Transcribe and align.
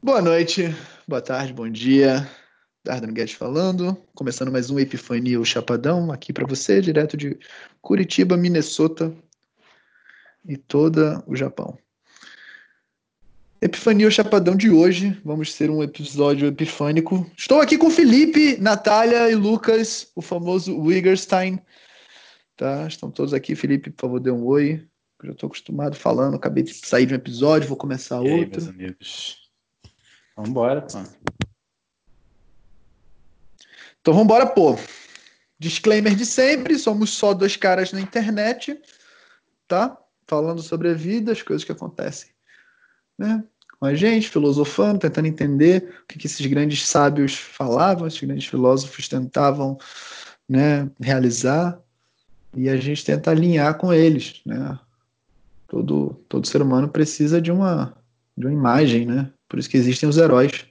Boa 0.00 0.22
noite, 0.22 0.62
boa 1.08 1.20
tarde, 1.20 1.52
bom 1.52 1.68
dia. 1.68 2.30
Dardan 2.84 3.12
Guedes 3.12 3.34
falando, 3.34 3.96
começando 4.14 4.52
mais 4.52 4.70
um 4.70 4.78
Epifania 4.78 5.40
o 5.40 5.44
Chapadão 5.44 6.12
aqui 6.12 6.32
para 6.32 6.46
você, 6.46 6.80
direto 6.80 7.16
de 7.16 7.36
Curitiba, 7.82 8.36
Minnesota 8.36 9.12
e 10.46 10.56
toda 10.56 11.20
o 11.26 11.34
Japão. 11.34 11.76
Epifania 13.60 14.06
o 14.06 14.10
Chapadão 14.10 14.54
de 14.54 14.70
hoje, 14.70 15.20
vamos 15.24 15.52
ter 15.54 15.68
um 15.68 15.82
episódio 15.82 16.46
epifânico. 16.46 17.28
Estou 17.36 17.60
aqui 17.60 17.76
com 17.76 17.90
Felipe, 17.90 18.56
Natália 18.56 19.28
e 19.28 19.34
Lucas, 19.34 20.12
o 20.14 20.22
famoso 20.22 20.78
Wiggerstein. 20.78 21.58
Tá? 22.56 22.86
Estão 22.86 23.10
todos 23.10 23.34
aqui. 23.34 23.56
Felipe, 23.56 23.90
por 23.90 24.02
favor, 24.02 24.20
dê 24.20 24.30
um 24.30 24.46
oi. 24.46 24.86
Eu 25.20 25.26
já 25.26 25.32
estou 25.32 25.48
acostumado 25.48 25.96
falando, 25.96 26.36
acabei 26.36 26.62
de 26.62 26.72
sair 26.72 27.04
de 27.04 27.14
um 27.14 27.16
episódio, 27.16 27.68
vou 27.68 27.76
começar 27.76 28.22
E 28.22 28.28
aí, 28.28 28.40
outro. 28.40 28.62
meus 28.62 28.68
amigos? 28.68 29.47
Vambora, 30.38 30.82
pô. 30.82 30.98
Então 34.00 34.14
vamos 34.14 34.22
embora, 34.22 34.46
pô. 34.46 34.78
Disclaimer 35.58 36.14
de 36.14 36.24
sempre, 36.24 36.78
somos 36.78 37.10
só 37.10 37.34
dois 37.34 37.56
caras 37.56 37.92
na 37.92 38.00
internet, 38.00 38.80
tá? 39.66 39.98
Falando 40.28 40.62
sobre 40.62 40.90
a 40.90 40.94
vida, 40.94 41.32
as 41.32 41.42
coisas 41.42 41.64
que 41.64 41.72
acontecem, 41.72 42.30
né? 43.18 43.42
Com 43.80 43.86
a 43.86 43.96
gente, 43.96 44.30
filosofando, 44.30 45.00
tentando 45.00 45.26
entender 45.26 46.02
o 46.04 46.06
que, 46.06 46.16
que 46.16 46.28
esses 46.28 46.46
grandes 46.46 46.86
sábios 46.86 47.34
falavam, 47.34 48.06
esses 48.06 48.20
grandes 48.20 48.46
filósofos 48.46 49.08
tentavam, 49.08 49.76
né, 50.48 50.88
realizar, 51.00 51.80
e 52.54 52.68
a 52.68 52.76
gente 52.76 53.04
tenta 53.04 53.32
alinhar 53.32 53.76
com 53.76 53.92
eles, 53.92 54.40
né? 54.46 54.78
Todo, 55.66 56.14
todo 56.28 56.46
ser 56.46 56.62
humano 56.62 56.88
precisa 56.88 57.40
de 57.42 57.50
uma, 57.50 57.96
de 58.36 58.46
uma 58.46 58.52
imagem, 58.52 59.04
né? 59.04 59.32
Por 59.48 59.58
isso 59.58 59.68
que 59.70 59.76
existem 59.76 60.08
os 60.08 60.18
heróis, 60.18 60.66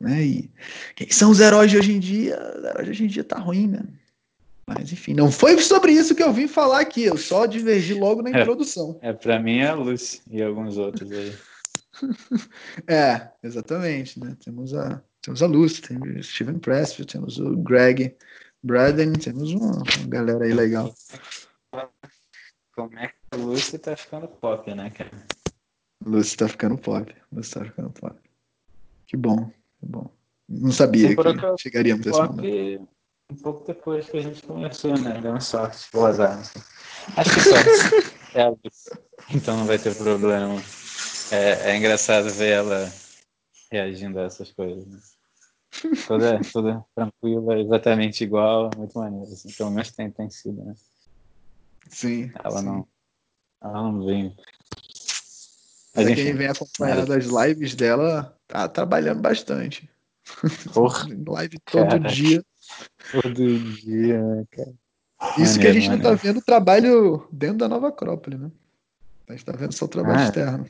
né? 0.00 0.22
E 0.22 0.50
quem 0.94 1.10
são 1.10 1.30
os 1.30 1.40
heróis 1.40 1.70
de 1.70 1.78
hoje 1.78 1.92
em 1.92 1.98
dia? 2.00 2.36
Os 2.56 2.64
heróis 2.64 2.84
de 2.84 2.90
hoje 2.90 3.04
em 3.04 3.08
dia 3.08 3.24
tá 3.24 3.38
ruim, 3.38 3.66
né? 3.68 3.82
Mas 4.66 4.92
enfim, 4.92 5.12
não 5.12 5.30
foi 5.30 5.58
sobre 5.60 5.92
isso 5.92 6.14
que 6.14 6.22
eu 6.22 6.32
vim 6.32 6.48
falar 6.48 6.80
aqui, 6.80 7.04
eu 7.04 7.18
só 7.18 7.44
divergi 7.44 7.92
logo 7.92 8.22
na 8.22 8.30
É. 8.30 8.40
introdução. 8.40 8.98
É, 9.02 9.12
pra 9.12 9.38
mim 9.38 9.58
é 9.58 9.68
a 9.68 9.74
Lucy 9.74 10.22
e 10.30 10.42
alguns 10.42 10.78
outros 10.78 11.10
aí. 11.12 11.32
É, 12.88 13.28
exatamente, 13.42 14.18
né? 14.18 14.36
Temos 14.44 14.74
a, 14.74 15.00
temos 15.20 15.42
a 15.42 15.46
Lucy, 15.46 15.82
temos 15.82 16.08
o 16.16 16.22
Steven 16.22 16.58
Pressfield, 16.58 17.12
temos 17.12 17.38
o 17.38 17.56
Greg 17.58 18.16
Braden, 18.62 19.12
temos 19.12 19.52
uma, 19.52 19.70
uma 19.76 20.06
galera 20.08 20.44
aí 20.44 20.52
legal. 20.52 20.92
Como 22.74 22.98
é 22.98 23.08
que 23.08 23.14
a 23.32 23.36
Lucy 23.36 23.78
tá 23.78 23.96
ficando 23.96 24.26
pop, 24.26 24.74
né, 24.74 24.90
cara? 24.90 25.10
Lucy 26.04 26.36
tá 26.36 26.48
ficando 26.48 26.78
pop, 26.78 27.14
Lucy 27.32 27.50
tá 27.52 27.64
ficando 27.64 27.90
pop. 27.90 28.18
Que 29.06 29.16
bom, 29.16 29.50
que 29.78 29.86
bom. 29.86 30.10
Não 30.48 30.72
sabia 30.72 31.08
Sim, 31.08 31.16
que 31.16 31.28
acaso, 31.28 31.56
chegaríamos 31.58 32.06
a 32.06 32.10
esse 32.10 32.20
momento. 32.20 32.88
Um 33.30 33.36
pouco 33.36 33.66
depois 33.66 34.08
que 34.08 34.18
a 34.18 34.20
gente 34.20 34.42
começou, 34.42 34.98
né? 34.98 35.20
Deu 35.20 35.30
uma 35.30 35.40
sorte, 35.40 35.88
ou 35.94 36.06
azar. 36.06 36.44
sei. 36.44 36.62
Acho 37.16 37.34
que 37.34 37.40
sorte. 37.40 38.14
é 38.34 38.42
a 38.42 38.48
Lucy. 38.48 38.90
Então 39.34 39.56
não 39.56 39.64
vai 39.64 39.78
ter 39.78 39.94
problema. 39.96 40.60
É, 41.32 41.70
é 41.70 41.76
engraçado 41.76 42.28
ver 42.30 42.50
ela 42.50 42.92
reagindo 43.70 44.20
a 44.20 44.24
essas 44.24 44.52
coisas. 44.52 44.86
né? 44.86 45.00
Toda, 46.06 46.40
toda 46.52 46.84
tranquila, 46.94 47.58
exatamente 47.58 48.22
igual, 48.22 48.70
muito 48.76 48.98
maneiro. 48.98 49.32
Assim. 49.32 49.52
Pelo 49.52 49.70
menos 49.70 49.90
tem, 49.90 50.10
tem 50.10 50.30
sido, 50.30 50.64
né? 50.64 50.74
Sim. 51.88 52.30
Ela 52.42 52.58
sim. 52.58 52.64
não, 52.64 52.88
ela 53.62 53.82
não 53.82 54.04
vem. 54.04 54.36
Pra 55.94 56.02
Mas 56.02 56.14
quem 56.14 56.24
enfim, 56.24 56.36
vem 56.36 56.48
acompanhando 56.48 57.12
as 57.12 57.24
lives 57.24 57.74
dela, 57.76 58.36
tá 58.48 58.68
trabalhando 58.68 59.20
bastante. 59.22 59.88
porra, 60.72 61.06
Live 61.26 61.56
todo 61.70 61.88
Cara. 61.88 61.98
dia. 62.00 62.44
todo 63.12 63.58
dia, 63.60 64.20
né, 64.20 64.44
cara? 64.50 64.74
Isso 65.38 65.58
que 65.60 65.66
a 65.68 65.70
Maneiro, 65.70 65.72
gente 65.72 65.90
não 65.90 65.98
tá 65.98 66.08
maneiro. 66.08 66.20
vendo 66.22 66.44
trabalho 66.44 67.28
dentro 67.30 67.58
da 67.58 67.68
Nova 67.68 67.88
Acrópole, 67.88 68.36
né? 68.36 68.50
A 69.28 69.32
gente 69.32 69.44
tá 69.44 69.52
vendo 69.52 69.72
só 69.72 69.84
o 69.84 69.88
trabalho 69.88 70.18
Ah. 70.18 70.24
externo. 70.24 70.66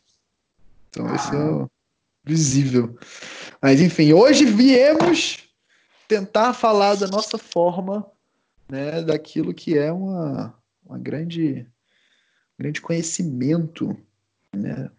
Então 0.91 1.15
esse 1.15 1.35
é 1.35 1.39
o 1.39 1.71
visível. 2.23 2.99
Mas 3.63 3.81
enfim, 3.81 4.13
hoje 4.13 4.45
viemos 4.45 5.49
tentar 6.07 6.53
falar 6.53 6.97
da 6.97 7.09
nossa 7.09 7.39
forma, 7.39 8.07
né, 8.71 9.03
daquilo 9.03 9.55
que 9.55 9.77
é 9.77 9.91
uma, 9.91 10.55
uma 10.85 10.99
grande, 10.99 11.67
grande 12.59 12.81
conhecimento, 12.83 13.97
né, 14.55 14.91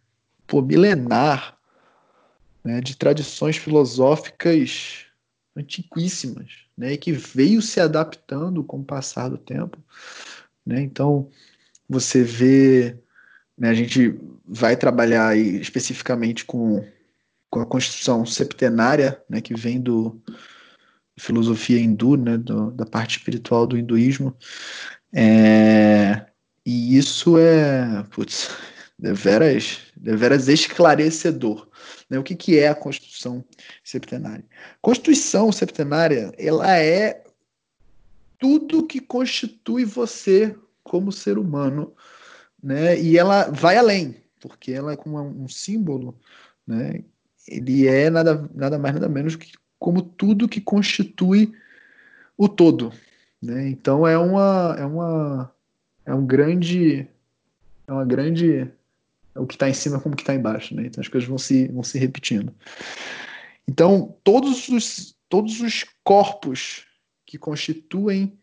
pô, 0.47 0.61
milenar, 0.61 1.57
né, 2.63 2.81
de 2.81 2.95
tradições 2.97 3.57
filosóficas 3.57 5.06
antiquíssimas, 5.56 6.51
né, 6.78 6.94
e 6.94 6.97
que 6.97 7.11
veio 7.11 7.61
se 7.61 7.79
adaptando 7.79 8.63
com 8.63 8.79
o 8.79 8.83
passar 8.83 9.29
do 9.29 9.38
tempo, 9.38 9.78
né? 10.66 10.81
Então 10.81 11.29
você 11.88 12.23
vê, 12.23 12.97
né, 13.57 13.69
a 13.69 13.73
gente 13.73 14.19
vai 14.45 14.75
trabalhar 14.75 15.29
aí 15.29 15.61
especificamente 15.61 16.44
com, 16.44 16.85
com 17.50 17.62
a 17.62 17.66
construção 17.66 18.25
septenária, 18.25 19.22
né, 19.29 19.39
que 19.39 19.53
vem 19.53 19.79
do 19.79 20.19
filosofia 21.17 21.79
hindu, 21.79 22.17
né, 22.17 22.38
do- 22.38 22.72
da 22.72 22.85
parte 22.85 23.17
espiritual 23.17 23.66
do 23.66 23.77
hinduísmo, 23.77 24.35
é, 25.13 26.25
e 26.66 26.97
isso 26.97 27.38
é, 27.38 28.03
putz, 28.09 28.50
deveras, 28.97 29.79
deveras 29.95 30.47
esclarecedor. 30.47 31.67
Né? 32.09 32.17
O 32.17 32.23
que, 32.23 32.35
que 32.35 32.59
é 32.59 32.69
a 32.69 32.75
Constituição 32.75 33.44
septenária? 33.83 34.45
Constituição 34.81 35.51
septenária, 35.51 36.33
ela 36.38 36.78
é 36.78 37.23
tudo 38.39 38.85
que 38.85 39.00
constitui 39.00 39.85
você 39.85 40.56
como 40.83 41.11
ser 41.11 41.38
humano, 41.38 41.94
né? 42.61 43.00
E 43.00 43.17
ela 43.17 43.50
vai 43.50 43.78
além, 43.78 44.16
porque 44.39 44.72
ela 44.72 44.94
é 44.94 44.95
como 44.95 45.19
um 45.19 45.47
símbolo, 45.47 46.17
né? 46.66 47.03
Ele 47.47 47.88
é 47.88 48.09
nada, 48.09 48.50
nada 48.53 48.77
mais 48.77 48.94
nada 48.94 49.09
menos 49.09 49.35
que 49.35 49.51
como 49.79 50.01
tudo 50.01 50.47
que 50.47 50.62
constitui 50.62 51.53
o 52.38 52.47
todo, 52.47 52.91
né? 53.41 53.67
Então 53.67 54.06
é 54.06 54.17
uma 54.17 54.75
é 54.77 54.85
uma 54.85 55.51
é 56.06 56.13
um 56.13 56.25
grande 56.25 57.07
é 57.88 57.91
uma 57.91 58.06
grande 58.06 58.72
o 59.35 59.46
que 59.46 59.56
está 59.56 59.69
em 59.69 59.73
cima 59.73 60.00
como 60.00 60.13
o 60.13 60.16
que 60.16 60.23
está 60.23 60.34
embaixo, 60.34 60.73
né? 60.73 60.85
Então 60.85 61.01
as 61.01 61.07
coisas 61.07 61.28
vão 61.28 61.38
se 61.38 61.68
vão 61.68 61.84
se 61.84 61.97
repetindo. 61.97 62.53
Então 63.68 64.18
todos 64.23 64.69
os 64.69 65.16
todos 65.28 65.59
os 65.59 65.85
corpos 66.03 66.85
que 67.25 67.38
constituem 67.38 68.38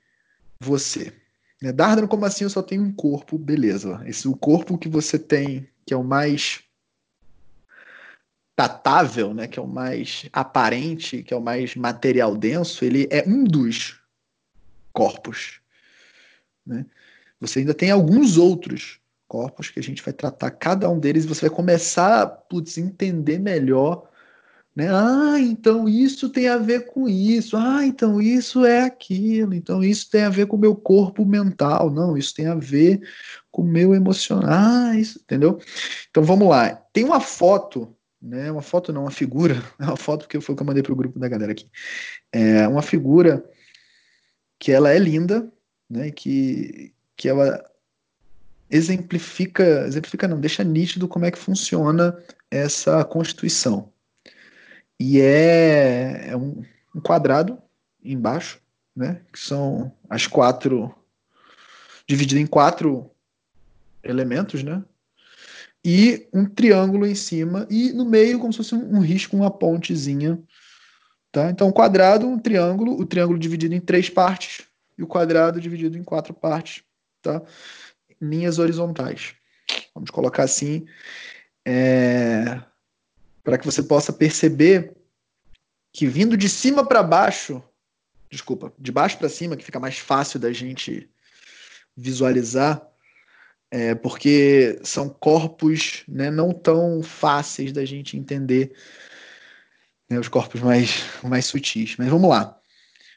você. 0.61 1.13
Né? 1.61 1.73
Dardan, 1.73 2.07
como 2.07 2.25
assim 2.25 2.45
eu 2.45 2.51
só 2.51 2.63
tenho 2.63 2.83
um 2.83 2.93
corpo? 2.93 3.39
Beleza. 3.39 4.03
Esse 4.05 4.29
o 4.29 4.37
corpo 4.37 4.77
que 4.77 4.89
você 4.89 5.19
tem, 5.19 5.69
que 5.87 5.95
é 5.95 5.97
o 5.97 6.05
mais 6.05 6.61
tatável, 8.55 9.33
né? 9.33 9.47
que 9.47 9.59
é 9.59 9.63
o 9.63 9.67
mais 9.67 10.29
aparente, 10.33 11.23
que 11.23 11.33
é 11.33 11.37
o 11.37 11.41
mais 11.41 11.75
material 11.75 12.37
denso, 12.37 12.85
ele 12.85 13.09
é 13.11 13.25
um 13.27 13.45
dos 13.45 14.01
corpos. 14.93 15.61
Né? 16.67 16.85
Você 17.41 17.61
ainda 17.61 17.75
tem 17.75 17.91
alguns 17.91 18.37
outros 18.37 19.01
corpos 19.33 19.71
que 19.71 19.81
a 19.81 19.83
gente 19.83 20.03
vai 20.03 20.13
tratar 20.13 20.51
cada 20.51 20.91
um 20.91 20.99
deles 20.99 21.25
você 21.25 21.49
vai 21.49 21.57
começar 21.57 22.25
a 22.25 22.81
entender 22.81 23.39
melhor 23.39 24.07
né? 24.75 24.89
Ah, 24.91 25.39
então 25.39 25.87
isso 25.87 26.31
tem 26.31 26.49
a 26.49 26.57
ver 26.57 26.87
com 26.87 27.07
isso. 27.07 27.57
Ah, 27.57 27.85
então 27.85 28.23
isso 28.23 28.65
é 28.65 28.85
aquilo. 28.85 29.53
Então 29.55 29.85
isso 29.85 30.09
tem 30.11 30.23
a 30.23 30.31
ver 30.31 30.47
com 30.47 30.57
o 30.57 30.59
meu 30.59 30.75
corpo 30.75 31.27
mental. 31.27 31.91
Não, 31.91 32.17
isso 32.17 32.35
tem 32.35 32.47
a 32.47 32.55
ver 32.55 33.01
com 33.51 33.63
o 33.63 33.67
meu 33.67 33.95
emocional. 33.95 34.49
Ah, 34.51 34.97
isso, 34.97 35.21
entendeu? 35.23 35.59
Então 36.11 36.23
vamos 36.23 36.49
lá. 36.49 36.75
Tem 36.91 37.05
uma 37.05 37.21
foto, 37.21 37.95
né? 38.21 38.51
Uma 38.51 38.63
foto 38.63 38.93
não, 38.95 39.03
uma 39.03 39.11
figura. 39.11 39.57
É 39.79 39.85
uma 39.85 39.97
foto 39.97 40.21
porque 40.23 40.41
foi 40.41 40.55
o 40.55 40.57
que 40.57 40.63
eu 40.63 40.67
mandei 40.67 40.83
pro 40.83 40.97
grupo 40.97 41.19
da 41.19 41.29
galera 41.29 41.53
aqui. 41.53 41.69
É 42.33 42.67
uma 42.67 42.83
figura 42.83 43.45
que 44.59 44.73
ela 44.73 44.91
é 44.91 44.99
linda, 44.99 45.53
né? 45.89 46.11
Que 46.11 46.95
que 47.15 47.29
ela 47.29 47.63
exemplifica, 48.73 49.85
exemplifica 49.87 50.27
não, 50.27 50.41
deixa 50.41 50.65
nítido 50.65 51.07
como 51.07 51.27
é 51.27 51.31
que 51.31 51.39
funciona 51.39 52.17
essa 52.51 53.05
constituição. 53.05 53.93
E 54.99 55.21
é, 55.21 56.29
é 56.29 56.37
um, 56.37 56.65
um 56.95 57.01
quadrado 57.01 57.59
embaixo, 58.03 58.59
né? 58.97 59.21
Que 59.31 59.39
são 59.39 59.93
as 60.09 60.27
quatro. 60.27 60.95
dividido 62.09 62.41
em 62.41 62.47
quatro 62.47 63.11
elementos, 64.03 64.63
né? 64.63 64.83
E 65.85 66.29
um 66.33 66.47
triângulo 66.47 67.07
em 67.07 67.15
cima, 67.15 67.67
e 67.69 67.93
no 67.93 68.05
meio, 68.05 68.39
como 68.39 68.53
se 68.53 68.59
fosse 68.59 68.75
um, 68.75 68.97
um 68.97 69.01
risco, 69.01 69.37
uma 69.37 69.51
pontezinha. 69.51 70.41
Tá? 71.31 71.51
Então, 71.51 71.69
um 71.69 71.73
quadrado, 71.73 72.27
um 72.27 72.39
triângulo, 72.39 72.99
o 72.99 73.05
triângulo 73.05 73.39
dividido 73.39 73.75
em 73.75 73.81
três 73.81 74.09
partes, 74.09 74.67
e 74.97 75.03
o 75.03 75.07
quadrado 75.07 75.61
dividido 75.61 75.99
em 75.99 76.05
quatro 76.05 76.33
partes. 76.33 76.85
Tá? 77.21 77.43
Linhas 78.23 78.59
horizontais. 78.59 79.35
Vamos 79.95 80.11
colocar 80.11 80.45
assim. 80.45 80.87
É, 81.67 82.61
para 83.43 83.59
que 83.59 83.67
você 83.67 83.83
possa 83.83 84.13
perceber 84.13 84.97
que 85.93 86.07
vindo 86.07 86.37
de 86.37 86.49
cima 86.49 86.87
para 86.87 87.03
baixo, 87.03 87.63
desculpa, 88.31 88.73
de 88.79 88.91
baixo 88.91 89.19
para 89.19 89.29
cima, 89.29 89.57
que 89.57 89.65
fica 89.65 89.81
mais 89.81 89.99
fácil 89.99 90.41
da 90.41 90.53
gente 90.53 91.11
visualizar, 91.97 92.83
é, 93.71 93.95
porque 93.95 94.79
são 94.83 95.09
corpos 95.09 96.05
né, 96.07 96.31
não 96.31 96.53
tão 96.53 97.03
fáceis 97.03 97.73
da 97.73 97.85
gente 97.85 98.17
entender, 98.17 98.73
né, 100.09 100.19
os 100.19 100.29
corpos 100.29 100.61
mais, 100.61 101.05
mais 101.23 101.47
sutis. 101.47 101.97
Mas 101.99 102.09
vamos 102.09 102.31
lá. 102.31 102.59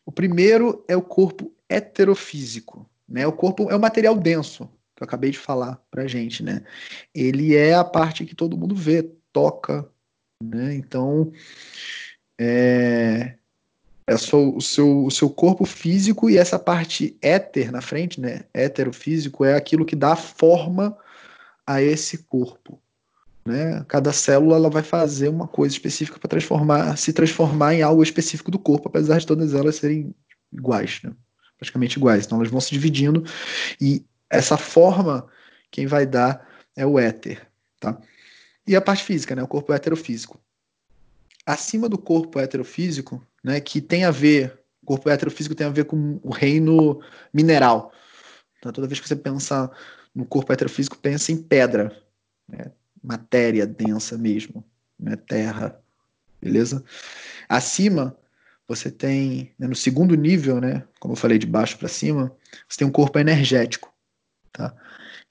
O 0.05 0.11
primeiro 0.11 0.83
é 0.87 0.95
o 0.95 1.01
corpo 1.01 1.53
heterofísico. 1.69 2.89
Né? 3.07 3.25
O 3.27 3.33
corpo 3.33 3.69
é 3.69 3.75
o 3.75 3.79
material 3.79 4.15
denso, 4.15 4.69
que 4.95 5.03
eu 5.03 5.05
acabei 5.05 5.31
de 5.31 5.37
falar 5.37 5.81
para 5.91 6.07
gente. 6.07 6.41
Né? 6.43 6.63
Ele 7.13 7.55
é 7.55 7.73
a 7.73 7.83
parte 7.83 8.25
que 8.25 8.35
todo 8.35 8.57
mundo 8.57 8.75
vê, 8.75 9.03
toca. 9.33 9.87
Né? 10.41 10.75
Então, 10.75 11.31
é, 12.39 13.35
é 14.07 14.13
o, 14.13 14.61
seu, 14.61 15.05
o 15.05 15.11
seu 15.11 15.29
corpo 15.29 15.65
físico 15.65 16.29
e 16.29 16.37
essa 16.37 16.59
parte 16.59 17.17
éter 17.21 17.71
na 17.71 17.81
frente, 17.81 18.21
né? 18.21 18.43
Heterofísico 18.53 19.43
é 19.43 19.55
aquilo 19.55 19.85
que 19.85 19.95
dá 19.95 20.15
forma 20.15 20.97
a 21.65 21.81
esse 21.81 22.19
corpo. 22.19 22.79
Né? 23.45 23.83
Cada 23.87 24.11
célula 24.11 24.55
ela 24.55 24.69
vai 24.69 24.83
fazer 24.83 25.27
uma 25.27 25.47
coisa 25.47 25.73
específica 25.73 26.19
para 26.19 26.29
transformar, 26.29 26.97
se 26.97 27.13
transformar 27.13 27.75
em 27.75 27.81
algo 27.81 28.01
específico 28.01 28.49
do 28.49 28.59
corpo, 28.59 28.87
apesar 28.87 29.19
de 29.19 29.27
todas 29.27 29.53
elas 29.53 29.75
serem 29.75 30.13
iguais, 30.51 30.99
né? 31.03 31.11
praticamente 31.57 31.97
iguais. 31.97 32.25
Então 32.25 32.39
elas 32.39 32.51
vão 32.51 32.61
se 32.61 32.71
dividindo 32.71 33.23
e 33.79 34.03
essa 34.29 34.57
forma 34.57 35.27
quem 35.71 35.87
vai 35.87 36.05
dar 36.05 36.47
é 36.75 36.85
o 36.85 36.99
éter, 36.99 37.45
tá? 37.79 37.99
E 38.67 38.75
a 38.75 38.81
parte 38.81 39.03
física, 39.03 39.35
né? 39.35 39.43
O 39.43 39.47
corpo 39.47 39.73
heterofísico. 39.73 40.39
Acima 41.45 41.87
do 41.87 41.97
corpo 41.97 42.39
heterofísico 42.39 43.25
né, 43.45 43.59
que 43.59 43.79
tem 43.79 44.03
a 44.03 44.09
ver, 44.09 44.59
o 44.81 44.87
corpo 44.87 45.07
heterofísico 45.07 45.53
tem 45.53 45.67
a 45.67 45.69
ver 45.69 45.85
com 45.85 46.19
o 46.23 46.31
reino 46.31 46.99
mineral. 47.31 47.93
Então, 48.57 48.71
toda 48.71 48.87
vez 48.87 48.99
que 48.99 49.07
você 49.07 49.15
pensa 49.15 49.69
no 50.15 50.25
corpo 50.25 50.51
heterofísico, 50.51 50.97
pensa 50.97 51.31
em 51.31 51.37
pedra, 51.37 51.95
né, 52.49 52.71
matéria 53.03 53.67
densa 53.67 54.17
mesmo, 54.17 54.65
né, 54.99 55.15
terra, 55.15 55.79
beleza? 56.41 56.83
Acima, 57.47 58.17
você 58.67 58.89
tem, 58.89 59.53
né, 59.59 59.67
no 59.67 59.75
segundo 59.75 60.15
nível, 60.15 60.59
né, 60.59 60.83
como 60.99 61.13
eu 61.13 61.17
falei, 61.17 61.37
de 61.37 61.45
baixo 61.45 61.77
para 61.77 61.87
cima, 61.87 62.35
você 62.67 62.79
tem 62.79 62.87
um 62.87 62.91
corpo 62.91 63.19
energético, 63.19 63.93
tá? 64.55 64.73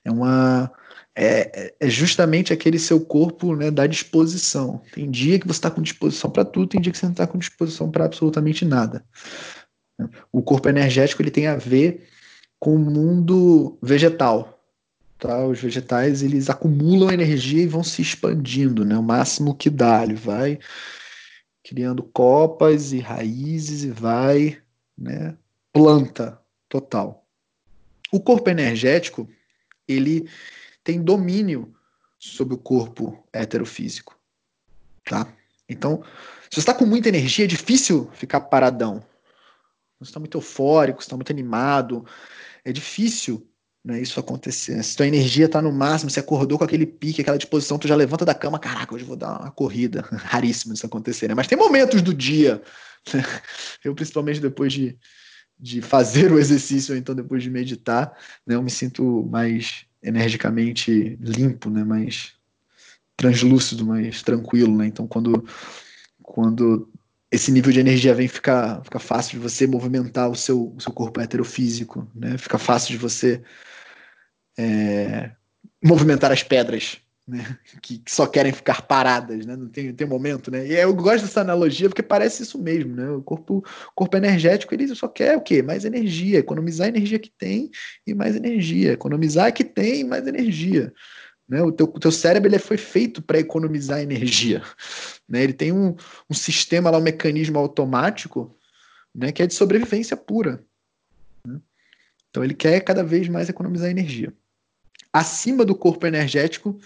É 0.05 0.11
uma 0.11 0.71
é, 1.17 1.75
é, 1.81 1.89
justamente 1.89 2.53
aquele 2.53 2.79
seu 2.79 3.01
corpo 3.01 3.55
né, 3.55 3.71
da 3.71 3.87
disposição. 3.87 4.83
Tem 4.93 5.11
dia 5.11 5.39
que 5.39 5.47
você 5.47 5.59
está 5.59 5.71
com 5.71 5.81
disposição 5.81 6.31
para 6.31 6.45
tudo, 6.45 6.69
tem 6.69 6.81
dia 6.81 6.93
que 6.93 6.99
você 6.99 7.07
não 7.07 7.13
está 7.13 7.27
com 7.27 7.39
disposição 7.39 7.91
para 7.91 8.05
absolutamente 8.05 8.65
nada. 8.65 9.05
O 10.33 10.43
corpo 10.43 10.69
energético 10.69 11.23
ele 11.23 11.31
tem 11.31 11.47
a 11.47 11.57
ver 11.57 12.09
com 12.59 12.75
o 12.75 12.79
mundo 12.79 13.79
vegetal. 13.81 14.61
Tá? 15.19 15.47
Os 15.47 15.61
vegetais 15.61 16.23
eles 16.23 16.51
acumulam 16.51 17.11
energia 17.11 17.63
e 17.63 17.69
vão 17.69 17.85
se 17.85 18.03
expandindo, 18.03 18.85
né? 18.85 18.99
o 18.99 19.03
máximo 19.03 19.55
que 19.55 19.71
dá. 19.71 20.03
Ele 20.03 20.15
vai 20.15 20.59
criando 21.63 22.03
copas 22.03 22.93
e 22.93 22.99
raízes 22.99 23.85
e 23.85 23.91
vai 23.91 24.59
né? 24.99 25.37
planta 25.73 26.39
total. 26.69 27.24
O 28.15 28.21
corpo 28.21 28.49
energético 28.49 29.29
ele 29.89 30.31
tem 30.85 31.03
domínio 31.03 31.75
sobre 32.17 32.55
o 32.55 32.59
corpo 32.59 33.27
heterofísico. 33.33 34.17
Tá? 35.05 35.27
Então, 35.69 36.01
se 36.45 36.53
você 36.53 36.61
está 36.61 36.73
com 36.73 36.87
muita 36.87 37.09
energia, 37.09 37.45
é 37.45 37.49
difícil 37.49 38.09
ficar 38.15 38.43
paradão. 38.43 39.05
Você 39.99 40.11
está 40.11 40.21
muito 40.21 40.39
eufórico, 40.39 41.01
está 41.01 41.17
muito 41.17 41.33
animado, 41.33 42.07
é 42.65 42.71
difícil 42.71 43.51
né, 43.85 44.01
isso 44.01 44.21
acontecer. 44.21 44.81
Se 44.85 44.97
tua 44.97 45.09
energia 45.09 45.47
está 45.47 45.61
no 45.61 45.73
máximo, 45.73 46.09
você 46.09 46.21
acordou 46.21 46.57
com 46.57 46.63
aquele 46.63 46.87
pique, 46.87 47.21
aquela 47.21 47.37
disposição, 47.37 47.81
tu 47.81 47.89
já 47.89 47.97
levanta 47.97 48.25
da 48.25 48.33
cama, 48.33 48.61
caraca, 48.61 48.95
hoje 48.95 49.05
vou 49.05 49.17
dar 49.17 49.41
uma 49.41 49.51
corrida. 49.51 50.03
Raríssimo 50.23 50.73
isso 50.73 50.87
acontecer, 50.87 51.27
né? 51.27 51.35
Mas 51.35 51.49
tem 51.49 51.59
momentos 51.59 52.01
do 52.01 52.15
dia. 52.15 52.63
Né? 53.13 53.23
Eu, 53.85 53.95
principalmente 53.95 54.41
depois 54.41 54.73
de, 54.73 54.99
de 55.59 55.81
fazer 55.81 56.33
o 56.33 56.39
exercício, 56.39 56.93
ou 56.95 56.99
então 56.99 57.15
depois 57.15 57.43
de 57.43 57.51
meditar, 57.51 58.17
né, 58.47 58.55
eu 58.55 58.63
me 58.63 58.71
sinto 58.71 59.27
mais 59.31 59.87
energicamente 60.05 61.17
limpo, 61.21 61.71
né? 61.71 61.83
Mais 61.83 62.35
translúcido, 63.17 63.87
mais 63.87 64.23
tranquilo, 64.23 64.77
né? 64.77 64.87
Então 64.87 65.07
quando 65.07 65.45
quando 66.23 66.89
esse 67.31 67.51
nível 67.51 67.73
de 67.73 67.81
energia 67.81 68.15
vem 68.15 68.29
fica 68.29 68.83
fica 68.85 68.99
fácil 68.99 69.39
de 69.39 69.43
você 69.43 69.67
movimentar 69.67 70.31
o 70.31 70.35
seu, 70.37 70.73
o 70.77 70.81
seu 70.81 70.93
corpo 70.93 71.21
heterofísico, 71.21 72.09
né? 72.15 72.37
Fica 72.39 72.59
fácil 72.59 72.93
de 72.93 72.99
você 72.99 73.43
é, 74.59 75.31
movimentar 75.83 76.31
as 76.31 76.43
pedras, 76.43 76.99
né? 77.27 77.59
Que, 77.83 77.99
que, 77.99 78.11
só 78.11 78.27
querem 78.27 78.53
ficar 78.53 78.83
paradas, 78.83 79.45
né? 79.45 79.57
Não 79.57 79.69
tem, 79.69 79.93
tem 79.93 80.07
momento, 80.07 80.51
né? 80.51 80.67
E 80.67 80.75
eu 80.75 80.95
gosto 80.95 81.25
dessa 81.25 81.41
analogia 81.41 81.89
porque 81.89 82.03
parece 82.03 82.43
isso 82.43 82.59
mesmo, 82.59 82.95
né? 82.95 83.11
O 83.11 83.23
corpo, 83.23 83.65
corpo 83.95 84.17
energético 84.17 84.75
ele 84.75 84.95
só 84.95 85.09
quer 85.09 85.37
o 85.37 85.41
quê? 85.41 85.63
Mais 85.63 85.85
energia, 85.85 86.39
economizar 86.39 86.87
a 86.87 86.89
energia 86.89 87.19
que 87.19 87.31
tem 87.31 87.71
e 88.07 88.15
mais 88.15 88.37
energia, 88.37 88.93
economizar 88.93 89.47
a 89.47 89.53
que 89.53 89.65
tem 89.65 90.01
e 90.01 90.05
mais 90.05 90.27
energia. 90.27 90.93
Né? 91.49 91.63
O, 91.63 91.71
teu, 91.71 91.87
teu 91.87 92.11
cérebro 92.11 92.49
ele 92.49 92.59
foi 92.59 92.77
feito 92.77 93.23
para 93.23 93.39
economizar 93.39 94.01
energia. 94.01 94.63
Né? 95.27 95.43
Ele 95.43 95.55
tem 95.55 95.73
um, 95.73 95.97
um 96.29 96.35
sistema 96.35 96.91
lá, 96.91 96.99
um 96.99 97.03
mecanismo 97.03 97.59
automático 97.59 98.55
né, 99.15 99.33
que 99.33 99.43
é 99.43 99.47
de 99.47 99.55
sobrevivência 99.55 100.19
pura. 100.19 100.63
Né? 101.47 101.59
Então 102.29 102.45
ele 102.45 102.53
quer 102.53 102.79
cada 102.81 103.03
vez 103.03 103.27
mais 103.27 103.49
economizar 103.49 103.89
energia. 103.89 104.35
Acima 105.15 105.65
do 105.65 105.77
corpo 105.77 106.09
energético 106.09 106.77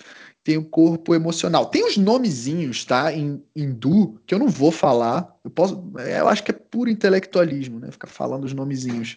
tem 0.44 0.58
o 0.58 0.64
corpo 0.64 1.14
emocional. 1.14 1.64
Tem 1.66 1.82
uns 1.82 1.96
nomezinhos, 1.96 2.84
tá? 2.84 3.10
Em 3.10 3.42
hindu, 3.56 4.20
que 4.26 4.34
eu 4.34 4.38
não 4.38 4.48
vou 4.48 4.70
falar. 4.70 5.34
Eu 5.42 5.50
posso. 5.50 5.90
Eu 5.96 6.28
acho 6.28 6.44
que 6.44 6.50
é 6.50 6.54
puro 6.54 6.90
intelectualismo, 6.90 7.80
né? 7.80 7.90
Ficar 7.90 8.08
falando 8.08 8.44
os 8.44 8.52
nomezinhos. 8.52 9.16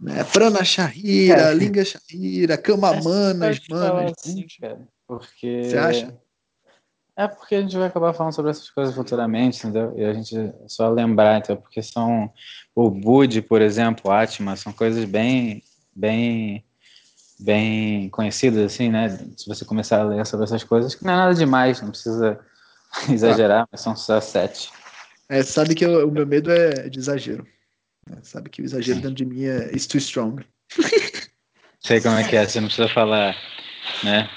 Né? 0.00 0.24
Prana 0.24 0.64
Shahira, 0.64 1.42
é. 1.42 1.54
Linga 1.54 1.84
Shahira, 1.84 2.58
Kamamanas, 2.58 3.60
Manas. 3.70 4.12
Assim, 4.18 4.44
porque. 5.06 5.62
Você 5.64 5.78
acha? 5.78 6.18
É 7.16 7.28
porque 7.28 7.54
a 7.54 7.60
gente 7.60 7.76
vai 7.76 7.86
acabar 7.86 8.12
falando 8.12 8.34
sobre 8.34 8.50
essas 8.50 8.68
coisas 8.68 8.92
futuramente, 8.92 9.58
entendeu? 9.58 9.94
E 9.96 10.04
a 10.04 10.12
gente 10.12 10.34
só 10.66 10.90
lembrar, 10.90 11.38
então, 11.38 11.56
porque 11.56 11.80
são 11.80 12.32
o 12.74 12.90
Bud, 12.90 13.40
por 13.42 13.62
exemplo, 13.62 14.10
Atma, 14.10 14.56
são 14.56 14.72
coisas 14.72 15.04
bem, 15.04 15.62
bem 15.94 16.64
bem 17.38 18.08
conhecidas, 18.10 18.72
assim, 18.72 18.88
né? 18.88 19.08
Se 19.36 19.46
você 19.46 19.64
começar 19.64 20.00
a 20.00 20.04
ler 20.04 20.26
sobre 20.26 20.44
essas 20.44 20.64
coisas, 20.64 20.94
que 20.94 21.04
não 21.04 21.12
é 21.12 21.16
nada 21.16 21.34
demais, 21.34 21.80
não 21.80 21.90
precisa 21.90 22.38
exagerar, 23.10 23.68
mas 23.70 23.80
são 23.80 23.96
só 23.96 24.20
sete. 24.20 24.70
É, 25.28 25.42
sabe 25.42 25.74
que 25.74 25.84
eu, 25.84 26.08
o 26.08 26.10
meu 26.10 26.26
medo 26.26 26.50
é 26.50 26.88
de 26.88 26.98
exagero. 26.98 27.46
É, 28.10 28.16
sabe 28.22 28.50
que 28.50 28.60
o 28.60 28.64
exagero 28.64 29.00
dentro 29.00 29.14
de 29.14 29.24
mim 29.24 29.44
é 29.44 29.74
is 29.74 29.86
too 29.86 29.98
strong. 29.98 30.44
Sei 31.80 32.00
como 32.00 32.16
é 32.16 32.26
que 32.26 32.36
é, 32.36 32.46
você 32.46 32.60
não 32.60 32.68
precisa 32.68 32.88
falar, 32.88 33.36
né? 34.02 34.28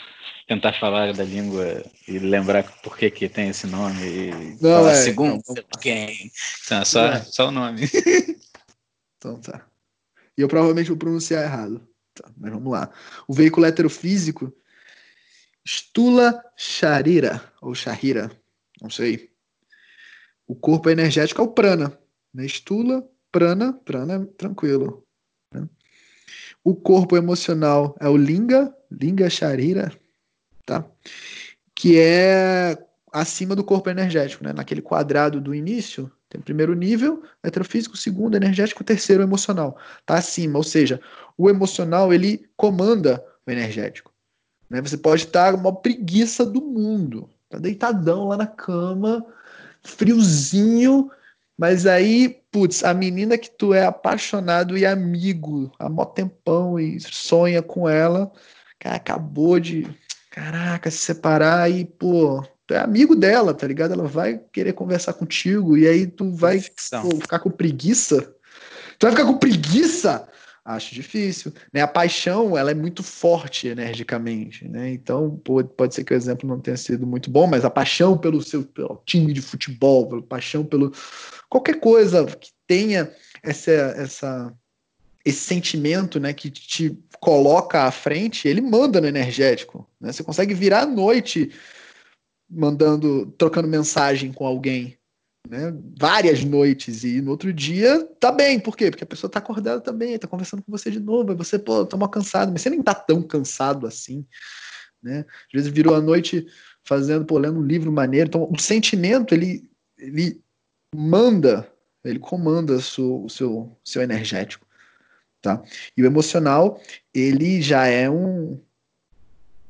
Tentar 0.47 0.73
falar 0.73 1.13
da 1.13 1.23
língua 1.23 1.83
e 2.07 2.19
lembrar 2.19 2.63
por 2.81 2.97
que, 2.97 3.09
que 3.11 3.27
tem 3.27 3.49
esse 3.49 3.67
nome 3.67 4.01
e 4.01 4.57
não, 4.61 4.77
falar 4.77 4.91
é, 4.91 4.95
segundo 4.95 5.41
não, 5.47 5.55
quem. 5.79 6.31
Então, 6.65 6.85
só, 6.85 7.05
é. 7.05 7.21
só 7.21 7.47
o 7.49 7.51
nome. 7.51 7.81
Então 9.17 9.39
tá. 9.41 9.65
E 10.37 10.41
eu 10.41 10.47
provavelmente 10.47 10.89
vou 10.89 10.97
pronunciar 10.97 11.43
errado. 11.43 11.85
Tá, 12.17 12.31
mas 12.35 12.51
vamos 12.51 12.71
lá. 12.71 12.91
O 13.27 13.33
veículo 13.33 13.65
heterofísico, 13.65 14.51
Stula 15.65 16.41
Sharira, 16.55 17.53
ou 17.61 17.75
Shahira, 17.75 18.31
não 18.81 18.89
sei. 18.89 19.29
O 20.47 20.55
corpo 20.55 20.89
energético 20.89 21.41
é 21.41 21.43
o 21.43 21.49
prana. 21.49 21.97
Né? 22.33 22.45
Stula, 22.45 23.07
prana, 23.31 23.73
prana, 23.73 24.25
tranquilo. 24.37 25.05
Né? 25.53 25.67
O 26.63 26.75
corpo 26.75 27.15
emocional 27.15 27.95
é 27.99 28.07
o 28.07 28.17
linga, 28.17 28.75
linga 28.89 29.29
Sharira, 29.29 29.91
tá? 30.65 30.89
que 31.75 31.99
é 31.99 32.77
acima 33.13 33.55
do 33.55 33.63
corpo 33.63 33.89
energético, 33.89 34.43
né? 34.43 34.53
naquele 34.53 34.81
quadrado 34.81 35.39
do 35.39 35.53
início, 35.53 36.11
tem 36.29 36.41
o 36.41 36.43
primeiro 36.43 36.73
nível, 36.73 37.23
heterofísico, 37.43 37.95
o 37.95 37.97
segundo 37.97 38.35
energético, 38.35 38.81
o 38.81 38.85
terceiro 38.85 39.23
emocional. 39.23 39.77
Tá 40.05 40.15
acima, 40.15 40.57
ou 40.57 40.63
seja, 40.63 40.99
o 41.37 41.49
emocional 41.49 42.13
ele 42.13 42.49
comanda 42.55 43.23
o 43.45 43.51
energético. 43.51 44.13
Né? 44.69 44.81
Você 44.81 44.97
pode 44.97 45.23
estar 45.23 45.55
uma 45.55 45.73
preguiça 45.73 46.45
do 46.45 46.61
mundo, 46.61 47.29
tá 47.49 47.57
deitadão 47.57 48.27
lá 48.27 48.37
na 48.37 48.47
cama, 48.47 49.25
friozinho, 49.83 51.09
mas 51.57 51.85
aí, 51.85 52.41
putz, 52.51 52.83
a 52.83 52.93
menina 52.93 53.37
que 53.37 53.49
tu 53.49 53.73
é 53.73 53.85
apaixonado 53.85 54.77
e 54.77 54.85
amigo 54.85 55.71
há 55.79 55.89
mó 55.89 56.05
tempão 56.05 56.79
e 56.79 56.99
sonha 56.99 57.63
com 57.63 57.89
ela, 57.89 58.31
cara, 58.77 58.97
acabou 58.97 59.59
de, 59.59 59.87
caraca, 60.29 60.91
se 60.91 60.97
separar 60.97 61.71
e, 61.71 61.85
pô, 61.85 62.45
é 62.73 62.79
amigo 62.79 63.15
dela, 63.15 63.53
tá 63.53 63.65
ligado? 63.67 63.93
Ela 63.93 64.07
vai 64.07 64.39
querer 64.51 64.73
conversar 64.73 65.13
contigo 65.13 65.77
e 65.77 65.87
aí 65.87 66.07
tu 66.07 66.31
vai 66.31 66.61
pô, 67.01 67.11
ficar 67.21 67.39
com 67.39 67.49
preguiça. 67.49 68.33
Tu 68.99 69.05
vai 69.05 69.11
ficar 69.11 69.25
com 69.25 69.37
preguiça? 69.37 70.27
Acho 70.65 70.93
difícil. 70.93 71.53
Né? 71.71 71.79
A 71.79 71.87
paixão, 71.87 72.57
ela 72.57 72.71
é 72.71 72.73
muito 72.73 73.01
forte 73.01 73.69
energicamente, 73.69 74.67
né? 74.67 74.91
Então, 74.91 75.39
pode, 75.41 75.69
pode 75.69 75.95
ser 75.95 76.03
que 76.03 76.13
o 76.13 76.17
exemplo 76.17 76.47
não 76.47 76.59
tenha 76.59 76.75
sido 76.75 77.07
muito 77.07 77.31
bom, 77.31 77.47
mas 77.47 77.63
a 77.63 77.69
paixão 77.69 78.17
pelo 78.17 78.41
seu 78.41 78.63
pelo 78.63 79.01
time 79.05 79.31
de 79.31 79.41
futebol, 79.41 80.09
pela 80.09 80.21
paixão 80.21 80.65
pelo 80.65 80.91
qualquer 81.47 81.79
coisa 81.79 82.25
que 82.25 82.49
tenha 82.67 83.09
essa, 83.41 83.71
essa 83.71 84.53
esse 85.23 85.39
sentimento, 85.39 86.19
né, 86.19 86.33
que 86.33 86.49
te 86.49 86.97
coloca 87.19 87.83
à 87.83 87.91
frente, 87.91 88.47
ele 88.47 88.61
manda 88.61 89.01
no 89.01 89.07
energético, 89.07 89.89
né? 89.99 90.11
Você 90.11 90.23
consegue 90.23 90.53
virar 90.53 90.81
à 90.81 90.85
noite 90.85 91.49
mandando, 92.49 93.27
trocando 93.37 93.67
mensagem 93.67 94.31
com 94.31 94.45
alguém, 94.45 94.97
né? 95.47 95.73
Várias 95.97 96.43
noites 96.43 97.03
e 97.03 97.21
no 97.21 97.31
outro 97.31 97.53
dia 97.53 98.03
tá 98.19 98.31
bem, 98.31 98.59
por 98.59 98.75
quê? 98.75 98.89
Porque 98.89 99.03
a 99.03 99.07
pessoa 99.07 99.31
tá 99.31 99.39
acordada 99.39 99.81
também, 99.81 100.17
tá 100.17 100.27
conversando 100.27 100.61
com 100.63 100.71
você 100.71 100.91
de 100.91 100.99
novo, 100.99 101.31
e 101.31 101.35
você, 101.35 101.57
pô, 101.57 101.85
tá 101.85 101.97
mal 101.97 102.09
cansado, 102.09 102.51
mas 102.51 102.61
você 102.61 102.69
nem 102.69 102.81
tá 102.81 102.93
tão 102.93 103.21
cansado 103.21 103.87
assim, 103.87 104.25
né? 105.01 105.19
Às 105.19 105.53
vezes 105.53 105.71
virou 105.71 105.95
a 105.95 106.01
noite 106.01 106.47
fazendo, 106.83 107.25
pô, 107.25 107.37
lendo 107.37 107.59
um 107.59 107.65
livro 107.65 107.91
maneiro, 107.91 108.27
então 108.27 108.49
o 108.51 108.59
sentimento, 108.59 109.33
ele, 109.33 109.69
ele 109.97 110.41
manda, 110.95 111.69
ele 112.03 112.19
comanda 112.19 112.73
o 112.73 112.81
seu, 112.81 113.23
o 113.23 113.29
seu, 113.29 113.77
seu 113.83 114.01
energético, 114.01 114.65
tá? 115.41 115.61
E 115.95 116.01
o 116.01 116.05
emocional, 116.05 116.81
ele 117.13 117.61
já 117.61 117.87
é 117.87 118.09
um, 118.09 118.59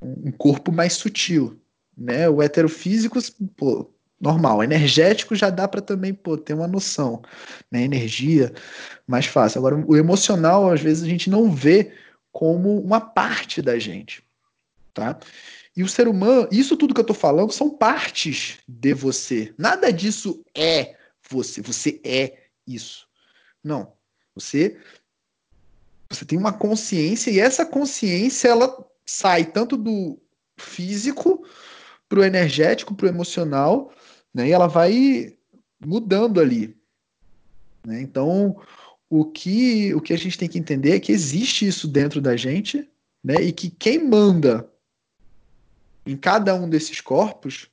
um 0.01 0.31
corpo 0.31 0.71
mais 0.71 0.93
sutil, 0.93 1.59
né? 1.97 2.29
O 2.29 2.41
heterofísico, 2.41 3.19
pô, 3.55 3.89
normal. 4.19 4.63
Energético 4.63 5.35
já 5.35 5.49
dá 5.49 5.67
para 5.67 5.81
também 5.81 6.13
pô, 6.13 6.37
ter 6.37 6.53
uma 6.53 6.67
noção, 6.67 7.21
né? 7.71 7.81
Energia, 7.81 8.53
mais 9.07 9.25
fácil. 9.25 9.59
Agora, 9.59 9.83
o 9.87 9.95
emocional, 9.95 10.69
às 10.69 10.81
vezes, 10.81 11.03
a 11.03 11.07
gente 11.07 11.29
não 11.29 11.51
vê 11.51 11.93
como 12.31 12.79
uma 12.79 13.01
parte 13.01 13.61
da 13.61 13.79
gente, 13.79 14.23
tá? 14.93 15.17
E 15.75 15.83
o 15.83 15.87
ser 15.87 16.07
humano, 16.07 16.47
isso 16.51 16.75
tudo 16.75 16.93
que 16.93 16.99
eu 16.99 17.05
tô 17.05 17.13
falando 17.13 17.51
são 17.51 17.69
partes 17.69 18.57
de 18.67 18.93
você. 18.93 19.53
Nada 19.57 19.91
disso 19.91 20.43
é 20.55 20.95
você. 21.29 21.61
Você 21.61 22.01
é 22.03 22.45
isso. 22.65 23.07
Não. 23.63 23.93
Você 24.33 24.77
você 26.09 26.25
tem 26.25 26.37
uma 26.37 26.53
consciência 26.53 27.29
e 27.29 27.39
essa 27.39 27.65
consciência 27.65 28.47
ela 28.47 28.85
sai 29.05 29.45
tanto 29.45 29.75
do 29.75 30.17
físico 30.57 31.45
para 32.07 32.19
o 32.19 32.23
energético, 32.23 32.95
para 32.95 33.05
o 33.05 33.09
emocional, 33.09 33.91
né? 34.33 34.47
E 34.47 34.51
ela 34.51 34.67
vai 34.67 35.35
mudando 35.85 36.39
ali. 36.39 36.75
Né? 37.85 38.01
Então, 38.01 38.59
o 39.09 39.25
que, 39.25 39.93
o 39.93 40.01
que 40.01 40.13
a 40.13 40.17
gente 40.17 40.37
tem 40.37 40.49
que 40.49 40.59
entender 40.59 40.91
é 40.91 40.99
que 40.99 41.11
existe 41.11 41.67
isso 41.67 41.87
dentro 41.87 42.19
da 42.21 42.35
gente, 42.35 42.87
né? 43.23 43.35
E 43.35 43.51
que 43.51 43.69
quem 43.69 44.03
manda 44.03 44.69
em 46.05 46.15
cada 46.15 46.55
um 46.55 46.69
desses 46.69 47.01
corpos 47.01 47.69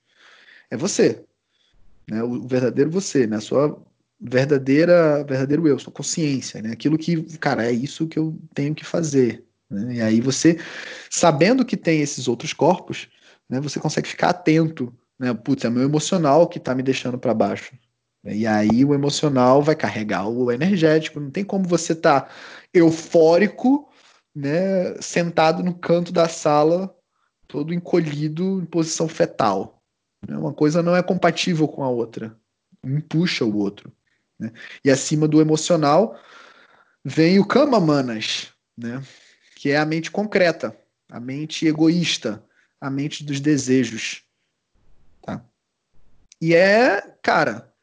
é 0.71 0.77
você, 0.77 1.25
né? 2.09 2.23
O 2.23 2.47
verdadeiro 2.47 2.91
você, 2.91 3.27
né? 3.27 3.37
A 3.37 3.41
sua 3.41 3.81
verdadeira, 4.21 5.25
verdadeiro 5.25 5.69
eu, 5.69 5.79
sua 5.79 5.93
consciência, 5.93 6.63
né? 6.63 6.73
Aquilo 6.73 6.97
que, 6.97 7.23
cara, 7.39 7.67
é 7.67 7.73
isso 7.73 8.07
que 8.09 8.19
eu 8.19 8.39
tenho 8.55 8.75
que 8.75 8.85
fazer. 8.85 9.45
Né? 9.69 9.97
E 9.97 10.01
aí 10.01 10.21
você, 10.21 10.59
sabendo 11.11 11.65
que 11.65 11.77
tem 11.77 12.01
esses 12.01 12.29
outros 12.29 12.53
corpos, 12.53 13.09
né, 13.55 13.61
você 13.61 13.79
consegue 13.79 14.09
ficar 14.09 14.31
atento, 14.31 14.93
né? 15.19 15.33
Putz, 15.33 15.65
é 15.65 15.71
meu 15.71 15.85
emocional 15.85 16.49
que 16.49 16.59
tá 16.59 16.75
me 16.75 16.83
deixando 16.83 17.17
para 17.17 17.33
baixo. 17.33 17.73
E 18.25 18.47
aí 18.47 18.85
o 18.85 18.95
emocional 18.95 19.63
vai 19.63 19.77
carregar 19.77 20.27
o 20.27 20.51
energético. 20.51 21.21
Não 21.21 21.31
tem 21.31 21.45
como 21.45 21.69
você 21.69 21.95
tá 21.95 22.29
eufórico, 22.73 23.89
né, 24.35 25.01
sentado 25.01 25.63
no 25.63 25.75
canto 25.75 26.13
da 26.13 26.29
sala, 26.29 26.93
todo 27.47 27.73
encolhido 27.73 28.61
em 28.61 28.65
posição 28.65 29.07
fetal. 29.07 29.81
Né? 30.27 30.37
Uma 30.37 30.53
coisa 30.53 30.83
não 30.83 30.97
é 30.97 31.03
compatível 31.03 31.69
com 31.69 31.85
a 31.85 31.89
outra. 31.89 32.37
Um 32.83 33.01
puxa 33.01 33.45
o 33.45 33.57
outro. 33.57 33.93
Né? 34.37 34.51
E 34.85 34.91
acima 34.91 35.29
do 35.29 35.41
emocional 35.41 36.19
vem 37.05 37.39
o 37.39 37.47
kama 37.47 37.79
manas, 37.79 38.49
né? 38.77 39.01
que 39.55 39.71
é 39.71 39.77
a 39.77 39.87
mente 39.87 40.11
concreta, 40.11 40.77
a 41.09 41.21
mente 41.21 41.69
egoísta, 41.69 42.43
a 42.85 42.91
mente 42.91 43.25
dos 43.25 43.41
desejos. 43.41 44.23
Tá? 45.23 45.43
E 46.39 46.55
é, 46.55 47.01
cara, 47.23 47.75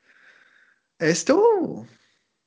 esse 0.99 1.25
teu, 1.25 1.87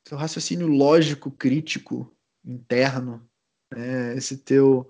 teu 0.04 0.16
raciocínio 0.16 0.68
lógico, 0.68 1.32
crítico, 1.32 2.16
interno, 2.44 3.28
né? 3.72 4.16
esse 4.16 4.36
teu, 4.36 4.88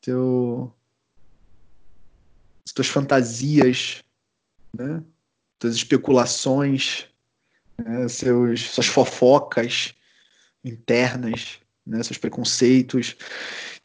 teu, 0.00 0.74
as 2.64 2.72
tuas 2.72 2.88
fantasias, 2.88 4.02
né? 4.72 5.04
tuas 5.58 5.74
especulações, 5.74 7.06
né? 7.76 8.08
Seus, 8.08 8.70
suas 8.70 8.86
fofocas 8.86 9.94
internas, 10.64 11.58
né? 11.84 12.02
seus 12.02 12.16
preconceitos 12.16 13.14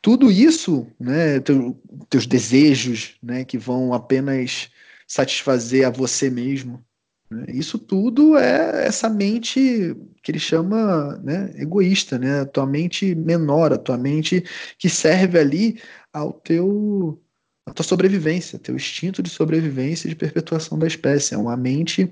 tudo 0.02 0.32
isso, 0.32 0.88
né, 1.00 1.40
teu, 1.40 1.80
teus 2.10 2.26
desejos, 2.26 3.16
né, 3.22 3.44
que 3.44 3.58
vão 3.58 3.94
apenas 3.94 4.70
satisfazer 5.08 5.86
a 5.86 5.90
você 5.90 6.30
mesmo, 6.30 6.84
né, 7.30 7.46
isso 7.50 7.78
tudo 7.78 8.38
é 8.38 8.86
essa 8.86 9.10
mente 9.10 9.96
que 10.22 10.32
ele 10.32 10.40
chama 10.40 11.18
né, 11.24 11.52
egoísta, 11.56 12.18
né, 12.18 12.42
a 12.42 12.46
tua 12.46 12.66
mente 12.66 13.16
menor, 13.16 13.74
a 13.74 13.78
tua 13.78 13.98
mente 13.98 14.44
que 14.78 14.90
serve 14.90 15.40
ali 15.40 15.82
ao 16.14 16.34
teu 16.34 17.22
a 17.66 17.74
tua 17.74 17.84
sobrevivência, 17.84 18.58
teu 18.58 18.78
instinto 18.78 19.22
de 19.22 19.30
sobrevivência 19.30 20.08
e 20.08 20.12
de 20.12 20.16
perpetuação 20.16 20.80
da 20.80 20.88
espécie. 20.88 21.34
É 21.34 21.38
uma 21.38 21.58
mente 21.58 22.10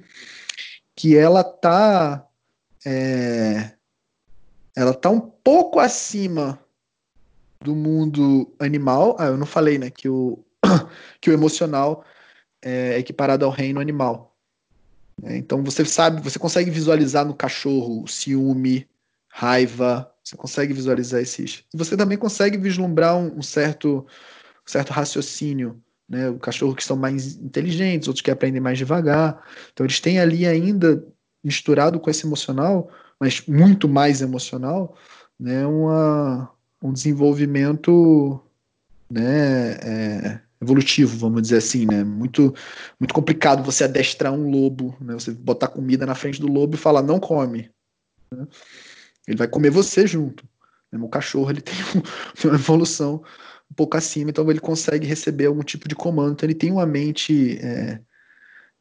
que 0.93 1.15
ela 1.15 1.45
tá 1.45 2.27
é, 2.85 3.71
ela 4.75 4.93
tá 4.93 5.09
um 5.09 5.19
pouco 5.21 5.79
acima 5.79 6.59
do 7.65 7.75
mundo 7.75 8.53
animal. 8.59 9.15
Ah, 9.19 9.25
eu 9.25 9.37
não 9.37 9.45
falei, 9.45 9.77
né? 9.77 9.89
Que 9.89 10.07
o, 10.07 10.39
que 11.19 11.29
o 11.29 11.33
emocional 11.33 12.05
é 12.63 12.97
equiparado 12.97 13.43
ao 13.43 13.51
reino 13.51 13.79
animal. 13.79 14.35
É, 15.23 15.37
então 15.37 15.63
você 15.63 15.83
sabe, 15.83 16.21
você 16.21 16.37
consegue 16.37 16.69
visualizar 16.69 17.25
no 17.25 17.33
cachorro 17.33 18.07
ciúme, 18.07 18.87
raiva, 19.27 20.11
você 20.23 20.35
consegue 20.35 20.73
visualizar 20.73 21.21
esses. 21.21 21.63
Você 21.73 21.97
também 21.97 22.17
consegue 22.17 22.57
vislumbrar 22.57 23.17
um, 23.17 23.39
um 23.39 23.41
certo, 23.41 24.05
um 24.65 24.69
certo 24.69 24.91
raciocínio. 24.91 25.81
Né? 26.07 26.29
O 26.29 26.37
cachorro 26.37 26.75
que 26.75 26.83
são 26.83 26.95
mais 26.95 27.35
inteligentes, 27.37 28.07
outros 28.07 28.21
que 28.21 28.31
aprendem 28.31 28.61
mais 28.61 28.77
devagar. 28.77 29.43
Então 29.73 29.85
eles 29.85 29.99
têm 29.99 30.19
ali 30.19 30.45
ainda 30.45 31.03
misturado 31.43 31.99
com 31.99 32.09
esse 32.09 32.25
emocional, 32.25 32.89
mas 33.19 33.45
muito 33.47 33.87
mais 33.87 34.21
emocional, 34.21 34.95
né? 35.39 35.65
Uma, 35.65 36.51
um 36.81 36.93
desenvolvimento 36.93 38.41
né, 39.09 39.71
é, 39.73 40.39
evolutivo, 40.61 41.17
vamos 41.17 41.43
dizer 41.43 41.57
assim, 41.57 41.85
né? 41.85 42.03
Muito, 42.03 42.53
muito 42.99 43.13
complicado 43.13 43.63
você 43.63 43.83
adestrar 43.83 44.33
um 44.33 44.49
lobo, 44.49 44.95
né? 44.99 45.13
Você 45.13 45.31
botar 45.31 45.67
comida 45.67 46.05
na 46.05 46.15
frente 46.15 46.39
do 46.39 46.47
lobo 46.47 46.75
e 46.75 46.79
falar 46.79 47.01
não 47.01 47.19
come. 47.19 47.69
Né? 48.31 48.47
Ele 49.27 49.37
vai 49.37 49.47
comer 49.47 49.69
você 49.69 50.05
junto. 50.07 50.43
Né? 50.91 50.99
O 50.99 51.09
cachorro 51.09 51.49
ele 51.49 51.61
tem 51.61 51.75
uma 52.43 52.55
evolução 52.55 53.23
um 53.69 53.73
pouco 53.73 53.97
acima, 53.97 54.29
então 54.29 54.49
ele 54.49 54.59
consegue 54.59 55.07
receber 55.07 55.45
algum 55.45 55.63
tipo 55.63 55.87
de 55.87 55.95
comando. 55.95 56.33
Então 56.33 56.47
ele 56.47 56.55
tem 56.55 56.71
uma 56.71 56.85
mente 56.85 57.57
é, 57.59 57.99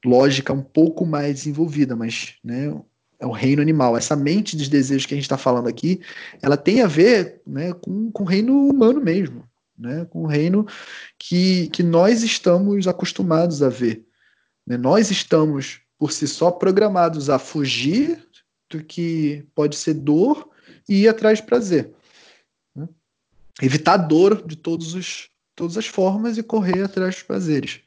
lógica 0.04 0.52
um 0.52 0.62
pouco 0.62 1.06
mais 1.06 1.36
desenvolvida, 1.36 1.96
mas 1.96 2.34
né, 2.42 2.68
é 3.24 3.26
o 3.26 3.30
reino 3.30 3.62
animal. 3.62 3.96
Essa 3.96 4.14
mente 4.14 4.56
dos 4.56 4.68
desejos 4.68 5.06
que 5.06 5.14
a 5.14 5.16
gente 5.16 5.24
está 5.24 5.38
falando 5.38 5.66
aqui, 5.66 6.00
ela 6.42 6.56
tem 6.56 6.82
a 6.82 6.86
ver 6.86 7.40
né, 7.46 7.72
com, 7.72 8.10
com 8.12 8.22
o 8.22 8.26
reino 8.26 8.68
humano 8.68 9.00
mesmo, 9.00 9.48
né, 9.76 10.06
com 10.10 10.22
o 10.22 10.26
reino 10.26 10.66
que, 11.18 11.68
que 11.68 11.82
nós 11.82 12.22
estamos 12.22 12.86
acostumados 12.86 13.62
a 13.62 13.68
ver. 13.70 14.04
Né? 14.66 14.76
Nós 14.76 15.10
estamos, 15.10 15.80
por 15.98 16.12
si 16.12 16.28
só, 16.28 16.50
programados 16.50 17.30
a 17.30 17.38
fugir 17.38 18.22
do 18.68 18.84
que 18.84 19.44
pode 19.54 19.76
ser 19.76 19.94
dor 19.94 20.50
e 20.86 21.02
ir 21.02 21.08
atrás 21.08 21.38
de 21.38 21.46
prazer. 21.46 21.92
Né? 22.76 22.86
Evitar 23.62 23.96
dor 23.96 24.46
de 24.46 24.56
todos 24.56 24.94
os, 24.94 25.30
todas 25.56 25.78
as 25.78 25.86
formas 25.86 26.36
e 26.36 26.42
correr 26.42 26.82
atrás 26.82 27.14
dos 27.14 27.24
prazeres. 27.24 27.80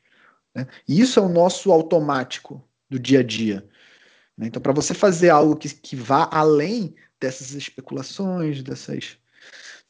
Né? 0.56 0.66
E 0.88 1.00
isso 1.00 1.20
é 1.20 1.24
o 1.24 1.30
nosso 1.30 1.72
automático 1.72 2.64
do 2.90 2.98
dia 2.98 3.20
a 3.20 3.24
dia. 3.24 3.64
Né? 4.38 4.48
Então, 4.48 4.62
para 4.62 4.74
você 4.74 4.94
fazer 4.94 5.30
algo 5.30 5.56
que, 5.56 5.70
que 5.70 5.96
vá 5.96 6.30
além 6.32 6.96
dessas 7.20 7.54
especulações, 7.54 8.62
dessas 8.62 9.18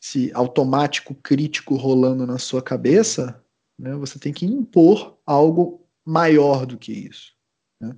esse 0.02 0.32
automático 0.34 1.16
crítico 1.16 1.76
rolando 1.76 2.26
na 2.26 2.38
sua 2.38 2.62
cabeça, 2.62 3.44
né, 3.78 3.94
você 3.96 4.20
tem 4.20 4.32
que 4.32 4.46
impor 4.46 5.18
algo 5.26 5.86
maior 6.06 6.66
do 6.66 6.78
que 6.78 6.92
isso. 6.92 7.34
Né? 7.82 7.96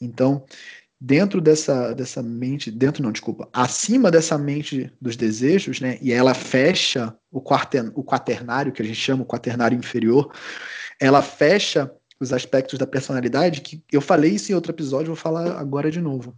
Então, 0.00 0.44
dentro 1.00 1.40
dessa, 1.40 1.92
dessa 1.92 2.22
mente, 2.22 2.70
dentro 2.70 3.02
não, 3.02 3.12
desculpa, 3.12 3.48
acima 3.52 4.10
dessa 4.10 4.36
mente 4.36 4.92
dos 5.00 5.16
desejos, 5.16 5.80
né, 5.80 5.98
e 6.00 6.12
ela 6.12 6.34
fecha 6.34 7.16
o, 7.30 7.40
quarten, 7.40 7.92
o 7.94 8.02
quaternário, 8.02 8.72
que 8.72 8.82
a 8.82 8.84
gente 8.84 8.98
chama 8.98 9.22
o 9.22 9.26
quaternário 9.26 9.78
inferior, 9.78 10.32
ela 10.98 11.22
fecha 11.22 11.92
os 12.18 12.32
aspectos 12.32 12.78
da 12.78 12.86
personalidade, 12.86 13.60
que 13.60 13.82
eu 13.92 14.00
falei 14.00 14.32
isso 14.32 14.50
em 14.50 14.54
outro 14.54 14.72
episódio, 14.72 15.08
vou 15.08 15.16
falar 15.16 15.58
agora 15.58 15.90
de 15.90 16.00
novo. 16.00 16.34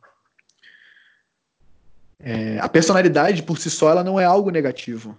É, 2.18 2.58
a 2.58 2.68
personalidade, 2.68 3.42
por 3.42 3.58
si 3.58 3.70
só, 3.70 3.90
ela 3.90 4.02
não 4.02 4.18
é 4.18 4.24
algo 4.24 4.50
negativo. 4.50 5.16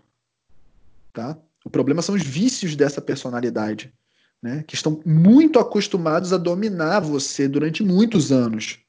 Tá? 1.13 1.37
O 1.63 1.69
problema 1.69 2.01
são 2.01 2.15
os 2.15 2.23
vícios 2.23 2.75
dessa 2.75 3.01
personalidade, 3.01 3.93
né? 4.41 4.63
que 4.67 4.75
estão 4.75 5.01
muito 5.05 5.59
acostumados 5.59 6.33
a 6.33 6.37
dominar 6.37 6.99
você 6.99 7.47
durante 7.47 7.83
muitos 7.83 8.31
anos. 8.31 8.79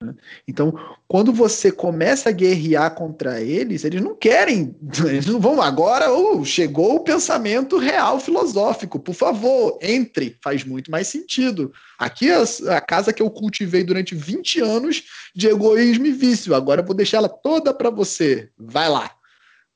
Né? 0.00 0.14
Então, 0.46 0.74
quando 1.08 1.32
você 1.32 1.72
começa 1.72 2.28
a 2.28 2.32
guerrear 2.32 2.94
contra 2.94 3.40
eles, 3.40 3.84
eles 3.84 4.02
não 4.02 4.14
querem, 4.14 4.76
eles 5.06 5.26
não 5.26 5.40
vão 5.40 5.60
agora, 5.60 6.12
oh, 6.12 6.44
chegou 6.44 6.96
o 6.96 7.00
pensamento 7.00 7.78
real 7.78 8.20
filosófico, 8.20 8.98
por 8.98 9.14
favor, 9.14 9.78
entre, 9.80 10.36
faz 10.42 10.64
muito 10.64 10.90
mais 10.90 11.08
sentido. 11.08 11.72
Aqui 11.98 12.30
é 12.30 12.42
a 12.70 12.80
casa 12.80 13.12
que 13.12 13.22
eu 13.22 13.30
cultivei 13.30 13.82
durante 13.82 14.14
20 14.14 14.60
anos 14.60 15.02
de 15.34 15.48
egoísmo 15.48 16.06
e 16.06 16.12
vício, 16.12 16.54
agora 16.54 16.82
eu 16.82 16.86
vou 16.86 16.94
deixar 16.94 17.18
ela 17.18 17.28
toda 17.28 17.72
para 17.72 17.90
você, 17.90 18.50
vai 18.58 18.88
lá. 18.88 19.10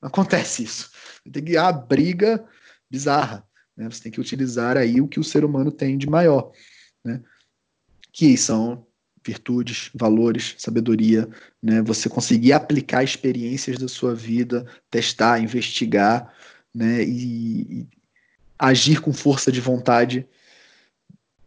Acontece 0.03 0.65
isso. 0.65 0.91
Tem 1.31 1.45
que 1.45 1.57
a 1.57 1.71
briga 1.71 2.43
bizarra. 2.91 3.47
Né? 3.77 3.89
Você 3.89 4.03
tem 4.03 4.13
que 4.13 4.21
utilizar 4.21 4.77
aí 4.77 5.01
o 5.01 5.09
que 5.09 5.21
o 5.21 5.25
ser 5.25 5.45
humano 5.45 5.71
tem 5.71 5.97
de 5.97 6.09
maior, 6.09 6.51
né? 7.05 7.23
que 8.13 8.37
são 8.37 8.87
virtudes, 9.25 9.91
valores, 9.95 10.55
sabedoria, 10.59 11.29
né? 11.63 11.83
Você 11.83 12.09
conseguir 12.09 12.53
aplicar 12.53 13.05
experiências 13.05 13.79
da 13.79 13.89
sua 13.89 14.15
vida, 14.15 14.67
testar, 14.91 15.41
investigar, 15.41 16.33
né? 16.75 17.03
E, 17.03 17.61
e 17.61 17.89
agir 18.59 19.01
com 19.01 19.13
força 19.13 19.51
de 19.53 19.61
vontade 19.61 20.27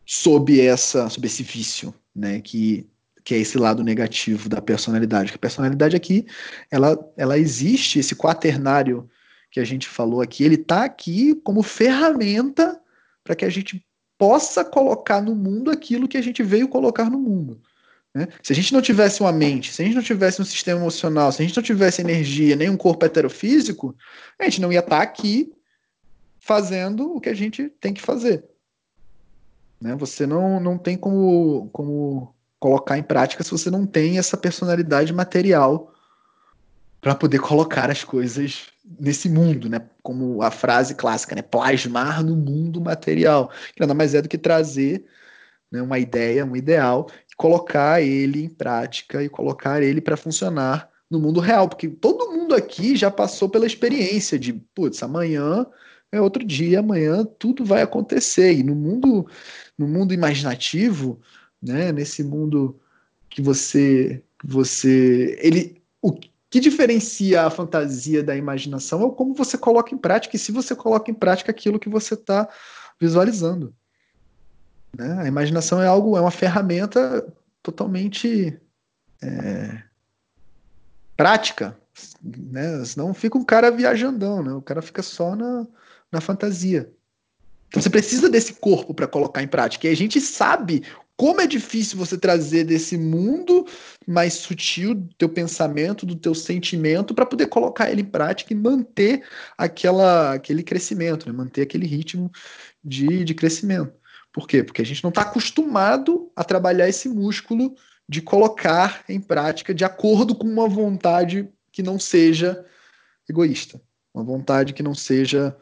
sob 0.05 0.59
essa, 0.59 1.09
sob 1.09 1.25
esse 1.27 1.43
vício, 1.43 1.93
né? 2.15 2.41
Que 2.41 2.87
que 3.23 3.33
é 3.33 3.37
esse 3.37 3.57
lado 3.57 3.83
negativo 3.83 4.49
da 4.49 4.61
personalidade. 4.61 5.31
Que 5.31 5.37
a 5.37 5.39
personalidade 5.39 5.95
aqui, 5.95 6.25
ela, 6.69 6.97
ela 7.15 7.37
existe, 7.37 7.99
esse 7.99 8.15
quaternário 8.15 9.09
que 9.49 9.59
a 9.59 9.63
gente 9.63 9.87
falou 9.87 10.21
aqui, 10.21 10.43
ele 10.43 10.55
está 10.55 10.83
aqui 10.83 11.35
como 11.43 11.63
ferramenta 11.63 12.79
para 13.23 13.35
que 13.35 13.45
a 13.45 13.49
gente 13.49 13.85
possa 14.17 14.63
colocar 14.63 15.21
no 15.21 15.35
mundo 15.35 15.71
aquilo 15.71 16.07
que 16.07 16.17
a 16.17 16.21
gente 16.21 16.43
veio 16.43 16.67
colocar 16.67 17.09
no 17.09 17.19
mundo. 17.19 17.61
Né? 18.13 18.27
Se 18.41 18.53
a 18.53 18.55
gente 18.55 18.73
não 18.73 18.81
tivesse 18.81 19.21
uma 19.21 19.31
mente, 19.31 19.73
se 19.73 19.81
a 19.81 19.85
gente 19.85 19.95
não 19.95 20.03
tivesse 20.03 20.41
um 20.41 20.45
sistema 20.45 20.79
emocional, 20.79 21.31
se 21.31 21.41
a 21.41 21.45
gente 21.45 21.55
não 21.55 21.63
tivesse 21.63 22.01
energia, 22.01 22.55
nem 22.55 22.69
um 22.69 22.77
corpo 22.77 23.05
heterofísico, 23.05 23.95
a 24.39 24.43
gente 24.43 24.61
não 24.61 24.71
ia 24.71 24.79
estar 24.79 24.97
tá 24.97 25.01
aqui 25.01 25.51
fazendo 26.39 27.15
o 27.15 27.21
que 27.21 27.29
a 27.29 27.33
gente 27.33 27.69
tem 27.79 27.93
que 27.93 28.01
fazer. 28.01 28.43
Né? 29.81 29.95
Você 29.95 30.27
não, 30.27 30.59
não 30.59 30.77
tem 30.77 30.95
como, 30.95 31.69
como 31.71 32.35
colocar 32.59 32.97
em 32.97 33.03
prática 33.03 33.43
se 33.43 33.51
você 33.51 33.71
não 33.71 33.85
tem 33.85 34.17
essa 34.17 34.37
personalidade 34.37 35.11
material 35.11 35.93
para 37.01 37.15
poder 37.15 37.39
colocar 37.39 37.89
as 37.89 38.03
coisas 38.03 38.67
nesse 38.99 39.29
mundo, 39.29 39.69
né? 39.69 39.81
Como 40.01 40.41
a 40.41 40.51
frase 40.51 40.95
clássica, 40.95 41.35
né? 41.35 41.41
Plasmar 41.41 42.23
no 42.23 42.35
mundo 42.35 42.81
material, 42.81 43.49
que 43.73 43.79
nada 43.79 43.93
mais 43.93 44.13
é 44.13 44.21
do 44.21 44.29
que 44.29 44.37
trazer 44.37 45.05
né, 45.71 45.81
uma 45.81 45.97
ideia, 45.97 46.45
um 46.45 46.55
ideal, 46.55 47.09
colocar 47.35 48.01
ele 48.01 48.43
em 48.43 48.49
prática 48.49 49.23
e 49.23 49.29
colocar 49.29 49.81
ele 49.81 49.99
para 49.99 50.15
funcionar 50.15 50.87
no 51.09 51.19
mundo 51.19 51.39
real, 51.39 51.67
porque 51.67 51.87
todo 51.87 52.31
mundo 52.31 52.55
aqui 52.55 52.95
já 52.95 53.09
passou 53.09 53.49
pela 53.49 53.65
experiência 53.65 54.37
de, 54.37 54.53
putz, 54.53 55.01
amanhã 55.01 55.65
é 56.11 56.21
outro 56.21 56.43
dia, 56.43 56.79
amanhã 56.79 57.25
tudo 57.39 57.65
vai 57.65 57.81
acontecer. 57.81 58.53
E 58.53 58.63
no 58.63 58.75
mundo, 58.75 59.27
no 59.77 59.87
mundo 59.87 60.13
imaginativo, 60.13 61.19
né, 61.61 61.91
nesse 61.91 62.23
mundo 62.23 62.79
que 63.29 63.41
você, 63.41 64.23
você, 64.43 65.37
ele, 65.41 65.81
o 66.01 66.11
que 66.53 66.59
diferencia 66.59 67.47
a 67.47 67.49
fantasia 67.49 68.21
da 68.21 68.35
imaginação 68.35 69.03
é 69.07 69.09
como 69.15 69.33
você 69.33 69.57
coloca 69.57 69.95
em 69.95 69.97
prática 69.97 70.35
e 70.35 70.39
se 70.39 70.51
você 70.51 70.75
coloca 70.75 71.09
em 71.09 71.13
prática 71.15 71.49
aquilo 71.49 71.79
que 71.79 71.89
você 71.89 72.13
está 72.13 72.47
visualizando. 73.01 73.73
Né? 74.95 75.23
A 75.23 75.27
imaginação 75.27 75.81
é 75.81 75.87
algo, 75.87 76.15
é 76.15 76.21
uma 76.21 76.29
ferramenta 76.29 77.25
totalmente 77.63 78.55
é, 79.19 79.81
prática, 81.17 81.75
né? 82.23 82.85
Senão 82.85 83.15
fica 83.15 83.35
um 83.35 83.43
cara 83.43 83.71
viajandão, 83.71 84.43
né? 84.43 84.53
O 84.53 84.61
cara 84.61 84.83
fica 84.83 85.01
só 85.01 85.35
na, 85.35 85.65
na 86.11 86.21
fantasia. 86.21 86.93
Então 87.67 87.81
você 87.81 87.89
precisa 87.89 88.29
desse 88.29 88.53
corpo 88.53 88.93
para 88.93 89.07
colocar 89.07 89.41
em 89.41 89.47
prática. 89.47 89.87
E 89.87 89.91
a 89.91 89.95
gente 89.95 90.21
sabe 90.21 90.83
como 91.15 91.41
é 91.41 91.47
difícil 91.47 91.97
você 91.97 92.17
trazer 92.17 92.63
desse 92.63 92.97
mundo 92.97 93.65
mais 94.07 94.33
sutil 94.33 94.95
do 94.95 95.13
teu 95.15 95.29
pensamento, 95.29 96.05
do 96.05 96.15
teu 96.15 96.33
sentimento, 96.33 97.13
para 97.13 97.25
poder 97.25 97.47
colocar 97.47 97.91
ele 97.91 98.01
em 98.01 98.05
prática 98.05 98.51
e 98.51 98.55
manter 98.55 99.23
aquela, 99.57 100.33
aquele 100.33 100.63
crescimento, 100.63 101.27
né? 101.27 101.33
manter 101.33 101.61
aquele 101.61 101.85
ritmo 101.85 102.31
de, 102.83 103.23
de 103.23 103.33
crescimento. 103.33 103.93
Por 104.31 104.47
quê? 104.47 104.63
Porque 104.63 104.81
a 104.81 104.85
gente 104.85 105.03
não 105.03 105.09
está 105.09 105.21
acostumado 105.21 106.31
a 106.35 106.43
trabalhar 106.43 106.89
esse 106.89 107.07
músculo 107.07 107.75
de 108.09 108.21
colocar 108.21 109.03
em 109.07 109.21
prática 109.21 109.73
de 109.73 109.85
acordo 109.85 110.35
com 110.35 110.47
uma 110.47 110.67
vontade 110.67 111.47
que 111.71 111.83
não 111.83 111.99
seja 111.99 112.65
egoísta, 113.29 113.79
uma 114.13 114.23
vontade 114.23 114.73
que 114.73 114.83
não 114.83 114.95
seja 114.95 115.55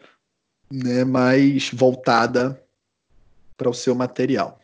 né, 0.72 1.04
mais 1.04 1.70
voltada 1.72 2.64
para 3.58 3.70
o 3.70 3.74
seu 3.74 3.94
material. 3.94 4.61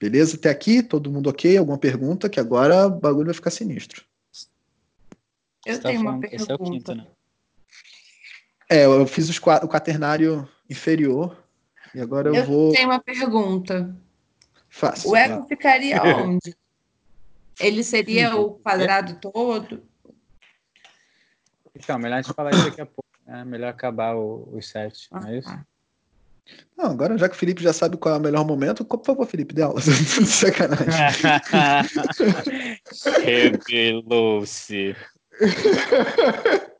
Beleza? 0.00 0.36
Até 0.36 0.48
aqui, 0.48 0.82
todo 0.82 1.10
mundo 1.10 1.28
ok? 1.28 1.56
Alguma 1.56 1.78
pergunta? 1.78 2.28
Que 2.28 2.38
agora 2.38 2.86
o 2.86 2.90
bagulho 2.90 3.26
vai 3.26 3.34
ficar 3.34 3.50
sinistro. 3.50 4.04
Eu 5.66 5.80
tá 5.80 5.88
tenho 5.88 6.00
uma 6.00 6.20
pergunta. 6.20 6.42
Esse 6.42 6.52
é, 6.52 6.54
o 6.54 6.58
quinto, 6.58 6.94
né? 6.94 7.06
é, 8.68 8.84
eu 8.84 9.06
fiz 9.06 9.28
o 9.28 9.40
quaternário 9.42 10.48
inferior 10.68 11.42
e 11.94 12.00
agora 12.00 12.28
eu, 12.28 12.34
eu 12.34 12.44
vou. 12.44 12.68
Eu 12.68 12.74
tenho 12.74 12.88
uma 12.88 13.00
pergunta. 13.00 13.96
Faça. 14.68 15.08
O 15.08 15.16
ego 15.16 15.46
ficaria 15.46 16.00
onde? 16.24 16.56
Ele 17.58 17.82
seria 17.82 18.36
o 18.36 18.54
quadrado 18.54 19.18
todo? 19.20 19.82
Então, 21.74 21.98
melhor 21.98 22.18
a 22.18 22.22
gente 22.22 22.34
falar 22.34 22.50
isso 22.50 22.64
daqui 22.64 22.80
a 22.80 22.86
pouco. 22.86 23.08
É 23.26 23.44
melhor 23.44 23.68
acabar 23.68 24.16
o, 24.16 24.48
os 24.52 24.68
sete, 24.68 25.08
não 25.12 25.26
é 25.26 25.38
isso? 25.38 25.48
Ah, 25.48 25.64
não, 26.76 26.92
agora 26.92 27.18
já 27.18 27.28
que 27.28 27.34
o 27.34 27.38
Felipe 27.38 27.62
já 27.62 27.72
sabe 27.72 27.96
qual 27.96 28.14
é 28.14 28.18
o 28.18 28.20
melhor 28.20 28.46
momento, 28.46 28.84
por 28.84 29.04
favor, 29.04 29.26
Felipe, 29.26 29.54
dê 29.54 29.62
aula. 29.62 29.80
Sacanagem. 30.24 30.86
Revelou-se. 33.24 34.94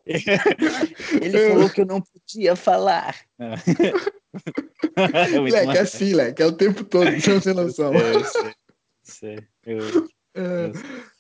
Ele 0.07 1.49
falou 1.49 1.71
que 1.71 1.81
eu 1.81 1.87
não 1.87 2.01
podia 2.01 2.55
falar. 2.55 3.17
É 3.39 5.39
leque, 5.41 5.77
é 5.77 5.81
assim, 5.81 6.15
Leque, 6.15 6.43
é 6.43 6.47
o 6.47 6.53
tempo 6.53 6.85
todo, 6.85 7.11
não 7.11 7.41
tem 7.41 7.55
noção. 7.55 7.93
Eu 7.95 8.25
sei, 8.25 8.55
sei. 9.03 9.39
Eu, 9.67 10.09
é, 10.35 10.73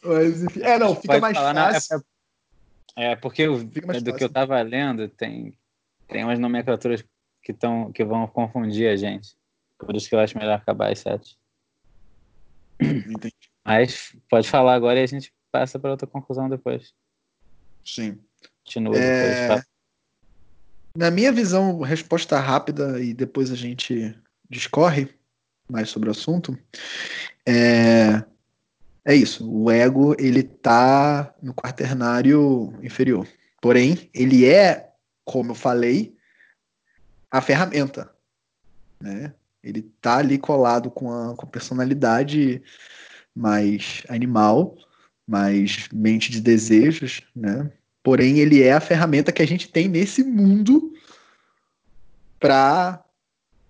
mas, 0.04 0.44
enfim, 0.44 0.62
é, 0.62 0.78
não, 0.78 0.94
fica 0.94 1.18
mais 1.18 1.36
falar, 1.36 1.72
fácil. 1.72 1.96
Não, 1.96 3.02
é, 3.02 3.12
é, 3.12 3.16
porque 3.16 3.42
eu, 3.42 3.62
do 3.62 3.82
fácil. 3.82 4.14
que 4.14 4.24
eu 4.24 4.28
tava 4.28 4.60
lendo, 4.62 5.08
tem, 5.08 5.56
tem 6.06 6.24
umas 6.24 6.38
nomenclaturas 6.38 7.04
que, 7.48 7.52
tão, 7.54 7.90
que 7.90 8.04
vão 8.04 8.26
confundir 8.26 8.90
a 8.90 8.96
gente. 8.96 9.34
Por 9.78 9.96
isso 9.96 10.06
que 10.06 10.14
eu 10.14 10.20
acho 10.20 10.36
melhor 10.36 10.56
acabar 10.56 10.92
as 10.92 10.98
sete. 10.98 11.38
Entendi. 12.78 13.34
Mas 13.64 14.14
pode 14.28 14.46
falar 14.50 14.74
agora 14.74 15.00
e 15.00 15.02
a 15.02 15.06
gente 15.06 15.32
passa 15.50 15.78
para 15.78 15.92
outra 15.92 16.06
conclusão 16.06 16.46
depois. 16.46 16.92
Sim. 17.82 18.18
Continua 18.62 18.92
depois. 18.92 19.08
É... 19.08 19.48
Tá? 19.48 19.64
Na 20.94 21.10
minha 21.10 21.32
visão, 21.32 21.80
resposta 21.80 22.38
rápida 22.38 23.00
e 23.00 23.14
depois 23.14 23.50
a 23.50 23.56
gente 23.56 24.14
discorre 24.50 25.08
mais 25.70 25.88
sobre 25.88 26.10
o 26.10 26.12
assunto. 26.12 26.58
É, 27.46 28.22
é 29.06 29.14
isso. 29.14 29.50
O 29.50 29.70
ego 29.70 30.14
ele 30.18 30.42
tá 30.42 31.34
no 31.42 31.54
quaternário 31.54 32.78
inferior. 32.82 33.26
Porém, 33.58 34.10
ele 34.12 34.44
é, 34.44 34.90
como 35.24 35.52
eu 35.52 35.54
falei, 35.54 36.17
a 37.30 37.40
ferramenta, 37.40 38.10
né? 39.00 39.32
Ele 39.62 39.82
tá 40.00 40.18
ali 40.18 40.38
colado 40.38 40.90
com 40.90 41.12
a, 41.12 41.34
com 41.36 41.46
personalidade 41.46 42.62
mais 43.34 44.02
animal, 44.08 44.76
mais 45.26 45.88
mente 45.92 46.30
de 46.30 46.40
desejos, 46.40 47.22
né? 47.34 47.70
Porém, 48.02 48.38
ele 48.38 48.62
é 48.62 48.72
a 48.72 48.80
ferramenta 48.80 49.32
que 49.32 49.42
a 49.42 49.46
gente 49.46 49.68
tem 49.68 49.88
nesse 49.88 50.22
mundo 50.24 50.94
para 52.40 53.04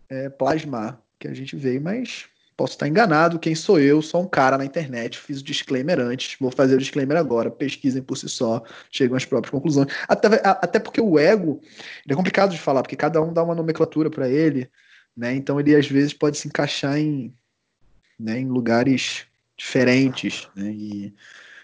é, 0.09 0.29
plasmar 0.29 1.01
que 1.19 1.27
a 1.27 1.35
gente 1.35 1.57
veio, 1.57 1.81
mas 1.81 2.27
Posso 2.59 2.73
estar 2.73 2.89
enganado, 2.89 3.39
quem 3.39 3.55
sou 3.55 3.79
eu? 3.79 4.03
Sou 4.03 4.21
um 4.21 4.27
cara 4.27 4.59
na 4.59 4.65
internet, 4.65 5.17
fiz 5.17 5.39
o 5.41 5.45
disclaimer 5.45 6.01
antes, 6.01 6.37
vou 6.41 6.51
fazer 6.51 6.75
o 6.75 6.79
disclaimer 6.79 7.17
agora, 7.17 7.53
pesquisem 7.53 8.03
por 8.03 8.17
si 8.17 8.29
só, 8.29 8.65
chegam 8.91 9.17
às 9.17 9.25
próprias 9.25 9.53
conclusões. 9.53 9.87
Até, 10.09 10.27
até 10.45 10.81
porque 10.81 11.01
o 11.01 11.21
ego 11.21 11.61
é 12.09 12.17
complicado 12.17 12.51
de 12.51 12.59
falar, 12.59 12.83
porque 12.83 12.97
cada 12.97 13.23
um 13.23 13.33
dá 13.33 13.45
uma 13.45 13.55
nomenclatura 13.55 14.11
para 14.11 14.29
ele, 14.29 14.69
né? 15.17 15.37
Então 15.37 15.61
ele 15.61 15.77
às 15.77 15.87
vezes 15.87 16.13
pode 16.13 16.37
se 16.37 16.49
encaixar 16.49 16.99
em, 16.99 17.33
né, 18.19 18.41
em 18.41 18.49
lugares 18.49 19.25
diferentes, 19.57 20.49
né? 20.57 20.69
E 20.69 21.15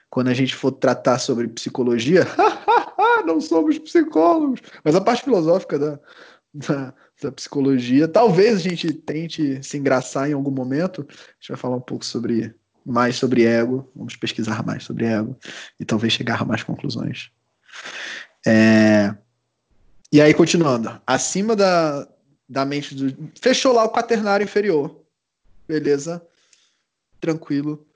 quando 0.09 0.29
a 0.29 0.35
gente 0.35 0.55
for 0.55 0.71
tratar 0.71 1.19
sobre 1.19 1.49
psicologia, 1.49 2.25
não 3.27 3.41
somos 3.41 3.81
psicólogos, 3.81 4.61
mas 4.85 4.95
a 4.95 5.01
parte 5.01 5.25
filosófica 5.25 5.77
da, 5.77 5.99
da 6.55 6.95
da 7.23 7.33
psicologia. 7.33 8.09
Talvez 8.09 8.57
a 8.57 8.61
gente 8.61 8.93
tente 8.93 9.63
se 9.63 9.77
engraçar 9.77 10.29
em 10.29 10.33
algum 10.33 10.51
momento. 10.51 11.07
A 11.09 11.13
gente 11.41 11.49
vai 11.49 11.57
falar 11.57 11.77
um 11.77 11.81
pouco 11.81 12.05
sobre 12.05 12.55
mais 12.85 13.17
sobre 13.17 13.45
ego, 13.45 13.91
vamos 13.97 14.15
pesquisar 14.15 14.63
mais 14.65 14.85
sobre 14.85 15.07
ego 15.07 15.37
e 15.81 15.85
talvez 15.85 16.13
chegar 16.13 16.43
a 16.43 16.45
mais 16.45 16.63
conclusões. 16.63 17.31
É... 18.47 19.15
E 20.13 20.21
aí, 20.21 20.35
continuando, 20.35 21.01
acima 21.07 21.57
da, 21.57 22.07
da 22.49 22.65
mente 22.65 22.95
do. 22.95 23.33
Fechou 23.41 23.73
lá 23.73 23.85
o 23.85 23.93
quaternário 23.93 24.45
inferior. 24.45 25.03
Beleza? 25.67 26.25
Tranquilo. 27.21 27.87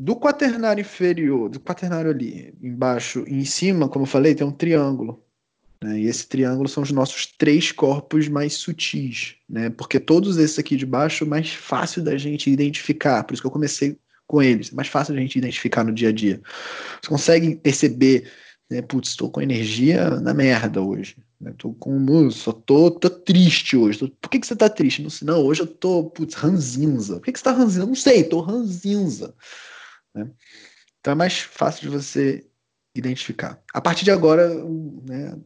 Do 0.00 0.16
quaternário 0.16 0.80
inferior, 0.80 1.48
do 1.48 1.60
quaternário 1.60 2.10
ali 2.10 2.56
embaixo 2.62 3.24
e 3.26 3.34
em 3.34 3.44
cima, 3.44 3.88
como 3.88 4.04
eu 4.04 4.08
falei, 4.08 4.34
tem 4.34 4.46
um 4.46 4.52
triângulo. 4.52 5.22
Né? 5.82 6.00
E 6.00 6.06
esse 6.06 6.26
triângulo 6.26 6.68
são 6.68 6.82
os 6.82 6.90
nossos 6.90 7.26
três 7.26 7.70
corpos 7.72 8.28
mais 8.28 8.54
sutis, 8.54 9.36
né? 9.48 9.70
porque 9.70 10.00
todos 10.00 10.36
esses 10.36 10.58
aqui 10.58 10.76
de 10.76 10.86
baixo 10.86 11.24
é 11.24 11.26
mais 11.26 11.50
fácil 11.50 12.02
da 12.02 12.16
gente 12.16 12.50
identificar, 12.50 13.22
por 13.24 13.34
isso 13.34 13.42
que 13.42 13.46
eu 13.46 13.52
comecei 13.52 13.96
com 14.26 14.42
eles, 14.42 14.72
é 14.72 14.74
mais 14.74 14.88
fácil 14.88 15.14
da 15.14 15.20
gente 15.20 15.38
identificar 15.38 15.84
no 15.84 15.92
dia 15.92 16.10
a 16.10 16.12
dia. 16.12 16.40
Você 17.00 17.08
consegue 17.08 17.56
perceber, 17.56 18.30
né? 18.68 18.82
putz, 18.82 19.10
estou 19.10 19.30
com 19.30 19.40
energia 19.40 20.10
na 20.20 20.34
merda 20.34 20.82
hoje, 20.82 21.16
né? 21.40 21.54
tô 21.56 21.72
com, 21.72 22.30
só 22.30 22.52
tô, 22.52 22.90
tô 22.90 23.08
triste 23.08 23.76
hoje. 23.76 23.98
Tô, 24.00 24.08
por 24.08 24.28
que, 24.28 24.40
que 24.40 24.46
você 24.46 24.56
tá 24.56 24.68
triste? 24.68 25.02
Não, 25.02 25.10
não, 25.22 25.46
hoje 25.46 25.62
eu 25.62 25.66
tô, 25.66 26.10
putz, 26.10 26.34
ranzinza. 26.34 27.16
Por 27.16 27.24
que, 27.24 27.32
que 27.32 27.38
você 27.38 27.44
tá 27.44 27.52
ranzinza? 27.52 27.86
Não 27.86 27.94
sei, 27.94 28.24
tô 28.24 28.40
ranzinza. 28.40 29.34
Né? 30.14 30.28
Então 31.00 31.12
é 31.12 31.14
mais 31.14 31.38
fácil 31.38 31.82
de 31.82 31.88
você 31.88 32.44
identificar. 32.94 33.62
A 33.72 33.80
partir 33.80 34.04
de 34.04 34.10
agora, 34.10 34.48
né, 35.06 35.38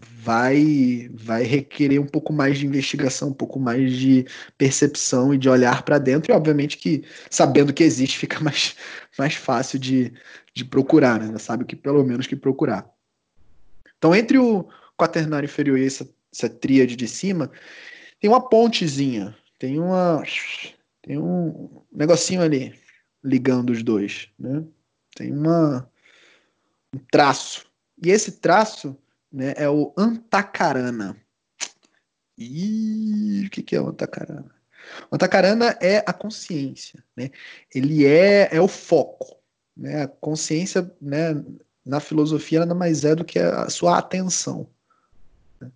vai 0.00 1.10
vai 1.12 1.42
requerer 1.42 2.00
um 2.00 2.06
pouco 2.06 2.32
mais 2.32 2.58
de 2.58 2.66
investigação, 2.66 3.28
um 3.28 3.34
pouco 3.34 3.58
mais 3.58 3.92
de 3.92 4.26
percepção 4.56 5.34
e 5.34 5.38
de 5.38 5.48
olhar 5.48 5.82
para 5.82 5.98
dentro, 5.98 6.32
e 6.32 6.34
obviamente 6.34 6.76
que 6.76 7.04
sabendo 7.30 7.72
que 7.72 7.82
existe 7.82 8.18
fica 8.18 8.40
mais, 8.40 8.76
mais 9.18 9.34
fácil 9.34 9.78
de, 9.78 10.12
de 10.54 10.64
procurar, 10.64 11.20
né? 11.20 11.38
Sabe 11.38 11.64
que 11.64 11.76
pelo 11.76 12.04
menos 12.04 12.26
que 12.26 12.36
procurar. 12.36 12.88
Então, 13.96 14.14
entre 14.14 14.38
o 14.38 14.68
quaternário 14.96 15.46
inferior 15.46 15.78
e 15.78 15.86
essa, 15.86 16.08
essa 16.32 16.48
tríade 16.48 16.94
de 16.94 17.08
cima, 17.08 17.50
tem 18.20 18.30
uma 18.30 18.48
pontezinha, 18.48 19.36
tem 19.58 19.78
uma 19.78 20.22
tem 21.02 21.18
um 21.18 21.82
negocinho 21.92 22.42
ali 22.42 22.74
ligando 23.24 23.70
os 23.70 23.82
dois, 23.82 24.28
né? 24.38 24.62
Tem 25.16 25.32
uma 25.32 25.90
um 26.94 26.98
traço. 27.10 27.66
E 28.02 28.10
esse 28.10 28.32
traço 28.40 28.96
né, 29.32 29.54
é 29.56 29.68
o 29.68 29.92
Antacarana. 29.96 31.16
E 32.36 33.44
o 33.46 33.50
que, 33.50 33.62
que 33.62 33.76
é 33.76 33.80
o 33.80 33.88
Antacarana? 33.88 34.54
O 35.10 35.14
Antacarana 35.14 35.76
é 35.80 35.98
a 36.06 36.12
consciência, 36.12 37.02
né? 37.16 37.30
Ele 37.74 38.06
é, 38.06 38.48
é 38.52 38.60
o 38.60 38.68
foco, 38.68 39.36
né? 39.76 40.04
A 40.04 40.08
consciência, 40.08 40.90
né, 41.00 41.34
na 41.84 42.00
filosofia 42.00 42.60
nada 42.60 42.74
mais 42.74 43.04
é 43.04 43.14
do 43.14 43.24
que 43.24 43.38
a 43.38 43.68
sua 43.70 43.98
atenção. 43.98 44.68
Né? 45.60 45.70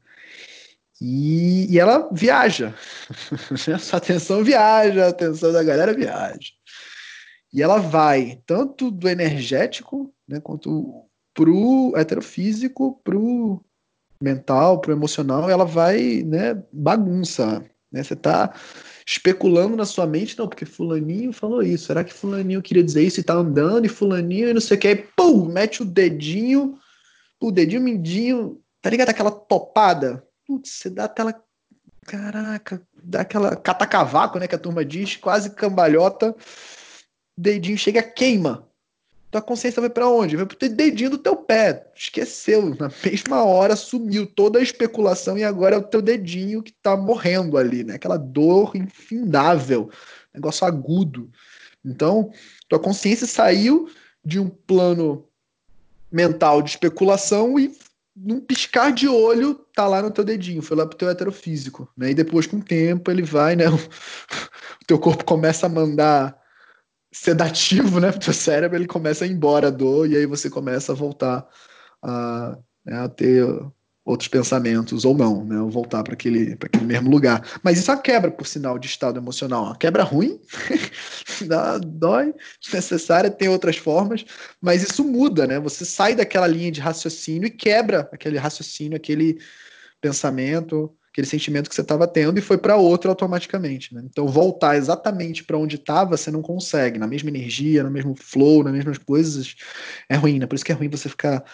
E, 1.00 1.72
e 1.72 1.78
ela 1.78 2.08
viaja. 2.12 2.74
a 3.74 3.78
sua 3.78 3.98
atenção 3.98 4.44
viaja, 4.44 5.06
a 5.06 5.08
atenção 5.08 5.52
da 5.52 5.62
galera 5.62 5.92
viaja. 5.92 6.52
E 7.52 7.62
ela 7.62 7.78
vai 7.78 8.40
tanto 8.46 8.90
do 8.90 9.08
energético, 9.08 10.14
né, 10.26 10.40
quanto 10.40 11.06
pro 11.34 11.92
heterofísico, 11.96 13.00
pro 13.04 13.62
mental, 14.22 14.80
pro 14.80 14.92
emocional, 14.92 15.50
ela 15.50 15.64
vai, 15.64 16.22
né, 16.22 16.62
bagunça, 16.72 17.64
né? 17.90 18.02
Você 18.02 18.14
tá 18.14 18.54
especulando 19.06 19.76
na 19.76 19.84
sua 19.84 20.06
mente, 20.06 20.38
não, 20.38 20.48
porque 20.48 20.64
fulaninho 20.64 21.32
falou 21.32 21.62
isso, 21.62 21.86
será 21.86 22.04
que 22.04 22.14
fulaninho 22.14 22.62
queria 22.62 22.84
dizer 22.84 23.02
isso 23.02 23.20
e 23.20 23.24
tá 23.24 23.34
andando, 23.34 23.84
e 23.84 23.88
fulaninho 23.88 24.48
e 24.48 24.54
não 24.54 24.60
sei 24.60 24.76
o 24.76 24.80
que, 24.80 24.88
aí, 24.88 24.96
pum, 25.16 25.46
mete 25.46 25.82
o 25.82 25.84
dedinho, 25.84 26.78
o 27.40 27.50
dedinho 27.50 27.82
mindinho, 27.82 28.60
tá 28.80 28.88
ligado? 28.88 29.08
Aquela 29.08 29.30
topada, 29.30 30.24
putz, 30.46 30.70
você 30.70 30.88
dá 30.88 31.04
aquela, 31.04 31.34
caraca, 32.06 32.80
dá 33.02 33.22
aquela 33.22 33.56
catacavaco, 33.56 34.38
né, 34.38 34.46
que 34.46 34.54
a 34.54 34.58
turma 34.58 34.84
diz, 34.84 35.16
quase 35.16 35.50
cambalhota, 35.50 36.34
dedinho 37.36 37.76
chega, 37.76 38.02
queima, 38.02 38.68
tua 39.32 39.40
consciência 39.40 39.80
vai 39.80 39.88
para 39.88 40.06
onde? 40.06 40.36
Vai 40.36 40.44
pro 40.44 40.68
dedinho 40.68 41.08
do 41.08 41.18
teu 41.18 41.34
pé. 41.34 41.90
Esqueceu. 41.96 42.76
Na 42.78 42.90
mesma 43.02 43.42
hora 43.42 43.74
sumiu 43.74 44.26
toda 44.26 44.58
a 44.58 44.62
especulação 44.62 45.38
e 45.38 45.42
agora 45.42 45.74
é 45.74 45.78
o 45.78 45.82
teu 45.82 46.02
dedinho 46.02 46.62
que 46.62 46.70
tá 46.70 46.94
morrendo 46.98 47.56
ali, 47.56 47.82
né? 47.82 47.94
Aquela 47.94 48.18
dor 48.18 48.76
infindável, 48.76 49.90
negócio 50.34 50.66
agudo. 50.66 51.30
Então, 51.82 52.30
tua 52.68 52.78
consciência 52.78 53.26
saiu 53.26 53.88
de 54.22 54.38
um 54.38 54.50
plano 54.50 55.26
mental 56.10 56.60
de 56.60 56.68
especulação 56.68 57.58
e 57.58 57.74
num 58.14 58.38
piscar 58.38 58.92
de 58.92 59.08
olho 59.08 59.54
tá 59.74 59.88
lá 59.88 60.02
no 60.02 60.10
teu 60.10 60.22
dedinho, 60.22 60.60
foi 60.60 60.76
lá 60.76 60.86
pro 60.86 60.98
teu 60.98 61.08
heterofísico, 61.08 61.88
né? 61.96 62.10
E 62.10 62.14
depois 62.14 62.46
com 62.46 62.58
o 62.58 62.62
tempo 62.62 63.10
ele 63.10 63.22
vai, 63.22 63.56
né? 63.56 63.64
O 64.82 64.84
teu 64.84 64.98
corpo 64.98 65.24
começa 65.24 65.66
a 65.66 65.68
mandar 65.68 66.41
sedativo, 67.12 68.00
né, 68.00 68.10
pro 68.18 68.32
cérebro, 68.32 68.76
ele 68.76 68.86
começa 68.86 69.24
a 69.24 69.28
ir 69.28 69.32
embora 69.32 69.68
a 69.68 69.70
dor 69.70 70.08
e 70.08 70.16
aí 70.16 70.26
você 70.26 70.48
começa 70.48 70.92
a 70.92 70.94
voltar 70.94 71.46
a, 72.02 72.58
né, 72.84 73.00
a 73.00 73.08
ter 73.08 73.46
outros 74.04 74.28
pensamentos 74.28 75.04
ou 75.04 75.16
não, 75.16 75.44
né, 75.44 75.60
ou 75.60 75.70
voltar 75.70 76.02
para 76.02 76.14
aquele, 76.14 76.56
aquele 76.60 76.84
mesmo 76.84 77.08
lugar. 77.08 77.46
Mas 77.62 77.78
isso 77.78 77.90
é 77.90 77.94
uma 77.94 78.00
quebra, 78.00 78.30
por 78.30 78.46
sinal, 78.46 78.78
de 78.78 78.88
estado 78.88 79.18
emocional. 79.18 79.64
Uma 79.66 79.76
quebra 79.76 80.02
ruim, 80.02 80.40
dá, 81.46 81.78
dói, 81.78 82.34
necessária, 82.72 83.30
tem 83.30 83.48
outras 83.48 83.76
formas, 83.76 84.24
mas 84.60 84.82
isso 84.82 85.04
muda, 85.04 85.46
né? 85.46 85.60
Você 85.60 85.84
sai 85.84 86.16
daquela 86.16 86.48
linha 86.48 86.72
de 86.72 86.80
raciocínio 86.80 87.46
e 87.46 87.50
quebra 87.50 88.08
aquele 88.12 88.38
raciocínio, 88.38 88.96
aquele 88.96 89.38
pensamento, 90.00 90.92
aquele 91.12 91.26
sentimento 91.26 91.68
que 91.68 91.74
você 91.74 91.82
estava 91.82 92.08
tendo 92.08 92.38
e 92.38 92.42
foi 92.42 92.56
para 92.56 92.76
outro 92.76 93.10
automaticamente. 93.10 93.94
Né? 93.94 94.02
Então, 94.06 94.26
voltar 94.26 94.76
exatamente 94.76 95.44
para 95.44 95.58
onde 95.58 95.76
estava, 95.76 96.16
você 96.16 96.30
não 96.30 96.40
consegue, 96.40 96.98
na 96.98 97.06
mesma 97.06 97.28
energia, 97.28 97.82
no 97.82 97.90
mesmo 97.90 98.14
flow, 98.16 98.64
nas 98.64 98.72
mesmas 98.72 98.96
coisas, 98.96 99.54
é 100.08 100.16
ruim, 100.16 100.38
né? 100.38 100.46
Por 100.46 100.54
isso 100.54 100.64
que 100.64 100.72
é 100.72 100.74
ruim 100.74 100.88
você 100.88 101.10
ficar 101.10 101.44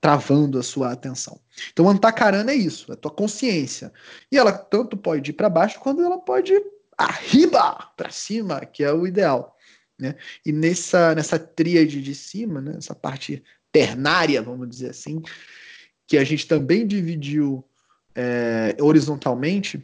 travando 0.00 0.58
a 0.58 0.62
sua 0.64 0.92
atenção. 0.92 1.40
Então, 1.72 1.88
antacarana 1.88 2.50
é 2.50 2.56
isso, 2.56 2.90
é 2.90 2.94
a 2.94 2.98
tua 2.98 3.10
consciência. 3.10 3.92
E 4.30 4.36
ela 4.36 4.52
tanto 4.52 4.96
pode 4.96 5.30
ir 5.30 5.34
para 5.34 5.48
baixo 5.48 5.78
quanto 5.78 6.02
ela 6.02 6.18
pode 6.18 6.52
arriba, 6.98 7.92
para 7.96 8.10
cima, 8.10 8.66
que 8.66 8.82
é 8.82 8.92
o 8.92 9.06
ideal. 9.06 9.56
Né? 9.98 10.16
E 10.44 10.50
nessa, 10.50 11.14
nessa 11.14 11.38
tríade 11.38 12.02
de 12.02 12.14
cima, 12.16 12.60
né? 12.60 12.74
essa 12.76 12.94
parte 12.94 13.44
ternária, 13.70 14.42
vamos 14.42 14.68
dizer 14.68 14.90
assim, 14.90 15.22
que 16.06 16.18
a 16.18 16.24
gente 16.24 16.48
também 16.48 16.84
dividiu 16.84 17.64
é, 18.14 18.76
horizontalmente, 18.80 19.78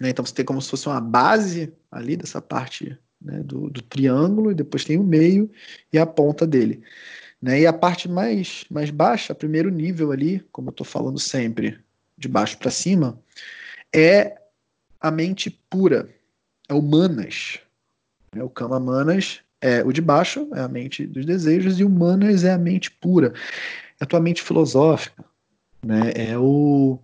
né? 0.00 0.10
então 0.10 0.24
você 0.24 0.34
tem 0.34 0.44
como 0.44 0.62
se 0.62 0.70
fosse 0.70 0.86
uma 0.86 1.00
base 1.00 1.72
ali 1.90 2.16
dessa 2.16 2.40
parte 2.40 2.96
né, 3.20 3.40
do, 3.40 3.68
do, 3.68 3.82
triângulo, 3.82 4.50
e 4.50 4.54
depois 4.54 4.84
tem 4.84 4.98
o 4.98 5.02
meio 5.02 5.50
e 5.92 5.98
a 5.98 6.06
ponta 6.06 6.46
dele. 6.46 6.82
Né? 7.40 7.60
E 7.60 7.66
a 7.66 7.72
parte 7.72 8.08
mais, 8.08 8.64
mais 8.70 8.90
baixa, 8.90 9.34
primeiro 9.34 9.70
nível 9.70 10.12
ali, 10.12 10.44
como 10.52 10.68
eu 10.68 10.72
estou 10.72 10.86
falando 10.86 11.18
sempre, 11.18 11.78
de 12.16 12.28
baixo 12.28 12.58
para 12.58 12.70
cima, 12.70 13.18
é 13.94 14.36
a 15.00 15.10
mente 15.10 15.50
pura, 15.68 16.08
é 16.68 16.74
o 16.74 16.82
manas. 16.82 17.58
Né? 18.34 18.42
O 18.42 18.50
kama 18.50 18.78
manas 18.78 19.40
é 19.60 19.82
o 19.84 19.92
de 19.92 20.00
baixo, 20.00 20.48
é 20.54 20.60
a 20.60 20.68
mente 20.68 21.06
dos 21.06 21.26
desejos, 21.26 21.80
e 21.80 21.84
o 21.84 21.90
manas 21.90 22.44
é 22.44 22.52
a 22.52 22.58
mente 22.58 22.90
pura, 22.90 23.34
é 23.98 24.04
a 24.04 24.06
tua 24.06 24.20
mente 24.20 24.42
filosófica, 24.42 25.24
né? 25.82 26.12
é 26.14 26.38
o 26.38 26.98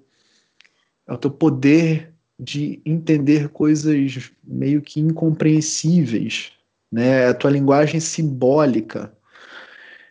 é 1.06 1.12
o 1.12 1.18
teu 1.18 1.30
poder 1.30 2.12
de 2.38 2.80
entender 2.84 3.48
coisas 3.48 4.30
meio 4.44 4.82
que 4.82 5.00
incompreensíveis, 5.00 6.52
né? 6.92 7.22
É 7.22 7.28
a 7.28 7.34
tua 7.34 7.50
linguagem 7.50 8.00
simbólica. 8.00 9.12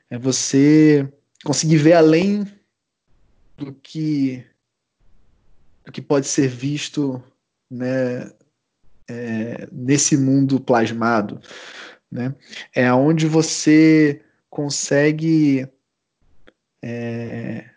É 0.09 0.17
você 0.17 1.07
conseguir 1.43 1.77
ver 1.77 1.93
além 1.93 2.45
do 3.57 3.73
que 3.73 4.43
do 5.85 5.91
que 5.91 6.01
pode 6.01 6.25
ser 6.25 6.47
visto, 6.47 7.23
né, 7.69 8.31
é, 9.07 9.67
nesse 9.71 10.17
mundo 10.17 10.59
plasmado, 10.59 11.39
né? 12.11 12.33
É 12.73 12.91
onde 12.91 13.27
você 13.27 14.19
consegue 14.49 15.67
é, 16.81 17.69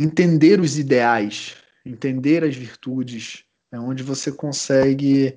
entender 0.00 0.60
os 0.60 0.78
ideais, 0.78 1.56
entender 1.84 2.44
as 2.44 2.54
virtudes, 2.54 3.44
é 3.72 3.78
onde 3.78 4.02
você 4.02 4.30
consegue 4.30 5.36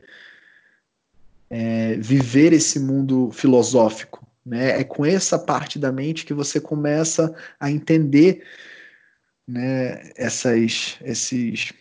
é, 1.49 1.95
viver 1.95 2.53
esse 2.53 2.79
mundo 2.79 3.31
filosófico. 3.31 4.27
Né? 4.45 4.79
É 4.79 4.83
com 4.83 5.05
essa 5.05 5.37
parte 5.37 5.77
da 5.77 5.91
mente 5.91 6.25
que 6.25 6.33
você 6.33 6.59
começa 6.59 7.35
a 7.59 7.69
entender 7.69 8.43
né, 9.47 10.11
essas, 10.15 10.97
esses, 11.03 11.73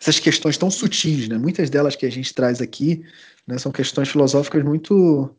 essas 0.00 0.18
questões 0.18 0.56
tão 0.56 0.70
sutis. 0.70 1.28
Né? 1.28 1.36
Muitas 1.36 1.68
delas 1.68 1.96
que 1.96 2.06
a 2.06 2.10
gente 2.10 2.32
traz 2.34 2.60
aqui 2.60 3.04
né, 3.46 3.58
são 3.58 3.72
questões 3.72 4.08
filosóficas 4.08 4.62
muito. 4.62 5.34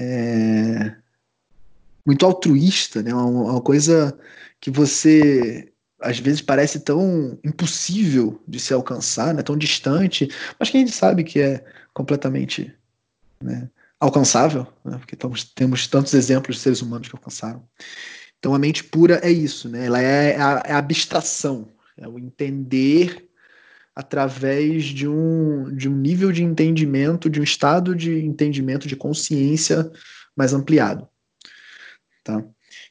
É, 0.00 0.96
muito 2.08 2.24
altruísta, 2.24 3.02
né? 3.02 3.12
Uma, 3.12 3.52
uma 3.52 3.60
coisa 3.60 4.18
que 4.58 4.70
você 4.70 5.70
às 6.00 6.18
vezes 6.18 6.40
parece 6.40 6.80
tão 6.80 7.38
impossível 7.44 8.42
de 8.48 8.58
se 8.58 8.72
alcançar, 8.72 9.34
né, 9.34 9.42
tão 9.42 9.58
distante, 9.58 10.28
mas 10.58 10.70
que 10.70 10.76
a 10.76 10.80
gente 10.80 10.92
sabe 10.92 11.24
que 11.24 11.40
é 11.40 11.62
completamente 11.92 12.72
né, 13.42 13.68
alcançável, 13.98 14.64
né, 14.84 14.96
porque 14.96 15.16
tamos, 15.16 15.44
temos 15.44 15.88
tantos 15.88 16.14
exemplos 16.14 16.56
de 16.56 16.62
seres 16.62 16.80
humanos 16.80 17.08
que 17.08 17.16
alcançaram. 17.16 17.64
Então 18.38 18.54
a 18.54 18.60
mente 18.60 18.84
pura 18.84 19.20
é 19.24 19.30
isso, 19.30 19.68
né, 19.68 19.86
ela 19.86 20.00
é 20.00 20.40
a, 20.40 20.62
é 20.64 20.72
a 20.72 20.78
abstração, 20.78 21.68
é 21.96 22.06
o 22.06 22.16
entender 22.16 23.28
através 23.92 24.84
de 24.84 25.08
um, 25.08 25.74
de 25.74 25.88
um 25.88 25.96
nível 25.96 26.30
de 26.30 26.44
entendimento, 26.44 27.28
de 27.28 27.40
um 27.40 27.44
estado 27.44 27.94
de 27.94 28.24
entendimento, 28.24 28.86
de 28.86 28.94
consciência 28.94 29.90
mais 30.36 30.54
ampliado. 30.54 31.08
Tá? 32.28 32.44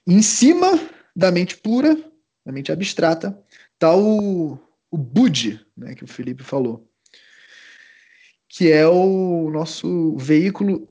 Em 0.08 0.19
cima 0.19 0.67
da 1.15 1.32
mente 1.32 1.56
pura 1.58 1.95
na 2.43 2.52
mente 2.52 2.71
abstrata, 2.71 3.39
está 3.71 3.95
o, 3.95 4.58
o 4.89 4.97
Bud, 4.97 5.63
né, 5.78 5.93
que 5.93 6.04
o 6.04 6.08
Felipe 6.08 6.43
falou, 6.43 6.89
que 8.50 8.71
é 8.71 8.88
o 8.88 9.52
nosso 9.52 10.17
veículo. 10.17 10.89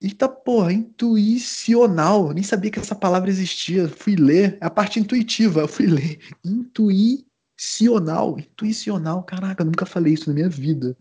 Eita 0.00 0.30
porra, 0.30 0.72
intuicional. 0.72 2.32
Nem 2.32 2.42
sabia 2.42 2.70
que 2.70 2.78
essa 2.78 2.94
palavra 2.94 3.28
existia. 3.28 3.86
Fui 3.86 4.16
ler. 4.16 4.56
É 4.62 4.64
a 4.64 4.70
parte 4.70 4.98
intuitiva. 4.98 5.60
Eu 5.60 5.68
fui 5.68 5.84
ler. 5.86 6.20
Intuicional. 6.42 8.38
Intuicional. 8.38 9.22
Caraca, 9.24 9.62
nunca 9.62 9.84
falei 9.84 10.14
isso 10.14 10.30
na 10.30 10.34
minha 10.34 10.48
vida. 10.48 10.96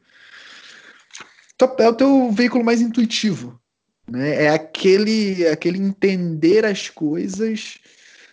É 1.78 1.88
o 1.88 1.96
teu 1.96 2.30
veículo 2.32 2.66
mais 2.66 2.82
intuitivo. 2.82 3.58
Né? 4.10 4.44
É 4.46 4.50
aquele, 4.50 5.48
aquele 5.48 5.78
entender 5.78 6.66
as 6.66 6.90
coisas 6.90 7.78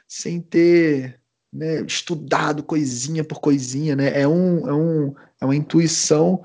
sem 0.09 0.41
ter 0.41 1.21
né, 1.53 1.83
estudado 1.83 2.62
coisinha 2.62 3.25
por 3.25 3.41
coisinha, 3.41 3.97
né? 3.97 4.21
É, 4.21 4.27
um, 4.27 4.69
é, 4.69 4.73
um, 4.73 5.15
é 5.41 5.45
uma 5.45 5.57
intuição 5.57 6.45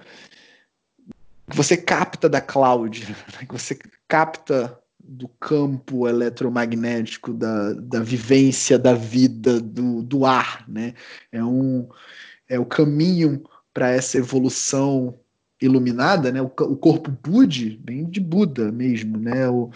que 1.50 1.56
você 1.56 1.76
capta 1.76 2.30
da 2.30 2.41
cloud, 2.41 3.06
né? 3.39 3.46
que 3.48 3.52
você 3.52 3.78
capta 4.08 4.78
do 5.04 5.28
campo 5.28 6.08
eletromagnético, 6.08 7.34
da, 7.34 7.74
da 7.74 8.00
vivência 8.00 8.80
da 8.80 8.94
vida, 8.94 9.60
do, 9.60 10.02
do 10.02 10.26
ar, 10.26 10.65
né? 10.70 10.94
É, 11.32 11.44
um, 11.44 11.89
é 12.48 12.60
o 12.60 12.65
caminho 12.65 13.44
para 13.74 13.89
essa 13.89 14.17
evolução 14.17 15.17
iluminada, 15.62 16.32
né? 16.32 16.41
O, 16.41 16.50
corpo 16.50 17.12
Budi 17.12 17.80
vem 17.86 18.10
de 18.10 18.19
Buda 18.19 18.71
mesmo, 18.71 19.17
né? 19.17 19.47
O, 19.47 19.69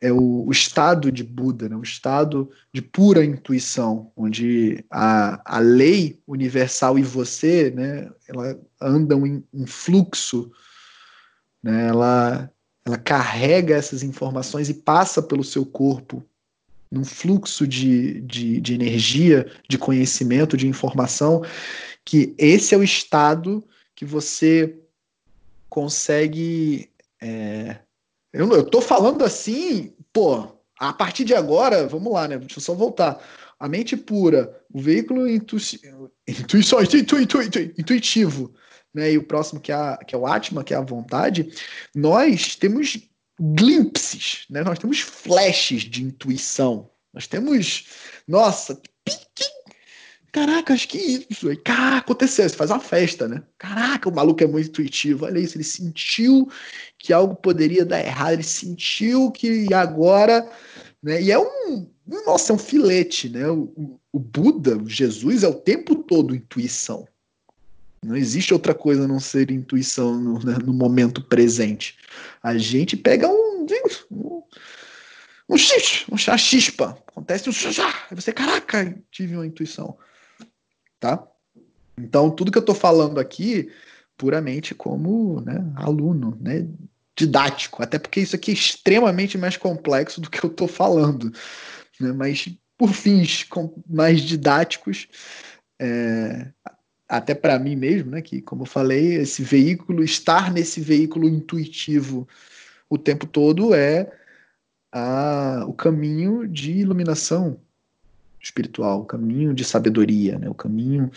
é 0.00 0.12
o, 0.12 0.46
o, 0.46 0.52
estado 0.52 1.10
de 1.10 1.24
Buda, 1.24 1.68
né? 1.68 1.74
o 1.74 1.82
estado 1.82 2.50
de 2.72 2.80
pura 2.80 3.24
intuição, 3.24 4.12
onde 4.16 4.84
a, 4.90 5.56
a 5.56 5.58
lei 5.58 6.20
universal 6.26 6.98
e 6.98 7.02
você, 7.02 7.70
né, 7.70 8.08
ela 8.28 8.56
andam 8.80 9.26
em, 9.26 9.42
em 9.52 9.66
fluxo, 9.66 10.52
né? 11.60 11.88
ela, 11.88 12.48
ela 12.86 12.96
carrega 12.96 13.74
essas 13.74 14.04
informações 14.04 14.68
e 14.68 14.74
passa 14.74 15.20
pelo 15.20 15.42
seu 15.42 15.66
corpo 15.66 16.24
num 16.90 17.04
fluxo 17.04 17.66
de, 17.66 18.20
de, 18.22 18.60
de 18.60 18.74
energia, 18.74 19.50
de 19.68 19.76
conhecimento, 19.76 20.56
de 20.56 20.68
informação, 20.68 21.42
que 22.04 22.34
esse 22.38 22.74
é 22.74 22.78
o 22.78 22.84
estado 22.84 23.62
que 23.94 24.04
você 24.04 24.78
consegue 25.68 26.90
é, 27.20 27.78
eu, 28.32 28.50
eu 28.52 28.64
tô 28.64 28.80
falando 28.80 29.24
assim, 29.24 29.94
pô, 30.12 30.46
a 30.78 30.92
partir 30.92 31.24
de 31.24 31.34
agora, 31.34 31.86
vamos 31.86 32.12
lá, 32.12 32.28
né? 32.28 32.38
Deixa 32.38 32.58
eu 32.58 32.62
só 32.62 32.74
voltar. 32.74 33.18
A 33.58 33.68
mente 33.68 33.96
pura, 33.96 34.62
o 34.72 34.80
veículo 34.80 35.28
intu, 35.28 35.56
intuição, 36.26 36.80
intu, 36.84 37.18
intu, 37.18 37.42
intu, 37.42 37.58
intuitivo, 37.76 38.54
né? 38.94 39.12
E 39.12 39.18
o 39.18 39.26
próximo 39.26 39.60
que 39.60 39.72
é, 39.72 39.96
que 40.06 40.14
é 40.14 40.18
o 40.18 40.26
Atma, 40.26 40.62
que 40.62 40.74
é 40.74 40.76
a 40.76 40.82
vontade, 40.82 41.52
nós 41.94 42.54
temos 42.54 42.98
glimpses, 43.40 44.44
né? 44.50 44.62
Nós 44.62 44.78
temos 44.78 45.00
flashes 45.00 45.82
de 45.82 46.04
intuição. 46.04 46.90
Nós 47.12 47.26
temos, 47.26 47.86
nossa, 48.28 48.80
Caraca, 50.30 50.74
acho 50.74 50.88
que 50.88 51.26
isso. 51.30 51.48
Aí, 51.48 51.56
caraca, 51.56 51.98
aconteceu. 51.98 52.48
Você 52.48 52.54
faz 52.54 52.70
uma 52.70 52.80
festa, 52.80 53.26
né? 53.26 53.42
Caraca, 53.56 54.08
o 54.08 54.14
maluco 54.14 54.42
é 54.42 54.46
muito 54.46 54.68
intuitivo. 54.68 55.24
Olha 55.24 55.38
isso, 55.38 55.56
ele 55.56 55.64
sentiu 55.64 56.50
que 56.98 57.12
algo 57.12 57.34
poderia 57.34 57.84
dar 57.84 58.04
errado, 58.04 58.34
ele 58.34 58.42
sentiu 58.42 59.30
que 59.30 59.72
agora. 59.72 60.48
Né? 61.02 61.22
E 61.22 61.32
é 61.32 61.38
um. 61.38 61.88
Nossa, 62.26 62.52
é 62.52 62.56
um 62.56 62.58
filete, 62.58 63.28
né? 63.28 63.48
O, 63.48 63.98
o 64.12 64.18
Buda, 64.18 64.76
o 64.76 64.88
Jesus, 64.88 65.42
é 65.42 65.48
o 65.48 65.54
tempo 65.54 65.94
todo 65.94 66.34
intuição. 66.34 67.06
Não 68.04 68.16
existe 68.16 68.52
outra 68.52 68.74
coisa 68.74 69.04
a 69.04 69.08
não 69.08 69.18
ser 69.18 69.50
intuição 69.50 70.18
no, 70.20 70.38
né, 70.44 70.56
no 70.64 70.72
momento 70.72 71.22
presente. 71.22 71.96
A 72.42 72.56
gente 72.56 72.96
pega 72.96 73.28
um. 73.28 73.66
um 74.10 74.42
um 75.50 75.56
xixi, 75.56 76.04
um 76.12 76.16
chispa. 76.18 77.02
Acontece 77.06 77.48
um 77.48 77.52
xixá. 77.52 77.88
Aí 78.10 78.14
você, 78.14 78.32
caraca, 78.32 78.94
tive 79.10 79.34
uma 79.34 79.46
intuição 79.46 79.96
tá? 81.00 81.26
Então, 81.96 82.30
tudo 82.30 82.52
que 82.52 82.58
eu 82.58 82.60
estou 82.60 82.74
falando 82.74 83.18
aqui, 83.18 83.70
puramente 84.16 84.74
como 84.74 85.40
né, 85.40 85.72
aluno, 85.76 86.36
né, 86.40 86.66
didático, 87.16 87.82
até 87.82 87.98
porque 87.98 88.20
isso 88.20 88.36
aqui 88.36 88.52
é 88.52 88.54
extremamente 88.54 89.36
mais 89.36 89.56
complexo 89.56 90.20
do 90.20 90.30
que 90.30 90.44
eu 90.44 90.50
estou 90.50 90.68
falando, 90.68 91.32
né, 92.00 92.12
mas 92.12 92.48
por 92.76 92.92
fins 92.92 93.46
mais 93.88 94.20
didáticos, 94.20 95.08
é, 95.80 96.52
até 97.08 97.34
para 97.34 97.58
mim 97.58 97.74
mesmo, 97.74 98.12
né, 98.12 98.22
que 98.22 98.40
como 98.40 98.62
eu 98.62 98.66
falei, 98.66 99.14
esse 99.14 99.42
veículo, 99.42 100.04
estar 100.04 100.52
nesse 100.52 100.80
veículo 100.80 101.28
intuitivo 101.28 102.28
o 102.88 102.96
tempo 102.96 103.26
todo 103.26 103.74
é 103.74 104.10
a, 104.92 105.64
o 105.66 105.74
caminho 105.74 106.46
de 106.48 106.72
iluminação 106.72 107.60
espiritual, 108.40 109.00
o 109.00 109.06
caminho 109.06 109.52
de 109.54 109.64
sabedoria, 109.64 110.38
né? 110.38 110.48
o 110.48 110.54
caminho 110.54 111.10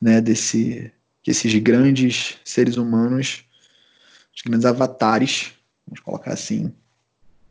né, 0.00 0.20
desse, 0.20 0.92
que 1.22 1.30
esses 1.30 1.54
grandes 1.60 2.38
seres 2.44 2.76
humanos, 2.76 3.44
os 4.34 4.42
grandes 4.42 4.64
avatares, 4.64 5.52
vamos 5.86 6.00
colocar 6.00 6.32
assim, 6.32 6.72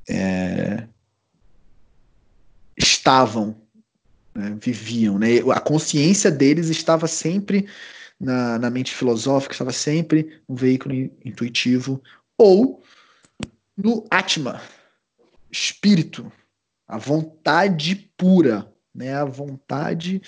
é, 0.07 0.87
estavam, 2.77 3.55
né, 4.33 4.57
viviam. 4.61 5.17
Né? 5.17 5.39
A 5.53 5.59
consciência 5.59 6.29
deles 6.29 6.69
estava 6.69 7.07
sempre 7.07 7.67
na, 8.19 8.59
na 8.59 8.69
mente 8.69 8.93
filosófica, 8.93 9.53
estava 9.53 9.71
sempre 9.71 10.41
no 10.47 10.55
veículo 10.55 10.93
intuitivo, 11.23 12.01
ou 12.37 12.83
no 13.77 14.05
Atma, 14.09 14.61
espírito, 15.51 16.31
a 16.87 16.97
vontade 16.97 18.09
pura, 18.17 18.71
né? 18.95 19.13
A 19.13 19.25
vontade 19.25 20.21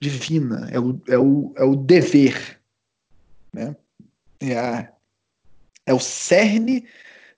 divina, 0.00 0.68
é 0.70 0.78
o, 0.78 1.00
é 1.08 1.18
o, 1.18 1.52
é 1.56 1.64
o 1.64 1.74
dever, 1.74 2.60
né? 3.52 3.74
É, 4.40 4.56
a, 4.56 4.92
é 5.84 5.92
o 5.92 5.98
cerne 5.98 6.86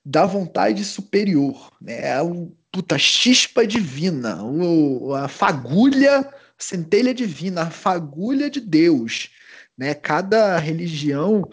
da 0.05 0.27
vontade 0.27 0.85
superior, 0.85 1.73
né? 1.81 2.09
É 2.09 2.23
o 2.23 2.53
puta 2.71 2.99
chispa 2.99 3.67
divina, 3.67 4.45
o, 4.45 5.15
a 5.15 5.27
fagulha, 5.27 6.21
a 6.21 6.33
centelha 6.59 7.13
divina, 7.13 7.63
a 7.63 7.71
fagulha 7.71 8.49
de 8.51 8.61
Deus, 8.61 9.31
né? 9.77 9.95
Cada 9.95 10.59
religião 10.59 11.49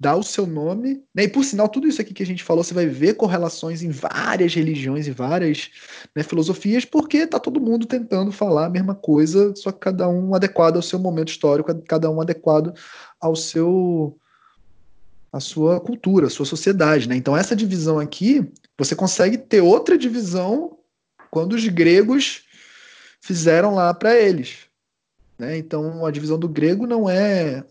dá 0.00 0.14
o 0.14 0.22
seu 0.22 0.46
nome, 0.46 1.02
né? 1.12 1.24
E 1.24 1.28
por 1.28 1.44
sinal, 1.44 1.68
tudo 1.68 1.88
isso 1.88 2.00
aqui 2.00 2.14
que 2.14 2.22
a 2.22 2.26
gente 2.26 2.44
falou, 2.44 2.62
você 2.62 2.72
vai 2.72 2.86
ver 2.86 3.14
correlações 3.14 3.82
em 3.82 3.90
várias 3.90 4.54
religiões 4.54 5.08
e 5.08 5.10
várias 5.10 5.70
né, 6.14 6.22
filosofias, 6.22 6.84
porque 6.84 7.26
tá 7.26 7.40
todo 7.40 7.60
mundo 7.60 7.84
tentando 7.84 8.30
falar 8.30 8.66
a 8.66 8.70
mesma 8.70 8.94
coisa, 8.94 9.54
só 9.56 9.72
que 9.72 9.80
cada 9.80 10.08
um 10.08 10.34
adequado 10.34 10.76
ao 10.76 10.82
seu 10.82 11.00
momento 11.00 11.30
histórico, 11.30 11.74
cada 11.82 12.08
um 12.10 12.20
adequado 12.20 12.72
ao 13.20 13.34
seu 13.34 14.16
a 15.30 15.40
sua 15.40 15.78
cultura, 15.78 16.26
a 16.26 16.30
sua 16.30 16.46
sociedade, 16.46 17.08
né? 17.08 17.16
Então 17.16 17.36
essa 17.36 17.54
divisão 17.54 17.98
aqui, 17.98 18.50
você 18.78 18.94
consegue 18.94 19.36
ter 19.36 19.60
outra 19.60 19.98
divisão 19.98 20.78
quando 21.30 21.52
os 21.52 21.66
gregos 21.68 22.44
fizeram 23.20 23.74
lá 23.74 23.92
para 23.92 24.18
eles, 24.18 24.60
né? 25.38 25.58
Então 25.58 26.06
a 26.06 26.10
divisão 26.10 26.38
do 26.38 26.48
grego 26.48 26.86
não 26.86 27.10
é 27.10 27.62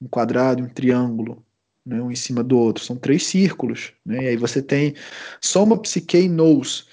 um 0.00 0.06
quadrado, 0.06 0.62
um 0.62 0.68
triângulo, 0.68 1.44
né? 1.84 2.00
um 2.00 2.10
em 2.10 2.16
cima 2.16 2.42
do 2.42 2.58
outro, 2.58 2.84
são 2.84 2.96
três 2.96 3.26
círculos, 3.26 3.92
né? 4.04 4.24
E 4.24 4.28
aí 4.28 4.36
você 4.36 4.62
tem 4.62 4.94
soma, 5.40 5.78
psique 5.78 6.18
e 6.18 6.28
nous, 6.28 6.86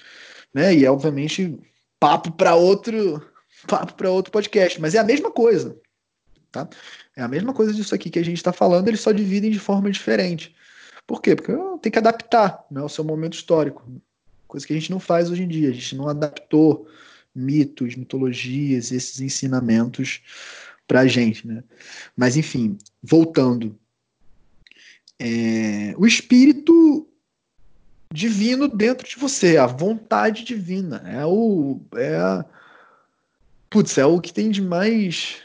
né? 0.54 0.74
E 0.74 0.84
é 0.84 0.90
obviamente 0.90 1.58
papo 2.00 2.32
para 2.32 2.54
outro 2.54 3.22
papo 3.66 3.94
para 3.94 4.10
outro 4.10 4.32
podcast, 4.32 4.80
mas 4.80 4.94
é 4.94 4.98
a 4.98 5.04
mesma 5.04 5.30
coisa, 5.30 5.76
tá? 6.50 6.68
É 7.16 7.22
a 7.22 7.28
mesma 7.28 7.52
coisa 7.52 7.72
disso 7.72 7.94
aqui 7.94 8.10
que 8.10 8.18
a 8.18 8.24
gente 8.24 8.36
está 8.36 8.52
falando, 8.52 8.88
eles 8.88 9.00
só 9.00 9.12
dividem 9.12 9.50
de 9.50 9.58
forma 9.58 9.90
diferente. 9.90 10.54
Por 11.08 11.22
quê? 11.22 11.34
Porque 11.34 11.52
tem 11.80 11.90
que 11.90 11.98
adaptar 11.98 12.66
né, 12.70 12.82
ao 12.82 12.88
seu 12.88 13.02
momento 13.02 13.32
histórico. 13.32 13.82
Coisa 14.46 14.66
que 14.66 14.74
a 14.74 14.76
gente 14.76 14.90
não 14.90 15.00
faz 15.00 15.30
hoje 15.30 15.42
em 15.42 15.48
dia. 15.48 15.70
A 15.70 15.72
gente 15.72 15.96
não 15.96 16.06
adaptou 16.06 16.86
mitos, 17.34 17.96
mitologias, 17.96 18.92
esses 18.92 19.18
ensinamentos 19.18 20.20
para 20.86 21.00
a 21.00 21.06
gente. 21.06 21.46
Né? 21.46 21.64
Mas, 22.14 22.36
enfim, 22.36 22.76
voltando. 23.02 23.74
É, 25.20 25.94
o 25.96 26.06
espírito 26.06 27.08
divino 28.12 28.68
dentro 28.68 29.06
de 29.06 29.16
você, 29.16 29.56
a 29.56 29.66
vontade 29.66 30.44
divina. 30.44 31.02
É 31.06 31.24
o. 31.26 31.80
É 31.94 32.16
a, 32.16 32.44
putz, 33.68 33.98
é 33.98 34.06
o 34.06 34.20
que 34.20 34.32
tem 34.32 34.50
de 34.50 34.62
mais 34.62 35.42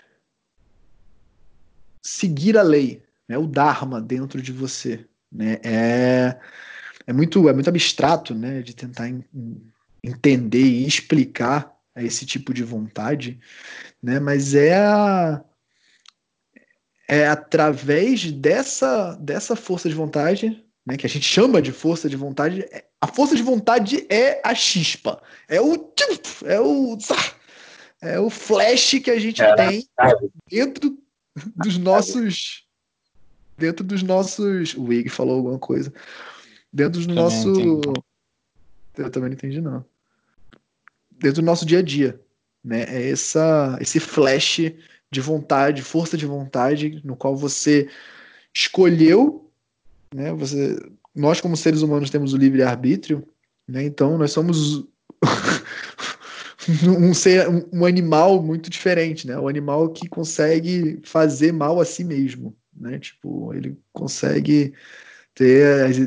seguir 2.01 2.57
a 2.57 2.62
lei, 2.62 3.01
né? 3.27 3.38
o 3.38 3.47
Dharma 3.47 4.01
dentro 4.01 4.41
de 4.41 4.51
você. 4.51 5.05
Né? 5.31 5.59
É, 5.63 6.38
é, 7.07 7.13
muito, 7.13 7.47
é 7.49 7.53
muito 7.53 7.69
abstrato 7.69 8.36
né? 8.36 8.62
de 8.62 8.75
tentar 8.75 9.09
entender 10.03 10.63
e 10.63 10.86
explicar 10.86 11.73
esse 11.95 12.25
tipo 12.25 12.53
de 12.53 12.63
vontade, 12.63 13.39
né? 14.01 14.19
mas 14.19 14.53
é, 14.53 14.75
a, 14.75 15.43
é 17.13 17.28
através 17.28 18.32
dessa, 18.32 19.15
dessa 19.15 19.56
força 19.56 19.88
de 19.88 19.93
vontade, 19.93 20.63
né? 20.84 20.97
que 20.97 21.06
a 21.06 21.10
gente 21.10 21.26
chama 21.26 21.62
de 21.62 21.71
força 21.71 22.10
de 22.10 22.15
vontade, 22.15 22.65
a 22.99 23.06
força 23.06 23.36
de 23.36 23.43
vontade 23.43 24.08
é 24.10 24.41
a 24.43 24.56
chispa, 24.56 25.21
é 25.47 25.62
o 25.62 25.93
é 26.45 26.60
o 26.60 26.97
é 28.02 28.19
o 28.19 28.30
flash 28.32 28.99
que 29.04 29.12
a 29.12 29.19
gente 29.19 29.43
é, 29.43 29.56
tem 29.56 29.88
dentro 30.49 30.97
dos 31.56 31.78
nossos. 31.78 32.65
Dentro 33.58 33.86
dos 33.86 34.02
nossos. 34.02 34.73
O 34.73 34.86
Wig 34.86 35.08
falou 35.08 35.38
alguma 35.38 35.60
coisa. 35.60 35.93
Dentro 36.71 36.99
do 36.99 37.08
também 37.08 37.23
nosso. 37.23 37.49
Entendi. 37.49 38.02
Eu 38.97 39.10
também 39.12 39.30
não 39.30 39.36
entendi, 39.36 39.62
não. 39.62 39.86
Dentro 41.12 41.41
do 41.41 41.45
nosso 41.45 41.65
dia 41.65 41.80
a 41.80 41.84
dia. 41.84 42.19
Né? 42.63 42.84
É 42.89 43.12
essa, 43.12 43.78
esse 43.80 43.99
flash 43.99 44.60
de 45.13 45.21
vontade, 45.21 45.82
força 45.82 46.17
de 46.17 46.26
vontade, 46.26 47.02
no 47.04 47.15
qual 47.15 47.38
você 47.38 47.88
escolheu, 48.54 49.49
né? 50.13 50.34
Você, 50.34 50.78
nós 51.15 51.39
como 51.39 51.56
seres 51.56 51.82
humanos 51.82 52.10
temos 52.10 52.34
o 52.34 52.38
livre 52.38 52.63
arbítrio, 52.63 53.28
né? 53.67 53.84
Então 53.84 54.17
nós 54.17 54.32
somos 54.32 54.86
um 56.88 57.13
ser 57.13 57.47
um 57.71 57.86
animal 57.86 58.41
muito 58.41 58.69
diferente, 58.69 59.28
né? 59.28 59.38
O 59.38 59.47
animal 59.47 59.89
que 59.89 60.10
consegue 60.10 60.99
fazer 61.04 61.54
mal 61.54 61.80
a 61.80 61.86
si 61.86 62.04
mesmo, 62.04 62.56
né? 62.76 62.99
Tipo, 62.99 63.54
ele 63.54 63.78
consegue 63.91 64.73
ter 65.36 65.86
as, 65.86 65.97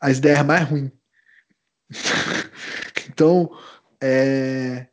as 0.00 0.18
ideias 0.18 0.44
mais 0.44 0.68
ruins. 0.68 0.90
então, 3.08 3.50
é, 4.00 4.88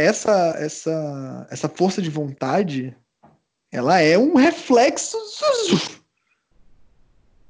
essa 0.00 0.54
essa 0.58 1.46
essa 1.50 1.68
força 1.68 2.00
de 2.00 2.10
vontade, 2.10 2.96
ela 3.70 4.00
é 4.00 4.18
um 4.18 4.34
reflexo 4.34 5.16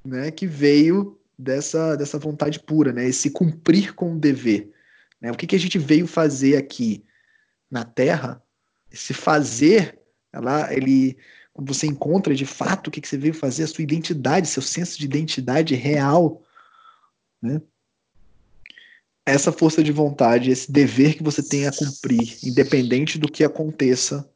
né, 0.04 0.30
que 0.30 0.46
veio 0.46 1.18
dessa 1.38 1.96
dessa 1.96 2.18
vontade 2.18 2.60
pura, 2.60 2.92
né? 2.92 3.06
Esse 3.06 3.30
cumprir 3.30 3.94
com 3.94 4.14
o 4.14 4.18
dever. 4.18 4.72
Né? 5.20 5.30
O 5.30 5.36
que, 5.36 5.46
que 5.46 5.56
a 5.56 5.58
gente 5.58 5.78
veio 5.78 6.06
fazer 6.06 6.56
aqui 6.56 7.04
na 7.70 7.84
Terra? 7.84 8.42
Esse 8.90 9.12
fazer, 9.12 9.98
ela, 10.32 10.72
ele, 10.72 11.16
quando 11.52 11.72
você 11.72 11.86
encontra 11.86 12.34
de 12.34 12.46
fato 12.46 12.88
o 12.88 12.90
que, 12.90 13.00
que 13.00 13.08
você 13.08 13.18
veio 13.18 13.34
fazer, 13.34 13.64
a 13.64 13.66
sua 13.66 13.82
identidade, 13.82 14.48
seu 14.48 14.62
senso 14.62 14.98
de 14.98 15.04
identidade 15.04 15.74
real, 15.74 16.42
né? 17.40 17.60
Essa 19.30 19.52
força 19.52 19.82
de 19.82 19.92
vontade, 19.92 20.50
esse 20.50 20.70
dever 20.70 21.16
que 21.16 21.22
você 21.22 21.42
tem 21.42 21.66
a 21.66 21.72
cumprir, 21.72 22.38
independente 22.44 23.18
do 23.18 23.30
que 23.30 23.44
aconteça, 23.44 24.30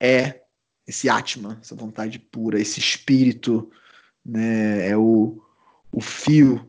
é 0.00 0.42
esse 0.86 1.08
Atma, 1.08 1.58
essa 1.62 1.74
vontade 1.74 2.18
pura, 2.18 2.60
esse 2.60 2.80
espírito, 2.80 3.70
né? 4.24 4.88
é 4.88 4.96
o, 4.96 5.40
o 5.92 6.00
fio 6.00 6.68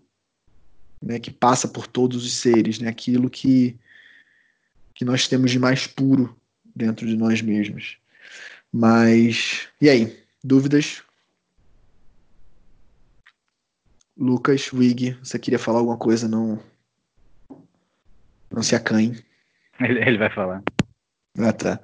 né, 1.02 1.20
que 1.20 1.32
passa 1.32 1.68
por 1.68 1.88
todos 1.88 2.26
os 2.26 2.34
seres, 2.34 2.80
né, 2.80 2.88
aquilo 2.88 3.30
que, 3.30 3.78
que 4.94 5.04
nós 5.04 5.28
temos 5.28 5.52
de 5.52 5.60
mais 5.60 5.86
puro 5.86 6.40
dentro 6.76 7.06
de 7.06 7.18
nós 7.18 7.42
mesmos. 7.42 7.98
Mas, 8.72 9.68
e 9.82 9.90
aí? 9.90 10.24
Dúvidas? 10.44 11.04
Lucas, 14.16 14.72
Wig, 14.72 15.18
você 15.24 15.40
queria 15.40 15.60
falar 15.60 15.80
alguma 15.80 15.98
coisa? 15.98 16.28
Não, 16.28 16.62
não 18.54 18.62
se 18.62 18.76
acanhe. 18.76 19.24
Ele, 19.80 20.00
ele 20.00 20.18
vai 20.18 20.30
falar. 20.30 20.62
Ah, 21.38 21.52
tá. 21.52 21.80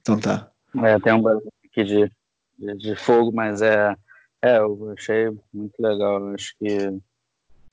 Então 0.00 0.18
tá. 0.18 0.50
É, 0.84 0.98
tem 0.98 1.12
um 1.12 1.22
barulho 1.22 1.52
aqui 1.64 1.84
de, 1.84 2.10
de, 2.58 2.76
de, 2.78 2.96
fogo, 2.96 3.30
mas 3.32 3.62
é, 3.62 3.94
é, 4.42 4.58
eu 4.58 4.92
achei 4.98 5.30
muito 5.52 5.80
legal. 5.80 6.18
Eu 6.18 6.34
acho 6.34 6.54
que 6.58 7.00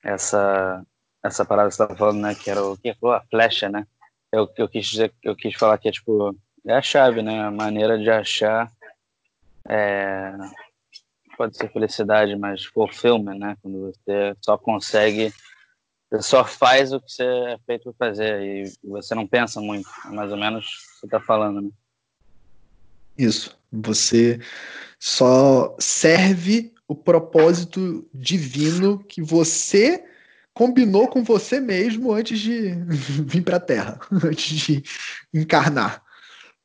essa 0.03 0.85
essa 1.21 1.43
parada 1.43 1.67
que 1.67 1.75
você 1.75 1.83
estava 1.83 1.97
falando, 1.97 2.21
né, 2.21 2.33
que 2.33 2.49
era 2.49 2.63
o 2.63 2.77
que 2.77 2.89
a 2.89 3.21
flecha, 3.29 3.67
né? 3.67 3.85
Eu, 4.31 4.47
eu 4.57 4.69
quis 4.69 4.85
dizer, 4.85 5.13
eu 5.21 5.35
quis 5.35 5.53
falar 5.55 5.77
que 5.77 5.89
é 5.89 5.91
tipo 5.91 6.33
é 6.65 6.73
a 6.73 6.81
chave, 6.81 7.21
né? 7.21 7.41
A 7.41 7.51
maneira 7.51 7.97
de 7.97 8.09
achar 8.09 8.71
é, 9.67 10.33
pode 11.37 11.57
ser 11.57 11.71
felicidade, 11.71 12.35
mas 12.35 12.65
fulfillment, 12.65 13.37
né? 13.37 13.57
Quando 13.61 13.91
você 13.91 14.35
só 14.41 14.57
consegue, 14.57 15.33
você 16.12 16.22
só 16.24 16.43
faz 16.43 16.91
o 16.91 17.00
que 17.00 17.12
você 17.12 17.24
é 17.24 17.58
feito 17.65 17.93
para 17.93 18.10
fazer 18.10 18.41
e 18.41 18.74
você 18.84 19.13
não 19.13 19.28
pensa 19.28 19.62
muito, 19.62 19.88
é 20.06 20.10
mais 20.10 20.32
ou 20.32 20.38
menos 20.38 20.65
você 21.00 21.06
está 21.06 21.19
falando, 21.19 21.62
né? 21.62 21.69
Isso. 23.17 23.58
Você 23.72 24.39
só 24.98 25.76
serve 25.80 26.74
o 26.88 26.95
propósito 26.95 28.10
divino 28.13 29.04
que 29.04 29.22
você 29.22 30.04
combinou 30.54 31.08
com 31.08 31.24
você 31.24 31.60
mesmo 31.60 32.12
antes 32.12 32.39
de 32.39 32.72
vir 33.26 33.43
para 33.43 33.58
a 33.58 33.62
Terra, 33.62 34.00
antes 34.24 34.58
de 34.58 34.84
encarnar. 35.34 36.04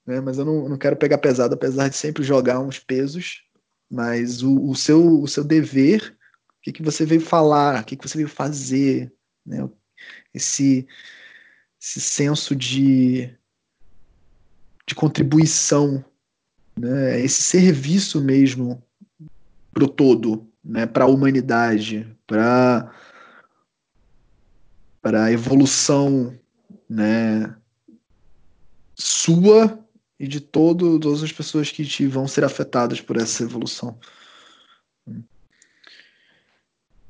Né? 0.07 0.21
Mas 0.21 0.39
eu 0.39 0.45
não, 0.45 0.69
não, 0.69 0.79
quero 0.79 0.97
pegar 0.97 1.19
pesado, 1.19 1.55
apesar 1.55 1.89
de 1.89 1.97
sempre 1.97 2.23
jogar 2.23 2.61
uns 2.61 2.79
pesos. 2.79 3.43
Mas 3.91 4.43
o, 4.43 4.71
o 4.71 4.75
seu, 4.75 5.21
o 5.21 5.29
seu 5.29 5.45
dever, 5.45 6.17
o 6.59 6.63
que, 6.63 6.73
que 6.73 6.83
você 6.83 7.05
veio 7.05 7.21
falar, 7.21 7.83
o 7.83 7.85
que, 7.85 7.97
que 7.97 8.09
você 8.09 8.17
veio 8.17 8.29
fazer, 8.29 9.13
né? 9.45 9.69
esse, 10.33 10.87
esse 11.81 12.01
senso 12.01 12.55
de, 12.55 13.31
de 14.87 14.95
contribuição, 14.95 16.05
né? 16.77 17.21
esse 17.21 17.42
serviço 17.42 18.21
mesmo 18.21 18.83
para 19.73 19.85
o 19.85 19.88
todo, 19.88 20.49
né, 20.65 20.87
para 20.87 21.05
a 21.05 21.09
humanidade, 21.09 22.17
para 22.27 22.90
para 25.03 25.25
a 25.25 25.33
evolução, 25.33 26.35
né, 26.88 27.55
sua 28.95 29.79
e 30.19 30.27
de 30.27 30.40
todo, 30.40 30.99
todas 30.99 31.23
as 31.23 31.31
pessoas 31.31 31.71
que 31.71 31.85
te 31.85 32.07
vão 32.07 32.27
ser 32.27 32.42
afetadas 32.42 33.03
por 33.03 33.19
essa 33.19 33.42
evolução. 33.42 33.99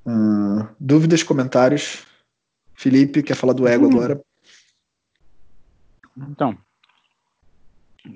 Uh, 0.05 0.67
dúvidas, 0.81 1.23
comentários? 1.23 2.05
Felipe, 2.85 3.23
quer 3.23 3.35
falar 3.35 3.55
do 3.55 3.67
ego 3.67 3.87
hum. 3.87 3.93
agora? 3.93 4.23
Então, 6.15 6.59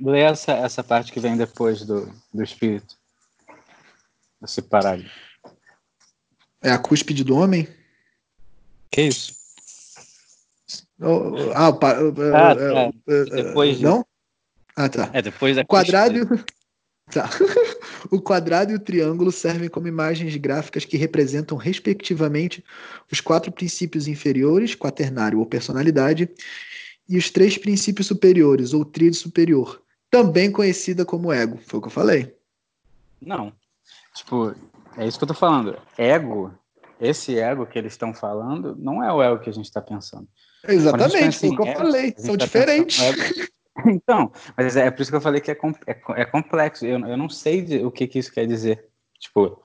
lê 0.03 0.21
essa, 0.21 0.53
essa 0.53 0.85
parte 0.85 1.11
que 1.11 1.19
vem 1.19 1.39
depois 1.39 1.87
do, 1.87 2.15
do 2.35 2.43
espírito. 2.43 2.95
esse 4.43 4.61
parágrafo. 4.61 5.11
É 6.61 6.71
a 6.71 6.79
cúspide 6.79 7.25
do 7.25 7.35
homem? 7.35 7.67
Que 8.91 9.05
isso? 9.05 9.33
Oh, 11.01 11.31
oh, 11.33 11.53
ah, 11.55 11.73
pa, 11.73 11.93
Ah, 11.93 12.03
uh, 12.03 12.13
tá. 12.13 12.89
uh, 12.89 13.23
uh, 13.23 13.31
Depois 13.31 13.79
de- 13.79 13.85
Não? 13.85 14.05
Ah, 14.77 14.91
tá. 14.91 15.09
É, 15.15 15.23
depois 15.23 15.57
da 15.57 15.63
O 15.63 15.67
quadrado. 15.67 16.45
Tá. 17.13 17.29
O 18.11 18.21
quadrado 18.21 18.71
e 18.71 18.75
o 18.75 18.79
triângulo 18.79 19.33
servem 19.33 19.69
como 19.69 19.89
imagens 19.89 20.35
gráficas 20.37 20.85
que 20.85 20.97
representam, 20.97 21.59
respectivamente, 21.59 22.65
os 23.11 23.21
quatro 23.21 23.51
princípios 23.51 24.07
inferiores, 24.07 24.75
quaternário 24.75 25.41
ou 25.41 25.45
personalidade, 25.45 26.31
e 27.09 27.19
os 27.19 27.29
três 27.29 27.59
princípios 27.59 28.07
superiores, 28.07 28.73
ou 28.73 28.85
tríade 28.85 29.17
superior, 29.17 29.83
também 30.11 30.51
conhecida 30.51 31.05
como 31.05 31.33
ego. 31.33 31.59
Foi 31.67 31.79
o 31.79 31.83
que 31.83 31.89
eu 31.89 31.93
falei. 31.93 32.35
Não. 33.21 33.53
Tipo, 34.15 34.55
é 34.97 35.07
isso 35.07 35.19
que 35.19 35.25
eu 35.25 35.29
tô 35.29 35.35
falando. 35.35 35.77
Ego, 35.99 36.55
esse 37.01 37.39
ego 37.39 37.67
que 37.67 37.79
eles 37.79 37.93
estão 37.93 38.15
falando, 38.15 38.77
não 38.79 39.03
é 39.03 39.13
o 39.13 39.23
ego 39.23 39.41
que 39.41 39.51
a 39.51 39.53
gente 39.53 39.67
está 39.67 39.81
pensando. 39.81 40.29
Exatamente, 40.67 41.19
pensa 41.19 41.39
foi 41.41 41.49
o 41.49 41.57
que 41.57 41.63
eu 41.63 41.67
ego, 41.67 41.79
falei. 41.79 42.15
São 42.17 42.37
tá 42.37 42.45
diferentes. 42.45 42.99
pensando 42.99 43.49
Então, 43.87 44.33
mas 44.57 44.77
é 44.77 44.91
por 44.91 45.03
isso 45.03 45.11
que 45.11 45.17
eu 45.17 45.21
falei 45.21 45.41
que 45.41 45.51
é, 45.51 45.55
com- 45.55 45.73
é, 45.87 46.01
é 46.17 46.25
complexo. 46.25 46.85
Eu, 46.85 46.99
eu 47.01 47.17
não 47.17 47.29
sei 47.29 47.63
de- 47.63 47.85
o 47.85 47.91
que, 47.91 48.07
que 48.07 48.19
isso 48.19 48.33
quer 48.33 48.47
dizer. 48.47 48.89
Tipo, 49.19 49.63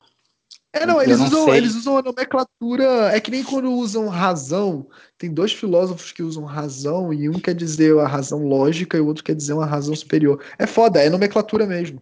É, 0.72 0.86
não, 0.86 1.00
eles, 1.02 1.18
não 1.18 1.26
usam, 1.26 1.44
sei. 1.44 1.56
eles 1.56 1.74
usam 1.74 1.98
a 1.98 2.02
nomenclatura. 2.02 2.84
É 3.14 3.20
que 3.20 3.30
nem 3.30 3.42
quando 3.42 3.72
usam 3.72 4.08
razão. 4.08 4.88
Tem 5.18 5.32
dois 5.32 5.52
filósofos 5.52 6.12
que 6.12 6.22
usam 6.22 6.44
razão, 6.44 7.12
e 7.12 7.28
um 7.28 7.40
quer 7.40 7.54
dizer 7.54 7.98
a 7.98 8.06
razão 8.06 8.46
lógica 8.46 8.96
e 8.96 9.00
o 9.00 9.06
outro 9.06 9.24
quer 9.24 9.34
dizer 9.34 9.52
uma 9.52 9.66
razão 9.66 9.94
superior. 9.94 10.42
É 10.58 10.66
foda, 10.66 11.00
é 11.02 11.10
nomenclatura 11.10 11.66
mesmo. 11.66 12.00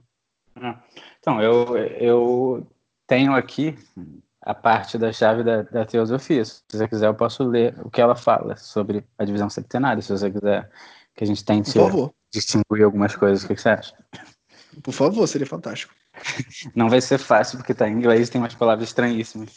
então 1.19 1.41
eu, 1.41 1.77
eu 1.77 2.67
tenho 3.07 3.35
aqui 3.35 3.77
a 4.41 4.55
parte 4.55 4.99
da 4.99 5.13
chave 5.13 5.43
da, 5.45 5.63
da 5.63 5.85
teosofia. 5.85 6.45
Se 6.45 6.63
você 6.71 6.89
quiser, 6.89 7.07
eu 7.07 7.15
posso 7.15 7.45
ler 7.45 7.75
o 7.85 7.91
que 7.91 8.01
ela 8.01 8.15
fala 8.17 8.57
sobre 8.57 9.05
a 9.17 9.25
divisão 9.25 9.49
septenária, 9.49 10.03
se 10.03 10.11
você 10.11 10.31
quiser 10.31 10.69
que 11.15 11.25
a 11.25 11.27
gente 11.27 11.45
tente 11.45 11.73
Por 11.73 11.91
favor. 11.91 12.15
distinguir 12.33 12.85
algumas 12.85 13.15
coisas. 13.15 13.45
O 13.45 13.49
que 13.49 13.55
que 13.55 13.61
você 13.61 13.69
acha? 13.71 13.95
Por 14.83 14.93
favor, 14.93 15.27
seria 15.27 15.47
fantástico. 15.47 15.95
Não 16.75 16.89
vai 16.89 17.01
ser 17.01 17.19
fácil, 17.19 17.59
porque 17.59 17.75
tá 17.75 17.89
em 17.89 17.93
inglês 17.93 18.29
e 18.29 18.31
tem 18.33 18.41
umas 18.41 18.55
palavras 18.55 18.89
estranhíssimas. 18.89 19.57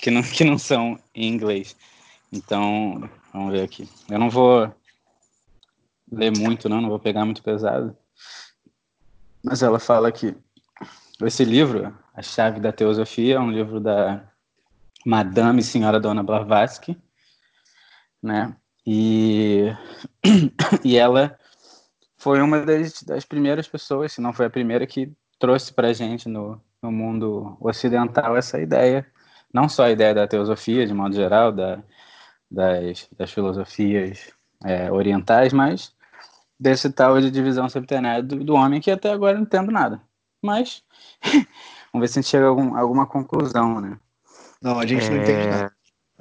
Que 0.00 0.10
não, 0.10 0.22
que 0.22 0.44
não 0.44 0.58
são 0.58 0.98
em 1.14 1.28
inglês. 1.28 1.76
Então, 2.32 3.08
vamos 3.32 3.52
ver 3.52 3.62
aqui. 3.62 3.88
Eu 4.10 4.18
não 4.18 4.28
vou 4.28 4.74
ler 6.10 6.36
muito, 6.36 6.68
não, 6.68 6.80
não 6.80 6.88
vou 6.88 6.98
pegar 6.98 7.24
muito 7.24 7.42
pesado. 7.42 7.96
Mas 9.42 9.62
ela 9.62 9.78
fala 9.78 10.10
que 10.10 10.36
esse 11.22 11.44
livro, 11.44 11.96
A 12.14 12.22
Chave 12.22 12.60
da 12.60 12.72
Teosofia, 12.72 13.36
é 13.36 13.40
um 13.40 13.50
livro 13.50 13.80
da 13.80 14.28
Madame 15.06 15.62
Senhora 15.62 16.00
Dona 16.00 16.22
Blavatsky, 16.22 16.98
né? 18.22 18.56
E, 18.86 19.68
e 20.84 20.96
ela 20.96 21.38
foi 22.16 22.40
uma 22.40 22.60
das, 22.64 23.02
das 23.02 23.24
primeiras 23.24 23.66
pessoas, 23.68 24.12
se 24.12 24.20
não 24.20 24.32
foi 24.32 24.46
a 24.46 24.50
primeira, 24.50 24.86
que 24.86 25.12
trouxe 25.38 25.72
para 25.72 25.88
a 25.88 25.92
gente 25.92 26.28
no, 26.28 26.60
no 26.80 26.90
mundo 26.90 27.56
ocidental 27.60 28.36
essa 28.36 28.60
ideia, 28.60 29.06
não 29.52 29.68
só 29.68 29.84
a 29.84 29.90
ideia 29.90 30.14
da 30.14 30.26
teosofia, 30.26 30.86
de 30.86 30.94
modo 30.94 31.14
geral, 31.14 31.52
da, 31.52 31.82
das, 32.50 33.08
das 33.16 33.32
filosofias 33.32 34.32
é, 34.64 34.90
orientais, 34.90 35.52
mas 35.52 35.92
desse 36.58 36.90
tal 36.92 37.20
de 37.20 37.30
divisão 37.30 37.68
septenária 37.68 38.22
do, 38.22 38.36
do 38.44 38.54
homem, 38.54 38.80
que 38.80 38.90
até 38.90 39.10
agora 39.10 39.34
não 39.34 39.42
entendo 39.42 39.72
nada. 39.72 40.00
Mas 40.40 40.82
vamos 41.92 42.02
ver 42.02 42.08
se 42.08 42.18
a 42.18 42.22
gente 42.22 42.30
chega 42.30 42.46
a 42.46 42.48
algum, 42.48 42.76
alguma 42.76 43.06
conclusão, 43.06 43.80
né? 43.80 43.98
Não, 44.62 44.78
a 44.78 44.86
gente 44.86 45.10
não 45.10 45.16
É. 45.16 45.22
entende 45.22 45.48
nada. 45.48 45.72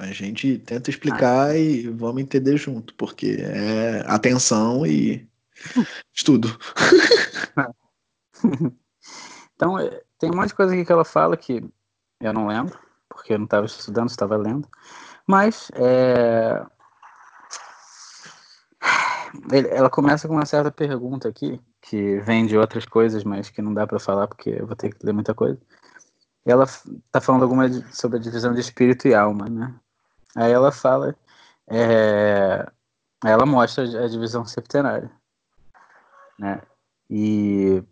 A 0.02 0.08
gente 0.08 0.58
tenta 0.58 0.90
explicar 0.90 1.56
e 1.56 1.88
vamos 1.88 2.24
entender 2.24 2.58
junto, 2.58 2.92
porque 2.96 3.38
é 3.40 4.04
atenção 4.08 4.86
e 4.86 5.30
estudo. 6.14 6.58
Então, 9.56 9.78
é, 9.78 10.02
tem 10.18 10.32
um 10.32 10.36
monte 10.36 10.48
de 10.48 10.56
coisa 10.56 10.74
aqui 10.74 10.84
que 10.84 10.92
ela 10.92 11.06
fala 11.06 11.38
que 11.38 11.64
eu 12.20 12.34
não 12.34 12.48
lembro, 12.48 12.76
porque 13.08 13.32
eu 13.32 13.38
não 13.38 13.46
estava 13.46 13.68
estudando, 13.68 14.10
estava 14.10 14.36
lendo. 14.36 14.68
Mas 15.28 15.70
é, 15.76 16.66
ela 19.70 19.88
começa 19.88 20.28
com 20.28 20.34
uma 20.34 20.48
certa 20.48 20.72
pergunta 20.72 21.30
aqui, 21.30 21.62
que 21.80 22.20
vem 22.22 22.48
de 22.48 22.58
outras 22.58 22.88
coisas, 22.88 23.24
mas 23.24 23.52
que 23.52 23.62
não 23.62 23.72
dá 23.72 23.86
para 23.86 24.00
falar 24.00 24.28
porque 24.28 24.50
eu 24.50 24.66
vou 24.66 24.76
ter 24.76 24.92
que 24.92 25.06
ler 25.06 25.14
muita 25.14 25.36
coisa. 25.36 25.62
Ela 26.44 26.64
está 26.64 27.22
falando 27.22 27.44
alguma 27.44 27.70
sobre 27.94 28.18
a 28.18 28.22
divisão 28.22 28.56
de 28.56 28.62
espírito 28.62 29.08
e 29.08 29.14
alma, 29.14 29.48
né? 29.48 29.76
Aí 30.36 30.52
ela 30.52 30.72
fala, 30.72 31.16
é, 31.68 32.66
ela 33.24 33.46
mostra 33.46 33.84
a 33.84 34.08
divisão 34.08 34.46
septenária, 34.46 35.12
né? 36.40 36.62
E 37.10 37.84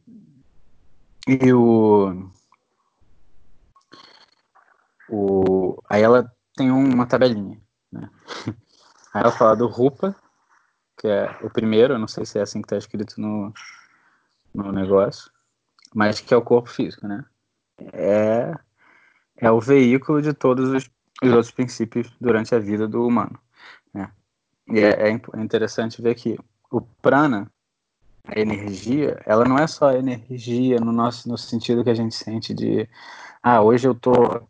e 1.27 1.53
o, 1.53 2.27
o. 5.07 5.79
Aí 5.87 6.01
ela 6.01 6.31
tem 6.55 6.71
uma 6.71 7.05
tabelinha. 7.05 7.61
Né? 7.91 8.09
Aí 9.13 9.21
ela 9.21 9.31
fala 9.31 9.55
do 9.55 9.67
Rupa, 9.67 10.15
que 10.97 11.07
é 11.07 11.37
o 11.43 11.49
primeiro, 11.49 11.93
eu 11.93 11.99
não 11.99 12.07
sei 12.07 12.25
se 12.25 12.39
é 12.39 12.41
assim 12.41 12.61
que 12.61 12.65
está 12.65 12.77
escrito 12.77 13.21
no, 13.21 13.53
no 14.53 14.71
negócio, 14.71 15.31
mas 15.93 16.19
que 16.19 16.33
é 16.33 16.37
o 16.37 16.41
corpo 16.41 16.69
físico, 16.69 17.07
né? 17.07 17.23
É, 17.93 18.53
é 19.37 19.51
o 19.51 19.61
veículo 19.61 20.21
de 20.21 20.33
todos 20.33 20.69
os, 20.69 20.89
os 21.23 21.31
outros 21.31 21.51
princípios 21.51 22.11
durante 22.19 22.53
a 22.55 22.59
vida 22.59 22.87
do 22.87 23.05
humano. 23.05 23.37
Né? 23.93 24.09
E 24.67 24.79
é, 24.79 25.09
é 25.09 25.11
é 25.11 25.41
interessante 25.41 26.01
ver 26.01 26.15
que 26.15 26.37
o 26.71 26.81
prana, 26.81 27.51
a 28.25 28.39
energia, 28.39 29.21
ela 29.25 29.43
não 29.45 29.57
é 29.57 29.67
só 29.67 29.91
energia 29.91 30.79
no 30.79 30.91
nosso 30.91 31.27
no 31.27 31.37
sentido 31.37 31.83
que 31.83 31.89
a 31.89 31.95
gente 31.95 32.15
sente 32.15 32.53
de 32.53 32.87
ah, 33.41 33.61
hoje 33.61 33.87
eu 33.87 33.95
tô 33.95 34.41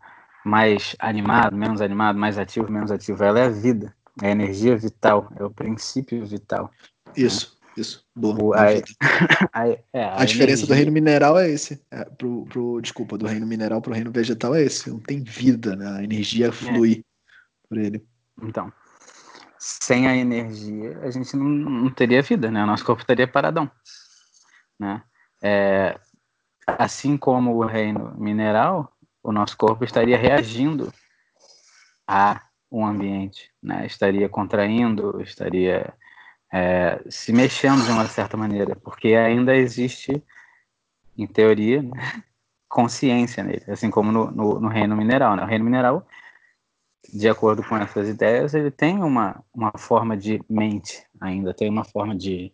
mais 0.43 0.95
animado, 0.99 1.55
menos 1.55 1.81
animado, 1.81 2.17
mais 2.17 2.37
ativo, 2.37 2.71
menos 2.71 2.91
ativo. 2.91 3.23
Ela 3.23 3.39
é 3.39 3.45
a 3.45 3.49
vida, 3.49 3.95
é 4.21 4.27
a 4.27 4.31
energia 4.31 4.75
vital, 4.75 5.31
é 5.37 5.43
o 5.43 5.51
princípio 5.51 6.25
vital. 6.25 6.71
Isso, 7.15 7.58
isso. 7.77 8.05
Boa. 8.15 8.41
O- 8.43 8.53
a, 8.53 8.63
a, 9.53 9.67
é, 9.93 10.03
A 10.03 10.25
diferença 10.25 10.65
do 10.65 10.73
energia- 10.73 10.75
reino 10.75 10.91
mineral 10.91 11.37
é 11.39 11.49
esse. 11.49 11.81
É, 11.91 12.05
pro, 12.05 12.45
pro, 12.45 12.81
desculpa, 12.81 13.17
do 13.17 13.25
reino 13.27 13.45
mineral 13.47 13.81
pro 13.81 13.93
reino 13.93 14.11
vegetal 14.11 14.55
é 14.55 14.63
esse. 14.63 14.89
Não 14.89 14.99
tem 14.99 15.23
vida, 15.23 15.75
né? 15.75 15.99
A 15.99 16.03
energia 16.03 16.51
flui 16.51 17.03
por 17.69 17.77
ele. 17.77 18.05
Então, 18.41 18.71
sem 19.57 20.07
a 20.07 20.15
energia, 20.15 20.99
a 21.01 21.11
gente 21.11 21.35
não, 21.35 21.45
não 21.45 21.89
teria 21.89 22.21
vida, 22.21 22.49
né? 22.49 22.63
O 22.63 22.67
nosso 22.67 22.85
corpo 22.85 23.01
estaria 23.01 23.27
paradão, 23.27 23.69
né? 24.79 25.03
É, 25.41 25.99
assim 26.67 27.17
como 27.17 27.55
o 27.55 27.65
reino 27.65 28.13
mineral, 28.17 28.91
o 29.23 29.31
nosso 29.31 29.57
corpo 29.57 29.83
estaria 29.83 30.17
reagindo 30.17 30.93
a 32.07 32.41
um 32.71 32.85
ambiente, 32.85 33.51
né? 33.61 33.85
Estaria 33.85 34.29
contraindo, 34.29 35.21
estaria 35.21 35.93
é, 36.51 37.01
se 37.09 37.31
mexendo 37.31 37.83
de 37.85 37.91
uma 37.91 38.07
certa 38.07 38.35
maneira, 38.35 38.75
porque 38.75 39.09
ainda 39.09 39.55
existe, 39.55 40.23
em 41.17 41.27
teoria, 41.27 41.81
né, 41.81 41.91
consciência 42.67 43.43
nele, 43.43 43.63
assim 43.67 43.89
como 43.89 44.11
no, 44.11 44.31
no, 44.31 44.59
no 44.59 44.67
reino 44.67 44.95
mineral. 44.95 45.35
Né? 45.35 45.43
O 45.43 45.47
reino 45.47 45.65
mineral 45.65 46.05
de 47.13 47.27
acordo 47.27 47.63
com 47.63 47.75
essas 47.77 48.07
ideias, 48.07 48.53
ele 48.53 48.69
tem 48.69 49.01
uma, 49.01 49.43
uma 49.53 49.71
forma 49.77 50.15
de 50.15 50.41
mente 50.49 51.03
ainda, 51.19 51.53
tem 51.53 51.69
uma 51.69 51.83
forma 51.83 52.15
de, 52.15 52.51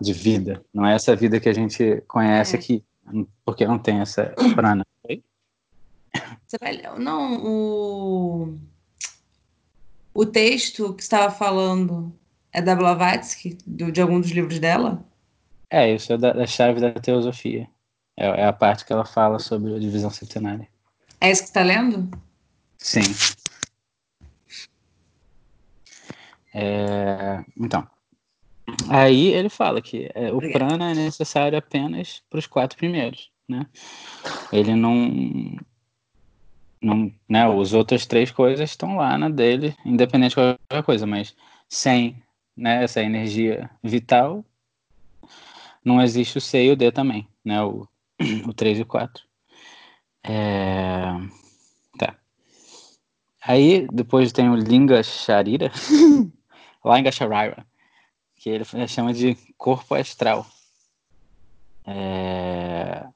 de 0.00 0.12
vida. 0.12 0.64
Não 0.74 0.84
é 0.86 0.94
essa 0.94 1.14
vida 1.14 1.38
que 1.38 1.48
a 1.48 1.52
gente 1.52 2.02
conhece 2.08 2.56
É. 2.56 2.58
aqui, 2.58 2.84
porque 3.44 3.66
não 3.66 3.78
tem 3.78 4.00
essa 4.00 4.34
prana. 4.54 4.84
Não, 6.98 7.44
o, 7.44 8.58
o 10.14 10.26
texto 10.26 10.94
que 10.94 11.02
estava 11.02 11.32
falando 11.32 12.12
é 12.58 12.62
da 12.62 12.74
Blavatsky, 12.74 13.56
do, 13.66 13.90
de 13.90 14.00
algum 14.00 14.20
dos 14.20 14.30
livros 14.30 14.58
dela? 14.58 15.04
É, 15.70 15.92
isso 15.94 16.12
é 16.12 16.18
da, 16.18 16.32
da 16.32 16.46
chave 16.46 16.80
da 16.80 16.92
teosofia. 16.92 17.68
É, 18.16 18.26
é 18.26 18.46
a 18.46 18.52
parte 18.52 18.84
que 18.84 18.92
ela 18.92 19.04
fala 19.04 19.38
sobre 19.38 19.74
a 19.74 19.78
divisão 19.78 20.10
septenária. 20.10 20.68
É 21.20 21.30
isso 21.30 21.42
que 21.42 21.48
está 21.48 21.62
lendo? 21.62 22.10
Sim. 22.76 23.02
É, 26.54 27.44
então, 27.56 27.86
aí 28.88 29.28
ele 29.28 29.48
fala 29.48 29.80
que 29.80 30.10
é, 30.14 30.32
o 30.32 30.36
Obrigada. 30.36 30.66
prana 30.66 30.90
é 30.90 30.94
necessário 30.94 31.56
apenas 31.56 32.22
para 32.28 32.38
os 32.38 32.46
quatro 32.46 32.76
primeiros, 32.76 33.30
né? 33.48 33.66
Ele 34.52 34.74
não, 34.74 35.56
não, 36.82 37.12
né? 37.28 37.46
Os 37.48 37.74
outras 37.74 38.06
três 38.06 38.30
coisas 38.30 38.70
estão 38.70 38.96
lá 38.96 39.16
na 39.16 39.28
dele, 39.28 39.76
independente 39.84 40.30
de 40.30 40.36
qualquer 40.36 40.82
coisa, 40.82 41.06
mas 41.06 41.36
sem, 41.68 42.20
né? 42.58 42.82
Essa 42.82 43.00
energia 43.02 43.70
vital, 43.82 44.44
não 45.84 46.02
existe 46.02 46.38
o 46.38 46.40
C 46.40 46.64
e 46.64 46.72
o 46.72 46.76
D 46.76 46.90
também, 46.92 47.26
né? 47.44 47.62
O, 47.62 47.88
o 48.46 48.52
3 48.52 48.80
e 48.80 48.82
o 48.82 48.86
4. 48.86 49.24
É... 50.24 51.04
Tá. 51.98 52.16
Aí 53.42 53.86
depois 53.92 54.32
tem 54.32 54.50
o 54.50 54.56
Linga 54.56 55.02
Sharira, 55.02 55.70
Linga 56.84 57.12
Sharira, 57.12 57.66
que 58.36 58.50
ele 58.50 58.64
chama 58.88 59.14
de 59.14 59.36
corpo 59.56 59.94
astral. 59.94 60.46
É... 61.86 63.06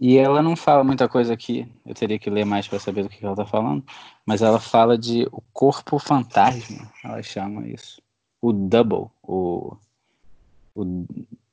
E 0.00 0.16
ela 0.16 0.40
não 0.42 0.56
fala 0.56 0.82
muita 0.82 1.06
coisa 1.08 1.34
aqui, 1.34 1.70
eu 1.84 1.94
teria 1.94 2.18
que 2.18 2.30
ler 2.30 2.46
mais 2.46 2.66
para 2.66 2.78
saber 2.78 3.02
do 3.02 3.10
que 3.10 3.22
ela 3.22 3.34
está 3.34 3.44
falando, 3.44 3.84
mas 4.24 4.40
ela 4.40 4.58
fala 4.58 4.96
de 4.96 5.28
o 5.30 5.42
corpo 5.52 5.98
fantasma, 5.98 6.90
ela 7.04 7.22
chama 7.22 7.68
isso. 7.68 8.00
O 8.42 8.52
double, 8.52 9.10
o, 9.22 9.76
o 10.74 11.06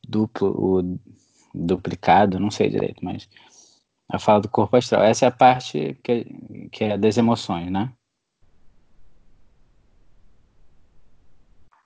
duplo, 0.08 0.80
o 0.80 1.00
duplicado, 1.54 2.40
não 2.40 2.50
sei 2.50 2.70
direito, 2.70 3.04
mas 3.04 3.28
ela 4.10 4.20
fala 4.20 4.42
do 4.42 4.50
corpo 4.50 4.78
astral. 4.78 5.04
Essa 5.04 5.26
é 5.26 5.28
a 5.28 5.32
parte 5.32 5.98
que, 6.04 6.26
que 6.72 6.84
é 6.86 6.98
das 6.98 7.18
emoções, 7.18 7.70
né? 7.70 7.92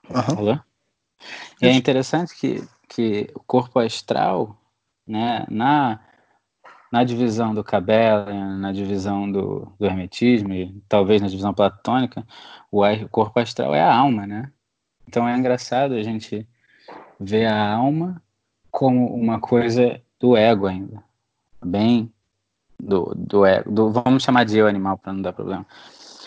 Uhum. 0.08 0.38
Alô? 0.38 0.60
E 1.60 1.66
é 1.66 1.72
interessante 1.72 2.34
que, 2.36 2.66
que 2.88 3.30
o 3.34 3.40
corpo 3.40 3.78
astral, 3.78 4.56
né, 5.06 5.46
na, 5.48 6.00
na 6.90 7.04
divisão 7.04 7.54
do 7.54 7.64
Kabbalah, 7.64 8.56
na 8.58 8.72
divisão 8.72 9.30
do, 9.30 9.72
do 9.78 9.86
Hermetismo 9.86 10.52
e 10.52 10.72
talvez 10.88 11.22
na 11.22 11.28
divisão 11.28 11.54
platônica, 11.54 12.26
o, 12.70 12.84
o 12.84 13.08
corpo 13.08 13.38
astral 13.38 13.74
é 13.74 13.80
a 13.80 13.94
alma, 13.94 14.26
né? 14.26 14.52
Então 15.12 15.28
é 15.28 15.36
engraçado 15.36 15.92
a 15.92 16.02
gente 16.02 16.48
ver 17.20 17.44
a 17.44 17.74
alma 17.74 18.22
como 18.70 19.14
uma 19.14 19.38
coisa 19.38 20.00
do 20.18 20.34
ego 20.34 20.66
ainda, 20.66 21.04
bem 21.62 22.10
do, 22.80 23.12
do 23.14 23.44
ego, 23.44 23.70
do, 23.70 23.92
vamos 23.92 24.22
chamar 24.22 24.46
de 24.46 24.56
eu 24.56 24.66
animal 24.66 24.96
para 24.96 25.12
não 25.12 25.20
dar 25.20 25.34
problema. 25.34 25.66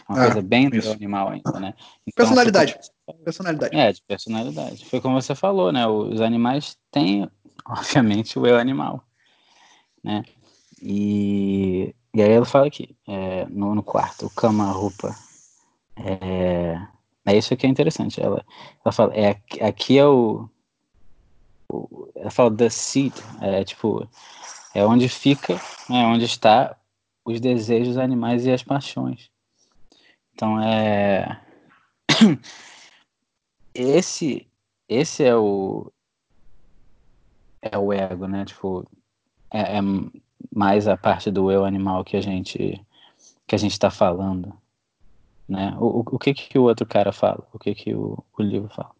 Uma 0.07 0.19
Ah, 0.19 0.25
coisa 0.25 0.41
bem 0.43 0.69
do 0.69 0.75
isso. 0.75 0.87
eu 0.89 0.93
animal 0.93 1.29
ainda, 1.29 1.59
né? 1.59 1.73
Então, 2.05 2.27
Personalidade. 2.27 2.77
foi 3.07 3.15
Personalidade. 3.23 3.75
É, 3.75 3.91
de 3.91 4.03
personalidade. 4.03 4.85
Foi 4.85 5.01
como 5.01 5.19
você 5.19 5.33
falou, 5.33 5.71
né? 5.71 5.87
Os 5.87 6.21
animais 6.21 6.77
têm, 6.91 7.27
obviamente, 7.65 8.37
o 8.37 8.45
eu 8.45 8.55
animal, 8.55 9.03
né? 10.03 10.23
E, 10.79 11.91
e 12.13 12.21
aí 12.21 12.31
ela 12.31 12.45
fala 12.45 12.67
aqui, 12.67 12.95
é, 13.07 13.45
no, 13.45 13.73
no 13.73 13.81
quarto, 13.81 14.27
o 14.27 14.29
Kama 14.29 14.71
Rupa. 14.71 15.15
É, 15.97 16.79
é 17.25 17.35
isso 17.37 17.55
que 17.57 17.65
é 17.65 17.69
interessante. 17.69 18.21
Ela, 18.21 18.45
ela 18.83 18.91
fala, 18.91 19.13
é, 19.15 19.29
aqui- 19.65 19.97
é 19.97 20.05
o, 20.05 20.49
o- 21.71 22.11
Ela 22.15 22.31
fala 22.31 22.55
the 22.55 22.69
seat, 22.69 23.15
é 23.41 23.63
tipo, 23.63 24.07
é 24.73 24.85
onde 24.85 25.07
fica, 25.09 25.55
né, 25.89 26.05
onde 26.05 26.25
está 26.25 26.77
os 27.25 27.39
desejos 27.39 27.89
dos 27.89 27.97
animais 27.97 28.45
e 28.45 28.51
as 28.51 28.63
paixões. 28.63 29.29
Então 30.33 30.59
é. 30.61 31.41
Esse, 33.73 34.47
esse 34.87 35.23
é 35.23 35.35
o. 35.35 35.91
É 37.61 37.77
o 37.77 37.91
ego, 37.91 38.27
né? 38.27 38.45
Tipo, 38.45 38.87
é, 39.51 39.77
é 39.77 39.81
mais 40.55 40.87
a 40.87 40.95
parte 40.95 41.29
do 41.31 41.51
eu 41.51 41.65
animal 41.65 42.03
que 42.03 42.15
a 42.15 42.21
gente 42.21 42.81
que 43.47 43.53
a 43.53 43.57
gente 43.59 43.73
está 43.73 43.91
falando, 43.91 44.57
né? 45.47 45.75
O, 45.79 45.99
o, 46.15 46.19
que 46.19 46.33
que 46.33 46.57
o 46.57 46.63
outro 46.63 46.85
cara 46.85 47.11
fala? 47.11 47.47
O 47.53 47.59
que 47.59 47.73
que 47.75 47.93
o, 47.93 48.23
o 48.37 48.41
livro 48.43 48.69
fala? 48.69 48.91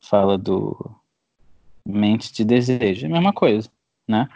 Fala 0.00 0.38
do 0.38 0.94
mente 1.84 2.32
de 2.32 2.44
desejo, 2.44 3.06
é 3.06 3.08
a 3.08 3.12
mesma 3.12 3.32
coisa, 3.32 3.70
né? 4.08 4.28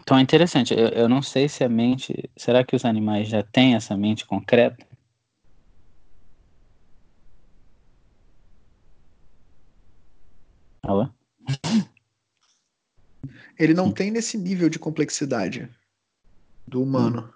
Então 0.00 0.18
é 0.18 0.20
interessante. 0.20 0.74
Eu, 0.74 0.88
eu 0.88 1.08
não 1.08 1.22
sei 1.22 1.48
se 1.48 1.64
a 1.64 1.68
mente, 1.68 2.30
será 2.36 2.64
que 2.64 2.76
os 2.76 2.84
animais 2.84 3.28
já 3.28 3.42
têm 3.42 3.74
essa 3.74 3.96
mente 3.96 4.26
concreta? 4.26 4.86
Alô? 10.82 11.08
Ele 13.58 13.74
não 13.74 13.90
tem 13.90 14.10
nesse 14.10 14.38
nível 14.38 14.68
de 14.68 14.78
complexidade 14.78 15.68
do 16.66 16.82
humano. 16.82 17.32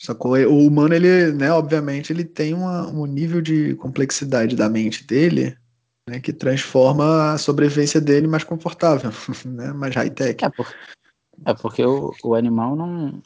Sacou? 0.00 0.32
O 0.32 0.66
humano, 0.66 0.94
ele, 0.94 1.30
né, 1.32 1.52
obviamente, 1.52 2.10
ele 2.10 2.24
tem 2.24 2.54
uma- 2.54 2.88
um 2.88 3.04
nível 3.04 3.42
de 3.42 3.74
complexidade 3.74 4.56
da 4.56 4.66
mente 4.66 5.06
dele 5.06 5.54
né, 6.08 6.18
que 6.18 6.32
transforma 6.32 7.32
a 7.34 7.38
sobrevivência 7.38 8.00
dele 8.00 8.26
mais 8.26 8.42
confortável, 8.42 9.10
né, 9.44 9.74
mais 9.74 9.94
high-tech. 9.94 10.42
É, 10.42 10.48
por- 10.48 10.74
é 11.44 11.54
porque 11.54 11.84
o, 11.84 12.14
o 12.24 12.34
animal 12.34 12.74
não, 12.74 13.22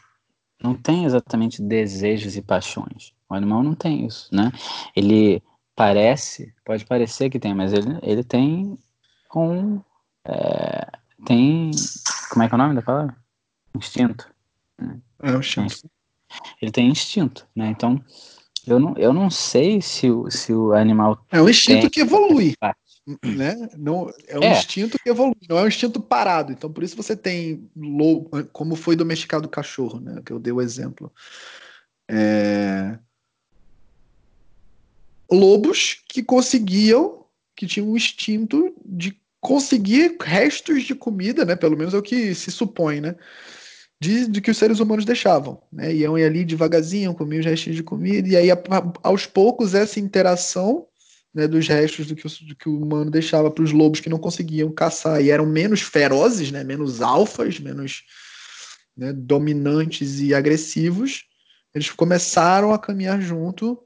não 0.61 0.75
tem 0.75 1.05
exatamente 1.05 1.63
desejos 1.63 2.37
e 2.37 2.43
paixões. 2.43 3.15
O 3.31 3.35
animal 3.35 3.63
não 3.63 3.75
tem 3.77 4.05
isso, 4.05 4.29
né? 4.35 4.51
Ele 4.97 5.41
parece, 5.77 6.53
pode 6.65 6.85
parecer 6.85 7.31
que 7.31 7.39
tem, 7.39 7.55
mas 7.55 7.73
ele, 7.73 7.99
ele 8.03 8.25
tem 8.25 8.77
um. 9.35 9.81
é, 10.27 10.89
tem. 11.25 11.71
Como 12.31 12.43
é 12.43 12.49
que 12.49 12.55
é 12.55 12.57
o 12.57 12.59
nome 12.59 12.75
da 12.75 12.83
palavra? 12.83 13.17
Instinto. 13.77 14.29
É 15.23 15.31
o 15.33 15.39
instinto. 15.39 15.89
Ele 16.61 16.71
tem 16.71 16.89
instinto, 16.89 17.47
né? 17.55 17.69
Então, 17.69 18.03
eu 18.67 18.79
não, 18.79 18.97
eu 18.97 19.13
não 19.13 19.31
sei 19.31 19.81
se 19.83 20.11
o, 20.11 20.31
se 20.31 20.53
o 20.53 20.73
animal 20.73 21.25
É 21.31 21.41
um 21.41 21.49
instinto 21.49 21.91
que 21.91 22.01
evolui, 22.01 22.55
né? 23.23 23.69
Não, 23.77 24.11
é 24.27 24.39
um 24.39 24.45
É. 24.45 24.53
instinto 24.53 24.97
que 25.03 25.11
evolui, 25.11 25.37
não 25.49 25.59
é 25.59 25.63
um 25.63 25.69
instinto 25.69 26.01
parado. 26.01 26.53
Então, 26.53 26.73
por 26.73 26.83
isso 26.83 26.97
você 26.97 27.17
tem 27.17 27.69
lobo, 27.77 28.31
como 28.53 28.75
foi 28.75 28.97
domesticado 28.97 29.47
o 29.47 29.51
cachorro, 29.51 30.01
né? 30.01 30.23
Que 30.25 30.33
eu 30.33 30.39
dei 30.39 30.53
o 30.53 30.61
exemplo. 30.61 31.13
É, 32.09 32.99
Lobos 35.31 36.03
que 36.09 36.23
conseguiam, 36.23 37.25
que 37.57 37.67
tinham 37.67 37.89
um 37.91 37.97
instinto 37.97 38.75
de 38.85 39.19
conseguir 39.41 40.17
restos 40.21 40.85
de 40.85 40.95
comida, 40.95 41.45
né? 41.45 41.57
Pelo 41.57 41.77
menos 41.77 41.93
é 41.95 41.99
o 41.99 42.03
que 42.03 42.35
se 42.35 42.51
supõe, 42.51 43.01
né? 43.01 43.17
De, 44.05 44.27
de 44.29 44.41
que 44.41 44.51
os 44.51 44.59
seres 44.59 44.81
humanos 44.81 45.05
deixavam, 45.05 45.63
né? 45.73 45.95
Iam 45.95 46.15
ali 46.17 46.45
devagarzinho, 46.45 47.15
comiam 47.15 47.41
os 47.41 47.47
restos 47.47 47.75
de 47.75 47.83
comida, 47.83 48.29
e 48.29 48.37
aí 48.37 48.51
a- 48.51 48.63
aos 49.03 49.25
poucos 49.25 49.75
essa 49.75 49.99
interação 49.99 50.87
né, 51.35 51.49
dos 51.49 51.67
restos 51.67 52.07
do 52.07 52.15
que, 52.15 52.27
o, 52.27 52.31
do 52.31 52.55
que 52.55 52.69
o 52.69 52.81
humano 52.81 53.11
deixava 53.11 53.51
para 53.51 53.65
os 53.65 53.73
lobos 53.73 54.01
que 54.01 54.11
não 54.11 54.19
conseguiam 54.19 54.71
caçar 54.71 55.21
e 55.23 55.31
eram 55.31 55.47
menos 55.47 55.81
ferozes, 55.81 56.53
né, 56.53 56.63
menos 56.63 57.01
alfas, 57.01 57.59
menos 57.59 58.05
né, 58.97 59.13
dominantes 59.13 60.21
e 60.21 60.33
agressivos, 60.33 61.25
eles 61.75 61.91
começaram 61.91 62.73
a 62.73 62.79
caminhar 62.79 63.21
junto, 63.21 63.79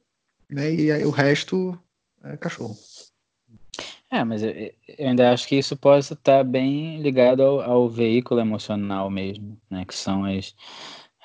né, 0.50 0.74
e 0.74 1.04
o 1.04 1.10
resto 1.10 1.78
é 2.22 2.36
cachorro. 2.36 2.76
É, 4.10 4.24
mas 4.24 4.42
eu, 4.42 4.50
eu 4.50 5.08
ainda 5.08 5.32
acho 5.32 5.46
que 5.46 5.56
isso 5.56 5.76
pode 5.76 6.12
estar 6.12 6.42
bem 6.42 7.00
ligado 7.02 7.42
ao, 7.42 7.60
ao 7.60 7.88
veículo 7.88 8.40
emocional 8.40 9.10
mesmo, 9.10 9.60
né? 9.70 9.84
Que 9.84 9.94
são 9.94 10.24
as, 10.24 10.54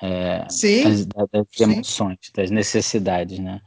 é, 0.02 0.46
Sim, 0.50 0.84
as, 0.86 1.06
das 1.06 1.46
sim. 1.52 1.62
emoções, 1.64 2.18
das 2.34 2.50
necessidades, 2.50 3.38
né? 3.38 3.62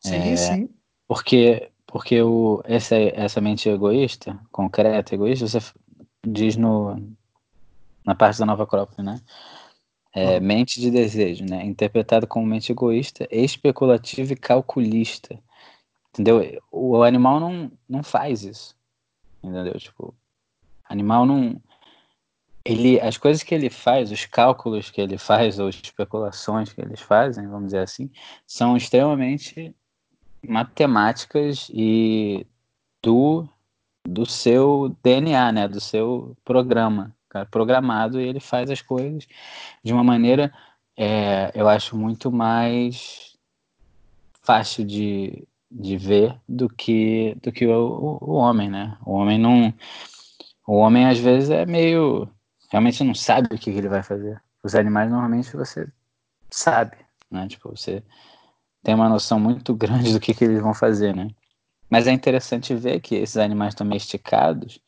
sim, 0.00 0.32
É, 0.32 0.36
sim. 0.36 0.68
Porque, 1.06 1.70
porque 1.86 2.20
o, 2.20 2.60
essa, 2.64 2.96
essa 2.96 3.40
mente 3.40 3.68
egoísta, 3.68 4.38
concreta, 4.50 5.14
egoísta, 5.14 5.46
você 5.46 5.60
diz 6.26 6.56
no, 6.56 6.96
na 8.04 8.14
parte 8.14 8.38
da 8.40 8.46
Nova 8.46 8.64
Acrópole, 8.64 9.06
né? 9.06 9.20
É, 10.12 10.40
mente 10.40 10.80
de 10.80 10.90
desejo, 10.90 11.44
né? 11.44 11.64
Interpretado 11.64 12.26
como 12.26 12.46
mente 12.46 12.72
egoísta, 12.72 13.28
especulativa 13.30 14.32
e 14.32 14.36
calculista. 14.36 15.38
Entendeu? 16.16 16.62
O 16.72 17.02
animal 17.02 17.38
não, 17.38 17.70
não 17.86 18.02
faz 18.02 18.42
isso. 18.42 18.74
Entendeu? 19.42 19.78
Tipo, 19.78 20.14
animal 20.88 21.26
não. 21.26 21.60
Ele, 22.64 22.98
as 23.00 23.18
coisas 23.18 23.42
que 23.42 23.54
ele 23.54 23.68
faz, 23.68 24.10
os 24.10 24.24
cálculos 24.24 24.90
que 24.90 25.00
ele 25.00 25.18
faz, 25.18 25.58
ou 25.58 25.68
as 25.68 25.76
especulações 25.76 26.72
que 26.72 26.80
eles 26.80 27.00
fazem, 27.00 27.46
vamos 27.46 27.66
dizer 27.66 27.80
assim, 27.80 28.10
são 28.46 28.76
extremamente 28.76 29.74
matemáticas 30.42 31.70
e 31.72 32.46
do, 33.02 33.46
do 34.04 34.24
seu 34.24 34.96
DNA, 35.02 35.52
né? 35.52 35.68
Do 35.68 35.80
seu 35.80 36.34
programa. 36.44 37.14
Cara, 37.28 37.44
programado, 37.44 38.18
e 38.18 38.26
ele 38.26 38.40
faz 38.40 38.70
as 38.70 38.80
coisas 38.80 39.26
de 39.84 39.92
uma 39.92 40.02
maneira, 40.02 40.52
é, 40.96 41.52
eu 41.54 41.68
acho, 41.68 41.94
muito 41.94 42.32
mais 42.32 43.36
fácil 44.42 44.84
de, 44.84 45.46
de 45.70 45.96
ver 45.96 46.38
do 46.48 46.68
que, 46.68 47.36
do 47.42 47.52
que 47.52 47.66
o, 47.66 48.18
o, 48.20 48.34
homem, 48.34 48.70
né? 48.70 48.96
O 49.04 49.12
homem 49.12 49.38
não. 49.38 49.72
O 50.66 50.76
homem 50.76 51.06
às 51.06 51.18
vezes 51.18 51.50
é 51.50 51.66
meio. 51.66 52.28
Realmente 52.70 53.04
não 53.04 53.14
sabe 53.14 53.54
o 53.54 53.58
que, 53.58 53.72
que 53.72 53.78
ele 53.78 53.88
vai 53.88 54.02
fazer. 54.02 54.40
Os 54.62 54.74
animais 54.74 55.10
normalmente 55.10 55.56
você 55.56 55.88
sabe, 56.50 56.96
né? 57.30 57.46
Tipo, 57.48 57.70
você 57.70 58.02
tem 58.82 58.94
uma 58.94 59.08
noção 59.08 59.38
muito 59.38 59.74
grande 59.74 60.12
do 60.12 60.20
que, 60.20 60.34
que 60.34 60.44
eles 60.44 60.60
vão 60.60 60.74
fazer, 60.74 61.14
né? 61.14 61.28
Mas 61.88 62.06
é 62.06 62.12
interessante 62.12 62.74
ver 62.74 63.00
que 63.00 63.14
esses 63.14 63.36
animais 63.36 63.74
domesticados, 63.74 64.80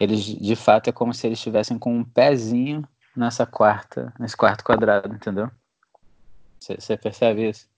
eles 0.00 0.24
de 0.24 0.56
fato 0.56 0.88
é 0.88 0.92
como 0.92 1.12
se 1.12 1.26
eles 1.26 1.38
estivessem 1.38 1.78
com 1.78 1.94
um 1.98 2.04
pezinho 2.04 2.86
nessa 3.14 3.46
quarta, 3.46 4.12
nesse 4.18 4.36
quarto 4.36 4.64
quadrado, 4.64 5.14
entendeu? 5.14 5.50
Você 6.58 6.96
percebe 6.96 7.48
isso? 7.48 7.68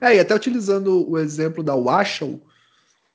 É, 0.00 0.16
e 0.16 0.20
até 0.20 0.34
utilizando 0.34 1.08
o 1.08 1.18
exemplo 1.18 1.62
da 1.62 1.74
Washel, 1.74 2.40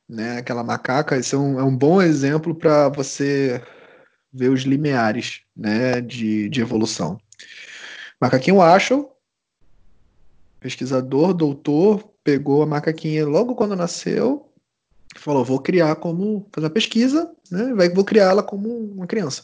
né, 0.08 0.38
aquela 0.38 0.64
macaca, 0.64 1.18
esse 1.18 1.34
é 1.36 1.38
um, 1.38 1.60
é 1.60 1.64
um 1.64 1.76
bom 1.76 2.02
exemplo 2.02 2.54
para 2.54 2.90
você 2.90 3.62
ver 4.32 4.50
os 4.50 4.62
limiares 4.62 5.42
né, 5.56 6.02
de, 6.02 6.50
de 6.50 6.62
evolução. 6.62 7.20
Macaquinho 8.20 8.58
Washel, 8.58 9.16
pesquisador, 10.60 11.34
doutor, 11.34 12.10
pegou 12.24 12.64
a 12.64 12.66
macaquinha 12.66 13.26
logo 13.26 13.56
quando 13.56 13.76
nasceu, 13.76 14.50
falou: 15.16 15.44
vou 15.44 15.60
criar 15.60 15.96
como. 15.98 16.48
fazer 16.54 16.68
uma 16.68 16.74
pesquisa, 16.74 17.32
né? 17.52 17.74
Vou 17.94 18.06
criar 18.06 18.32
ela 18.32 18.42
como 18.42 18.70
uma 18.70 19.06
criança. 19.06 19.44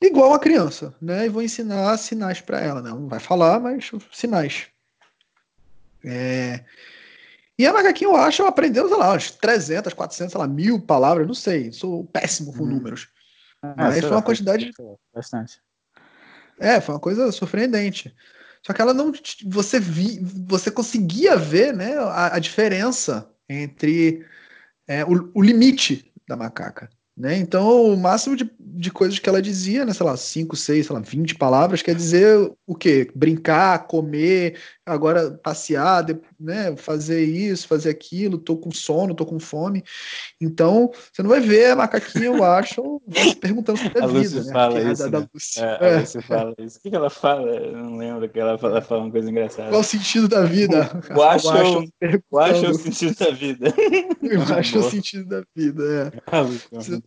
Igual 0.00 0.32
a 0.32 0.38
criança, 0.38 0.94
né? 1.02 1.26
E 1.26 1.28
vou 1.28 1.42
ensinar 1.42 1.96
sinais 1.98 2.40
para 2.40 2.60
ela, 2.60 2.80
né? 2.80 2.90
Não 2.90 3.08
vai 3.08 3.20
falar, 3.20 3.60
mas 3.60 3.90
sinais. 4.12 4.68
É... 6.04 6.64
E 7.58 7.66
a 7.66 7.72
macaquinha, 7.72 8.10
eu 8.10 8.16
acho, 8.16 8.44
aprendeu, 8.44 8.88
sei 8.88 8.96
lá, 8.96 9.10
umas 9.10 9.32
300, 9.32 9.92
400, 9.92 10.32
sei 10.32 10.40
lá, 10.40 10.46
mil 10.46 10.80
palavras, 10.80 11.26
não 11.26 11.34
sei. 11.34 11.72
Sou 11.72 12.04
péssimo 12.04 12.52
com 12.52 12.62
hum. 12.62 12.68
números. 12.68 13.08
Ah, 13.62 13.74
mas 13.76 14.00
foi 14.00 14.10
uma 14.10 14.22
quantidade. 14.22 14.70
Bastante. 15.12 15.60
É, 16.60 16.80
foi 16.80 16.94
uma 16.94 17.00
coisa 17.00 17.30
surpreendente. 17.32 18.14
Só 18.64 18.72
que 18.72 18.80
ela 18.80 18.94
não. 18.94 19.12
Você 19.46 19.80
vi, 19.80 20.20
você 20.46 20.70
conseguia 20.70 21.36
ver 21.36 21.74
né, 21.74 21.96
a, 21.96 22.36
a 22.36 22.38
diferença 22.38 23.28
entre 23.48 24.24
é, 24.86 25.04
o, 25.04 25.30
o, 25.34 25.42
limite 25.42 26.12
da 26.28 26.36
macaca. 26.36 26.90
Né? 27.16 27.36
Então, 27.36 27.92
o 27.92 27.96
máximo 27.96 28.36
de, 28.36 28.48
de 28.60 28.90
coisas 28.92 29.18
que 29.18 29.28
ela 29.28 29.42
dizia, 29.42 29.84
né, 29.84 29.92
sei 29.92 30.06
lá, 30.06 30.16
5, 30.16 30.54
6, 30.54 30.86
sei 30.86 30.94
lá, 30.94 31.00
20 31.00 31.34
palavras, 31.34 31.82
quer 31.82 31.94
dizer 31.94 32.52
o 32.66 32.74
quê? 32.76 33.10
Brincar, 33.14 33.86
comer, 33.86 34.58
agora 34.88 35.30
passear, 35.30 36.04
né, 36.38 36.76
fazer 36.76 37.24
isso, 37.24 37.68
fazer 37.68 37.90
aquilo, 37.90 38.38
tô 38.38 38.56
com 38.56 38.70
sono, 38.70 39.14
tô 39.14 39.26
com 39.26 39.38
fome. 39.38 39.84
Então, 40.40 40.90
você 41.12 41.22
não 41.22 41.30
vai 41.30 41.40
ver 41.40 41.72
a 41.72 41.76
macaquinha, 41.76 42.26
eu 42.26 42.42
acho, 42.42 43.00
perguntando 43.40 43.78
sobre 43.78 44.00
a, 44.00 44.04
a 44.04 44.06
vida. 44.08 44.42
Né? 44.42 44.52
Fala 44.52 44.80
isso, 44.80 45.10
da, 45.10 45.20
né? 45.20 45.28
Lúcia. 45.32 45.64
É, 45.64 45.90
é. 45.90 45.96
A 45.96 46.00
Lúcia 46.00 46.22
fala 46.22 46.54
isso. 46.58 46.78
O 46.78 46.80
que, 46.80 46.96
ela 46.96 47.10
fala? 47.10 47.50
Eu 47.50 47.76
não 47.76 47.96
lembro 47.96 48.28
que 48.28 48.38
ela 48.38 48.58
fala, 48.58 48.74
ela 48.74 48.82
fala 48.82 49.02
uma 49.02 49.10
coisa 49.10 49.30
engraçada. 49.30 49.68
Qual 49.68 49.80
o 49.80 49.84
sentido 49.84 50.28
da 50.28 50.42
vida? 50.42 50.90
Eu 51.10 51.22
acho, 51.22 51.48
eu 52.00 52.38
acho 52.38 52.70
o 52.70 52.74
sentido 52.74 53.18
da 53.18 53.30
vida. 53.30 53.74
Eu 54.22 54.42
acho 54.42 54.78
o 54.78 54.82
sentido 54.82 55.24
da 55.26 55.42
vida, 55.54 56.12
é. 56.14 56.18
Ah, 56.26 56.40
Lúcia, 56.40 57.02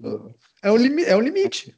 é 0.62 0.72
um, 0.72 1.00
é 1.00 1.16
um 1.16 1.22
limite. 1.22 1.76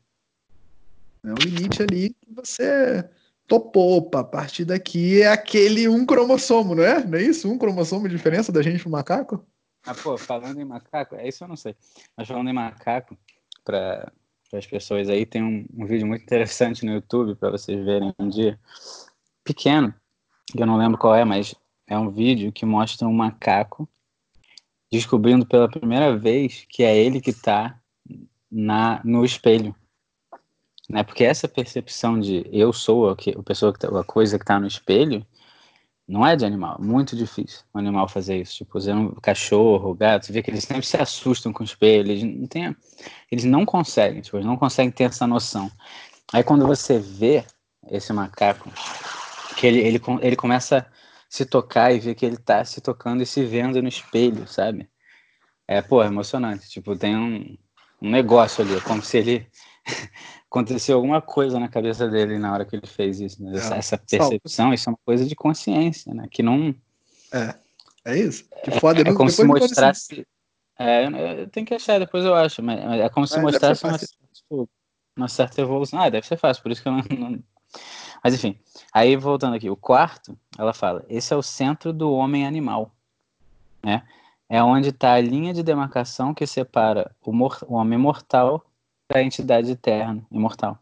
É 1.26 1.32
um 1.32 1.36
limite 1.36 1.82
ali 1.82 2.10
que 2.10 2.34
você 2.34 3.06
topou. 3.48 3.98
Opa, 3.98 4.22
a 4.22 4.24
partir 4.24 4.66
daqui 4.66 5.22
é 5.22 5.28
aquele 5.28 5.88
um 5.88 6.06
cromossomo, 6.06 6.76
não 6.76 6.84
é? 6.84 7.04
Não 7.04 7.18
é 7.18 7.22
isso? 7.22 7.50
Um 7.52 7.58
cromossomo 7.58 8.08
de 8.08 8.16
diferença 8.16 8.52
da 8.52 8.62
gente 8.62 8.82
pro 8.82 8.92
macaco? 8.92 9.46
Ah, 9.86 9.94
pô, 9.94 10.18
falando 10.18 10.60
em 10.60 10.66
macaco, 10.66 11.16
é 11.16 11.28
isso 11.28 11.44
eu 11.44 11.48
não 11.48 11.58
sei. 11.58 11.76
Mas 12.16 12.28
falando 12.28 12.50
em 12.50 12.54
macaco, 12.54 13.18
para 13.66 14.12
as 14.54 14.66
pessoas 14.66 15.10
aí, 15.10 15.26
tem 15.26 15.44
um, 15.44 15.66
um, 15.76 15.86
vídeo 15.86 16.08
muito 16.08 16.24
interessante 16.24 16.86
no 16.86 16.94
YouTube 16.94 17.36
para 17.36 17.52
vocês 17.52 17.84
verem 17.84 18.14
um 18.18 18.30
dia. 18.30 18.60
Pequeno, 19.44 19.94
que 20.52 20.62
eu 20.62 20.68
não 20.68 20.78
lembro 20.78 20.98
qual 20.98 21.16
é, 21.16 21.26
mas 21.26 21.54
é 21.88 21.98
um 21.98 22.10
vídeo 22.10 22.52
que 22.52 22.66
mostra 22.66 23.08
um 23.08 23.14
macaco 23.14 23.90
descobrindo 24.92 25.46
pela 25.46 25.70
primeira 25.70 26.16
vez 26.16 26.66
que 26.70 26.84
é 26.84 26.96
ele 26.96 27.20
que 27.20 27.32
está 27.32 27.78
na 28.50 29.02
no 29.04 29.26
espelho. 29.26 29.76
Né? 30.94 31.04
Porque 31.04 31.24
essa 31.24 31.48
percepção 31.48 32.20
de 32.20 32.48
eu 32.52 32.72
sou 32.72 33.10
a, 33.10 33.16
que, 33.16 33.32
a 33.32 33.42
pessoa 33.42 33.74
que 33.74 33.80
tá, 33.80 33.88
a 34.00 34.04
coisa 34.04 34.38
que 34.38 34.44
está 34.44 34.60
no 34.60 34.68
espelho 34.68 35.26
não 36.08 36.28
é 36.28 36.36
de 36.36 36.46
animal, 36.46 36.78
muito 36.80 37.16
difícil 37.16 37.62
o 37.74 37.80
animal 37.80 38.08
fazer 38.08 38.40
isso. 38.40 38.58
Tipo, 38.58 38.78
um 38.92 39.16
cachorro, 39.16 39.96
gato, 39.96 40.28
você 40.28 40.34
vê 40.34 40.44
que 40.44 40.52
eles 40.52 40.64
sempre 40.66 40.86
se 40.86 40.96
assustam 40.98 41.52
com 41.52 41.64
o 41.64 41.66
espelho, 41.66 42.12
eles 42.12 42.24
não, 42.24 42.46
têm, 42.46 42.76
eles 43.32 43.44
não 43.44 43.66
conseguem, 43.66 44.22
tipo, 44.22 44.38
eles 44.38 44.46
não 44.46 44.56
conseguem 44.56 44.92
ter 44.92 45.06
essa 45.06 45.26
noção. 45.26 45.72
Aí 46.32 46.44
quando 46.44 46.68
você 46.68 47.00
vê 47.00 47.44
esse 47.90 48.14
macaco, 48.14 48.70
que 49.58 49.66
ele, 49.66 49.80
ele, 49.80 50.02
ele 50.22 50.36
começa 50.36 50.78
a 50.78 50.86
se 51.28 51.44
tocar 51.44 51.92
e 51.92 52.00
ver 52.00 52.14
que 52.14 52.24
ele 52.24 52.36
está 52.36 52.64
se 52.64 52.82
tocando 52.82 53.24
e 53.24 53.26
se 53.26 53.44
vendo 53.44 53.82
no 53.82 53.88
espelho, 53.88 54.48
sabe? 54.48 54.88
É, 55.68 55.82
pô, 55.82 56.04
é 56.04 56.08
emocionante. 56.08 56.70
Tipo, 56.70 56.96
tem 56.96 57.18
um, 57.18 57.58
um 58.00 58.12
negócio 58.12 58.64
ali, 58.64 58.80
como 58.82 59.02
se 59.02 59.18
ele 59.18 59.48
aconteceu 60.54 60.98
alguma 60.98 61.20
coisa 61.20 61.60
na 61.60 61.68
cabeça 61.68 62.08
dele 62.08 62.38
na 62.38 62.54
hora 62.54 62.64
que 62.64 62.76
ele 62.76 62.86
fez 62.86 63.20
isso. 63.20 63.44
Né? 63.44 63.58
Essa, 63.58 63.74
é, 63.74 63.78
essa, 63.80 63.98
percepção, 63.98 64.72
isso 64.72 64.88
é 64.88 64.92
uma 64.92 65.00
coisa 65.04 65.26
de 65.26 65.36
consciência, 65.36 66.14
né? 66.14 66.28
Que 66.30 66.44
não. 66.44 66.76
É, 67.34 67.56
é 68.06 68.20
isso. 68.20 68.46
Que 68.64 68.72
foda. 68.80 69.02
É, 69.02 69.10
é 69.10 69.14
como 69.14 69.32
se 69.32 69.44
mostrasse. 69.44 70.28
É, 70.78 71.08
eu, 71.08 71.12
eu, 71.12 71.50
tenho 71.50 71.66
que 71.66 71.74
achar, 71.74 72.00
depois 72.00 72.24
eu 72.24 72.36
acho, 72.36 72.62
mas, 72.62 72.84
mas 72.86 73.02
é 73.02 73.10
como 73.10 73.26
se 73.26 73.38
é, 73.38 73.42
mostrasse 73.42 73.84
uma, 73.84 73.98
tipo, 73.98 74.70
uma, 75.18 75.28
certa 75.28 75.60
evolução. 75.60 76.00
Ah, 76.00 76.10
deve 76.10 76.28
ser 76.28 76.38
fácil, 76.38 76.62
por 76.62 76.72
isso 76.72 76.84
que 76.84 76.88
eu 76.88 76.94
não, 76.94 77.04
não. 77.20 77.44
Mas 78.24 78.36
enfim, 78.36 78.58
aí 78.94 79.16
voltando 79.16 79.56
aqui, 79.56 79.70
o 79.70 79.76
quarto, 79.76 80.38
ela 80.58 80.74
fala: 80.74 81.04
esse 81.10 81.34
é 81.34 81.36
o 81.36 81.42
centro 81.42 81.92
do 81.92 82.12
homem 82.12 82.46
animal, 82.46 82.92
né? 83.84 84.04
é 84.50 84.62
onde 84.64 84.90
está 84.90 85.14
a 85.14 85.22
linha 85.22 85.52
de 85.52 85.64
demarcação 85.64 86.34
que 86.34 86.46
separa 86.46 87.12
o, 87.24 87.32
o 87.32 87.74
homem 87.74 87.98
mortal 87.98 88.64
da 89.14 89.22
entidade 89.22 89.72
eterna, 89.72 90.26
imortal. 90.32 90.80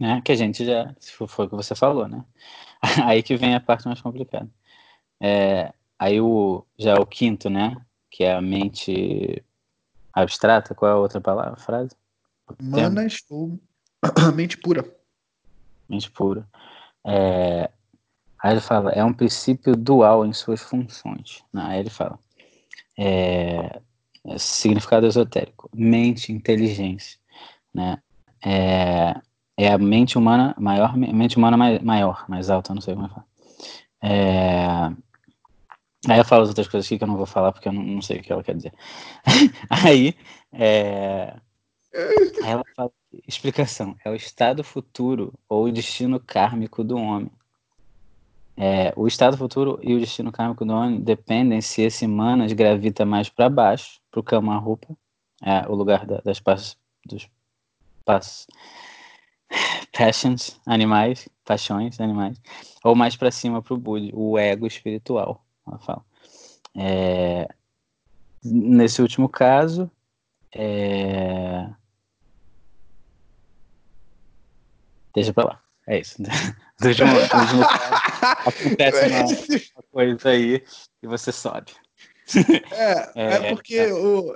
Né? 0.00 0.22
Que 0.24 0.32
a 0.32 0.34
gente 0.34 0.64
já, 0.64 0.94
foi 1.28 1.46
o 1.46 1.48
que 1.50 1.54
você 1.54 1.74
falou, 1.74 2.08
né? 2.08 2.24
Aí 3.04 3.22
que 3.22 3.36
vem 3.36 3.54
a 3.54 3.60
parte 3.60 3.86
mais 3.86 4.00
complicada. 4.00 4.48
É, 5.20 5.72
aí 5.98 6.20
o, 6.20 6.64
já 6.78 6.92
é 6.92 7.00
o 7.00 7.06
quinto, 7.06 7.48
né? 7.48 7.76
Que 8.10 8.24
é 8.24 8.34
a 8.34 8.40
mente 8.40 9.42
abstrata. 10.12 10.74
Qual 10.74 10.90
é 10.90 10.94
a 10.94 10.98
outra 10.98 11.20
palavra, 11.20 11.56
frase? 11.56 11.96
Manas 12.60 13.24
ou 13.30 13.58
mente 14.34 14.58
pura. 14.58 14.84
Mente 15.88 16.10
pura. 16.10 16.46
É, 17.04 17.70
aí 18.38 18.52
ele 18.52 18.60
fala, 18.60 18.90
é 18.90 19.02
um 19.02 19.12
princípio 19.12 19.74
dual 19.74 20.26
em 20.26 20.32
suas 20.32 20.62
funções. 20.62 21.42
Né? 21.52 21.62
Aí 21.64 21.80
ele 21.80 21.90
fala, 21.90 22.18
é, 22.98 23.80
significado 24.38 25.06
esotérico, 25.06 25.70
mente, 25.74 26.32
inteligência, 26.32 27.18
né? 27.76 27.98
É, 28.44 29.14
é 29.56 29.72
a 29.72 29.78
mente 29.78 30.16
humana 30.16 30.54
maior, 30.58 30.96
mente 30.96 31.36
humana 31.36 31.56
maior, 31.82 32.24
mais 32.28 32.48
alta, 32.50 32.74
não 32.74 32.80
sei 32.80 32.94
como 32.94 33.06
é 33.06 33.10
falar. 33.10 33.26
É, 34.02 34.66
aí 36.08 36.18
eu 36.18 36.24
falo 36.24 36.42
as 36.42 36.48
outras 36.48 36.68
coisas 36.68 36.86
aqui 36.86 36.98
que 36.98 37.04
eu 37.04 37.08
não 37.08 37.16
vou 37.16 37.26
falar 37.26 37.52
porque 37.52 37.68
eu 37.68 37.72
não, 37.72 37.82
não 37.82 38.02
sei 38.02 38.18
o 38.18 38.22
que 38.22 38.32
ela 38.32 38.42
quer 38.42 38.56
dizer. 38.56 38.72
aí, 39.68 40.14
é, 40.52 41.36
aí 42.42 42.50
ela 42.50 42.64
fala, 42.74 42.90
explicação, 43.26 43.94
é 44.04 44.10
o 44.10 44.14
estado 44.14 44.64
futuro 44.64 45.34
ou 45.48 45.64
o 45.64 45.72
destino 45.72 46.18
kármico 46.18 46.82
do 46.82 46.96
homem. 46.96 47.30
É, 48.58 48.94
o 48.96 49.06
estado 49.06 49.36
futuro 49.36 49.78
e 49.82 49.94
o 49.94 50.00
destino 50.00 50.32
kármico 50.32 50.64
do 50.64 50.72
homem 50.72 50.98
dependem 50.98 51.60
se 51.60 51.82
esse 51.82 52.06
manas 52.06 52.54
gravita 52.54 53.04
mais 53.04 53.28
para 53.28 53.50
baixo, 53.50 54.00
para 54.10 54.20
o 54.20 54.22
Kama-Rupa, 54.22 54.96
é, 55.42 55.68
o 55.68 55.74
lugar 55.74 56.06
da, 56.06 56.18
das 56.18 56.40
passos, 56.40 56.78
dos 57.04 57.28
passos, 58.06 58.46
passions, 59.92 60.58
animais, 60.64 61.28
paixões, 61.44 62.00
animais, 62.00 62.40
ou 62.82 62.94
mais 62.94 63.16
para 63.16 63.30
cima 63.30 63.60
para 63.60 63.74
o 63.74 63.76
Budi, 63.76 64.10
o 64.14 64.38
ego 64.38 64.66
espiritual, 64.66 65.44
ela 65.66 65.78
fala. 65.80 66.04
É, 66.74 67.48
nesse 68.42 69.02
último 69.02 69.28
caso, 69.28 69.90
é... 70.54 71.68
deixa 75.12 75.32
para 75.32 75.48
lá. 75.48 75.62
É 75.88 76.00
isso. 76.00 76.20
Desde 76.80 77.04
um, 77.04 77.06
desde 77.06 77.56
um 77.56 77.62
acontece 78.44 79.06
uma, 79.06 79.24
uma, 79.76 79.82
coisa 79.90 80.28
aí 80.30 80.62
e 81.02 81.06
você 81.06 81.32
sobe. 81.32 81.72
É, 82.72 83.12
é, 83.14 83.34
é 83.34 83.54
porque 83.54 83.76
é. 83.76 83.88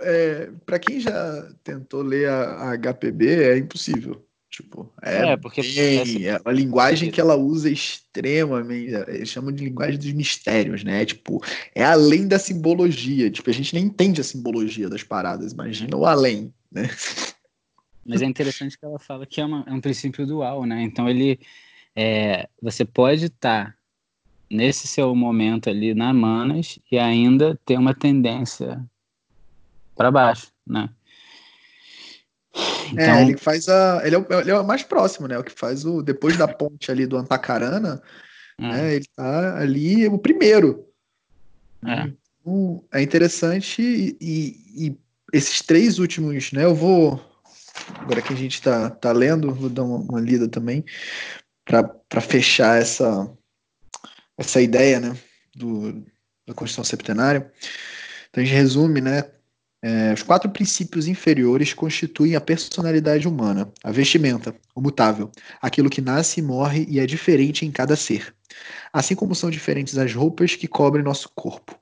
É, 0.03 0.51
para 0.65 0.79
quem 0.79 1.01
já 1.01 1.49
tentou 1.65 2.03
ler 2.03 2.29
a, 2.29 2.71
a, 2.71 2.77
HPB 2.77 3.27
é 3.27 3.59
impossível. 3.59 4.25
Tipo, 4.49 4.93
é, 5.01 5.33
é 5.33 5.37
porque 5.37 5.63
bem, 5.63 6.27
é 6.27 6.41
a 6.45 6.51
linguagem 6.51 7.11
que 7.11 7.21
ela 7.21 7.37
usa 7.37 7.69
é 7.69 7.73
extremamente, 7.73 8.93
eles 9.09 9.29
chamam 9.29 9.53
de 9.53 9.65
linguagem 9.65 9.97
dos 9.97 10.13
mistérios, 10.13 10.83
né? 10.83 11.05
Tipo, 11.05 11.41
é 11.73 11.85
além 11.85 12.27
da 12.27 12.39
simbologia. 12.39 13.31
Tipo, 13.31 13.49
a 13.49 13.53
gente 13.53 13.75
nem 13.75 13.85
entende 13.85 14.21
a 14.21 14.25
simbologia 14.25 14.89
das 14.89 15.05
paradas, 15.05 15.53
imagina 15.53 15.97
o 15.97 16.05
além, 16.05 16.53
né? 16.71 16.83
Mas 18.05 18.23
é 18.23 18.25
interessante 18.25 18.77
que 18.77 18.85
ela 18.85 18.99
fala 18.99 19.25
que 19.25 19.41
é, 19.41 19.45
uma, 19.45 19.65
um 19.73 19.81
princípio 19.81 20.27
dual, 20.27 20.67
né? 20.67 20.83
Então 20.83 21.09
ele 21.09 21.39
é, 21.95 22.49
você 22.61 22.85
pode 22.85 23.27
estar 23.27 23.67
tá 23.67 23.75
nesse 24.51 24.89
seu 24.89 25.15
momento 25.15 25.71
ali 25.71 25.95
na 25.95 26.13
Manas 26.13 26.79
e 26.91 26.99
ainda 26.99 27.59
ter 27.65 27.79
uma 27.79 27.95
tendência 27.95 28.85
para 29.95 30.11
baixo, 30.11 30.49
né? 30.67 30.91
Então... 32.93 33.05
É, 33.05 33.23
ele 33.23 33.37
faz 33.37 33.69
a. 33.69 34.03
Ele 34.05 34.17
é, 34.17 34.19
o, 34.19 34.27
ele 34.41 34.51
é 34.51 34.59
o 34.59 34.67
mais 34.67 34.83
próximo, 34.83 35.29
né? 35.29 35.39
O 35.39 35.45
que 35.45 35.53
faz 35.53 35.85
o. 35.85 36.03
Depois 36.03 36.37
da 36.37 36.49
ponte 36.49 36.91
ali 36.91 37.07
do 37.07 37.17
Antacarana, 37.17 38.03
hum. 38.59 38.69
né? 38.69 38.95
Ele 38.95 39.05
tá 39.15 39.59
ali 39.59 40.09
o 40.09 40.19
primeiro. 40.19 40.85
É, 41.87 42.13
então, 42.41 42.85
é 42.93 43.01
interessante 43.01 43.81
e, 43.81 44.17
e, 44.21 44.87
e, 44.87 44.99
esses 45.33 45.63
três 45.63 45.99
últimos, 45.99 46.51
né? 46.53 46.65
Eu 46.65 46.75
vou. 46.75 47.25
Agora 48.01 48.21
que 48.21 48.33
a 48.33 48.37
gente 48.37 48.61
tá, 48.61 48.91
tá 48.91 49.13
lendo, 49.13 49.55
vou 49.55 49.71
dar 49.71 49.85
uma, 49.85 49.99
uma 49.99 50.21
lida 50.21 50.49
também 50.49 50.85
para 51.65 52.21
fechar 52.21 52.81
essa, 52.81 53.31
essa 54.41 54.61
ideia, 54.61 54.99
né? 54.99 55.17
Do, 55.55 55.93
da 56.47 56.55
Constituição 56.55 56.85
Septenária. 56.85 57.53
Então 58.31 58.43
a 58.43 58.47
gente 58.47 58.55
resume, 58.55 59.01
né? 59.01 59.25
É, 59.83 60.13
os 60.13 60.23
quatro 60.23 60.51
princípios 60.51 61.07
inferiores 61.07 61.73
constituem 61.73 62.37
a 62.37 62.41
personalidade 62.41 63.27
humana: 63.27 63.71
a 63.83 63.91
vestimenta, 63.91 64.55
o 64.75 64.81
mutável, 64.81 65.31
aquilo 65.61 65.91
que 65.91 66.01
nasce 66.01 66.41
e 66.41 66.43
morre 66.43 66.87
e 66.89 66.99
é 66.99 67.07
diferente 67.07 67.65
em 67.65 67.71
cada 67.71 67.97
ser, 67.97 68.35
assim 68.93 69.15
como 69.15 69.35
são 69.35 69.51
diferentes 69.51 69.97
as 69.97 70.15
roupas 70.15 70.55
que 70.55 70.69
cobrem 70.69 71.05
nosso 71.05 71.31
corpo. 71.35 71.79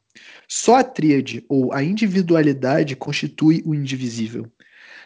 Só 0.48 0.76
a 0.76 0.84
tríade 0.84 1.44
ou 1.48 1.72
a 1.72 1.82
individualidade 1.82 2.96
constitui 2.96 3.62
o 3.66 3.74
indivisível, 3.74 4.50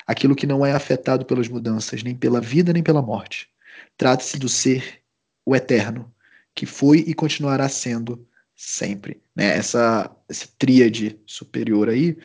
aquilo 0.07 0.36
que 0.36 0.46
não 0.46 0.64
é 0.64 0.72
afetado 0.72 1.24
pelas 1.24 1.48
mudanças, 1.48 2.03
nem 2.03 2.14
pela 2.14 2.40
vida 2.40 2.72
nem 2.72 2.82
pela 2.82 3.03
morte. 3.03 3.48
Trata-se 3.96 4.38
do 4.38 4.48
ser, 4.48 5.00
o 5.44 5.57
eterno, 5.57 6.11
que 6.55 6.66
foi 6.66 6.98
e 6.98 7.14
continuará 7.14 7.68
sendo 7.68 8.26
sempre. 8.55 9.20
Né? 9.34 9.57
Essa, 9.57 10.11
essa 10.28 10.48
tríade 10.59 11.18
superior 11.26 11.88
aí. 11.88 12.16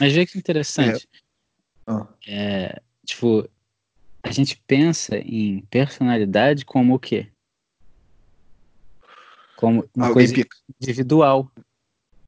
Mas 0.00 0.12
vê 0.12 0.26
que 0.26 0.38
interessante. 0.38 1.08
É... 1.12 1.26
Ah. 1.86 2.06
É, 2.26 2.82
tipo, 3.04 3.48
a 4.22 4.32
gente 4.32 4.60
pensa 4.66 5.16
em 5.18 5.60
personalidade 5.70 6.64
como 6.64 6.94
o 6.94 6.98
quê? 6.98 7.28
Como 9.56 9.88
uma 9.94 10.08
Alguém 10.08 10.26
coisa 10.26 10.34
pica. 10.34 10.56
individual. 10.80 11.50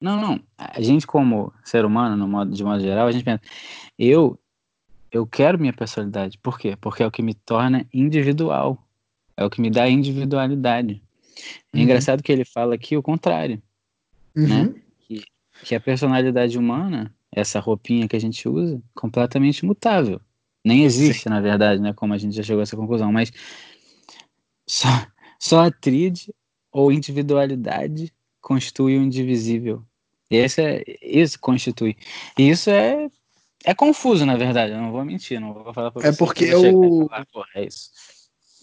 Não, 0.01 0.20
não. 0.20 0.40
A 0.57 0.80
gente, 0.80 1.07
como 1.07 1.53
ser 1.64 1.84
humano, 1.84 2.16
no 2.16 2.28
modo, 2.28 2.55
de 2.55 2.62
modo 2.62 2.80
geral, 2.80 3.09
a 3.09 3.12
gente 3.12 3.24
pensa, 3.24 3.42
eu, 3.99 4.38
eu 5.11 5.26
quero 5.26 5.59
minha 5.59 5.72
personalidade. 5.72 6.38
Por 6.38 6.59
quê? 6.59 6.76
Porque 6.80 7.03
é 7.03 7.07
o 7.07 7.11
que 7.11 7.22
me 7.22 7.34
torna 7.34 7.84
individual. 7.92 8.86
É 9.36 9.44
o 9.44 9.51
que 9.51 9.61
me 9.61 9.70
dá 9.70 9.88
individualidade. 9.88 11.03
É 11.72 11.76
uhum. 11.76 11.82
engraçado 11.82 12.22
que 12.22 12.32
ele 12.32 12.45
fala 12.45 12.74
aqui 12.74 12.97
o 12.97 13.03
contrário, 13.03 13.62
né? 14.34 14.43
uhum. 14.43 14.64
né? 14.64 14.74
Que, 15.07 15.24
que 15.64 15.74
a 15.74 15.80
personalidade 15.80 16.59
humana, 16.59 17.14
essa 17.32 17.61
roupinha 17.61 18.09
que 18.09 18.16
a 18.16 18.20
gente 18.20 18.49
usa, 18.49 18.80
completamente 18.95 19.64
mutável. 19.64 20.20
Nem 20.64 20.84
existe, 20.84 21.24
Sim. 21.24 21.30
na 21.30 21.41
verdade, 21.41 21.80
né? 21.80 21.93
Como 21.93 22.12
a 22.12 22.18
gente 22.18 22.34
já 22.34 22.43
chegou 22.43 22.61
a 22.61 22.62
essa 22.62 22.76
conclusão, 22.76 23.12
mas 23.12 23.32
só, 24.66 24.89
só 25.39 25.61
a 25.61 25.70
tríade 25.70 26.32
ou 26.70 26.93
individualidade 26.93 28.12
constitui 28.41 28.99
o 28.99 29.03
indivisível. 29.03 29.84
Esse 30.30 30.62
é, 30.62 30.84
isso 31.03 31.39
constitui. 31.41 31.97
E 32.39 32.51
isso 32.51 32.70
é, 32.70 33.09
é 33.64 33.74
confuso, 33.74 34.26
na 34.26 34.36
verdade. 34.36 34.72
Eu 34.72 34.80
não 34.80 34.93
vou 34.93 35.05
mentir, 35.05 35.41
não 35.41 35.55
vou 35.55 35.72
falar 35.72 35.91
pra 35.91 36.07
É 36.07 36.12
porque 36.12 36.45
é 36.45 36.57
o. 36.57 37.09
é 37.55 37.64
isso. 37.64 37.91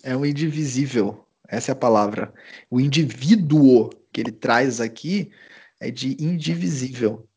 É 0.04 0.16
o 0.16 0.26
indivisível. 0.26 1.26
Essa 1.48 1.72
é 1.72 1.74
a 1.74 1.76
palavra. 1.76 2.34
O 2.70 2.80
indivíduo 2.80 3.90
que 4.12 4.22
ele 4.22 4.32
traz 4.32 4.80
aqui 4.80 5.32
é 5.80 5.92
de 5.92 6.16
indivisível. 6.24 7.28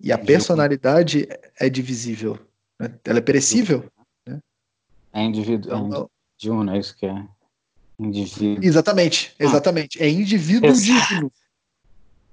E 0.00 0.12
a 0.12 0.18
personalidade 0.18 1.28
é 1.58 1.68
divisível. 1.68 2.38
Né? 2.78 2.92
Ela 3.04 3.18
é 3.18 3.22
perecível. 3.22 3.90
Né? 4.26 4.40
É 5.12 5.22
indivíduo. 5.22 5.72
Então, 5.72 6.10
é 6.44 6.50
um, 6.50 6.70
é 6.70 6.78
isso 6.78 6.96
que 6.96 7.06
é. 7.06 7.24
Indivíduo. 7.98 8.64
Exatamente, 8.64 9.34
ah. 9.38 9.44
exatamente. 9.44 10.02
É 10.02 10.08
indivíduo 10.08 10.72
divino. 10.72 11.32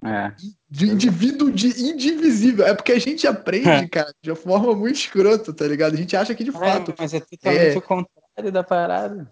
É. 0.03 0.34
De 0.67 0.88
indivíduo 0.88 1.51
de 1.51 1.67
indivisível. 1.79 2.65
É 2.65 2.73
porque 2.73 2.91
a 2.91 2.97
gente 2.97 3.27
aprende, 3.27 3.69
é. 3.69 3.86
cara, 3.88 4.11
de 4.19 4.32
uma 4.32 4.36
forma 4.36 4.73
muito 4.73 4.95
escrota, 4.95 5.53
tá 5.53 5.67
ligado? 5.67 5.93
A 5.93 5.97
gente 5.97 6.15
acha 6.15 6.34
que 6.34 6.43
de 6.43 6.49
é, 6.49 6.53
fato. 6.53 6.95
Mas 6.97 7.13
é 7.13 7.19
totalmente 7.19 7.75
é... 7.75 7.77
o 7.77 7.82
contrário 7.84 8.51
da 8.51 8.63
parada. 8.63 9.32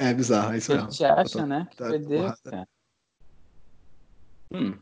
É 0.00 0.14
bizarro, 0.14 0.54
é 0.54 0.56
isso 0.56 0.72
mesmo. 0.72 0.88
A 0.88 0.90
gente 0.90 1.04
acha, 1.04 1.46
né? 1.46 1.66
Que 1.70 1.76
tá, 1.76 1.88
perdeu, 1.90 2.34
cara. 2.42 2.68
Hum. 4.50 4.78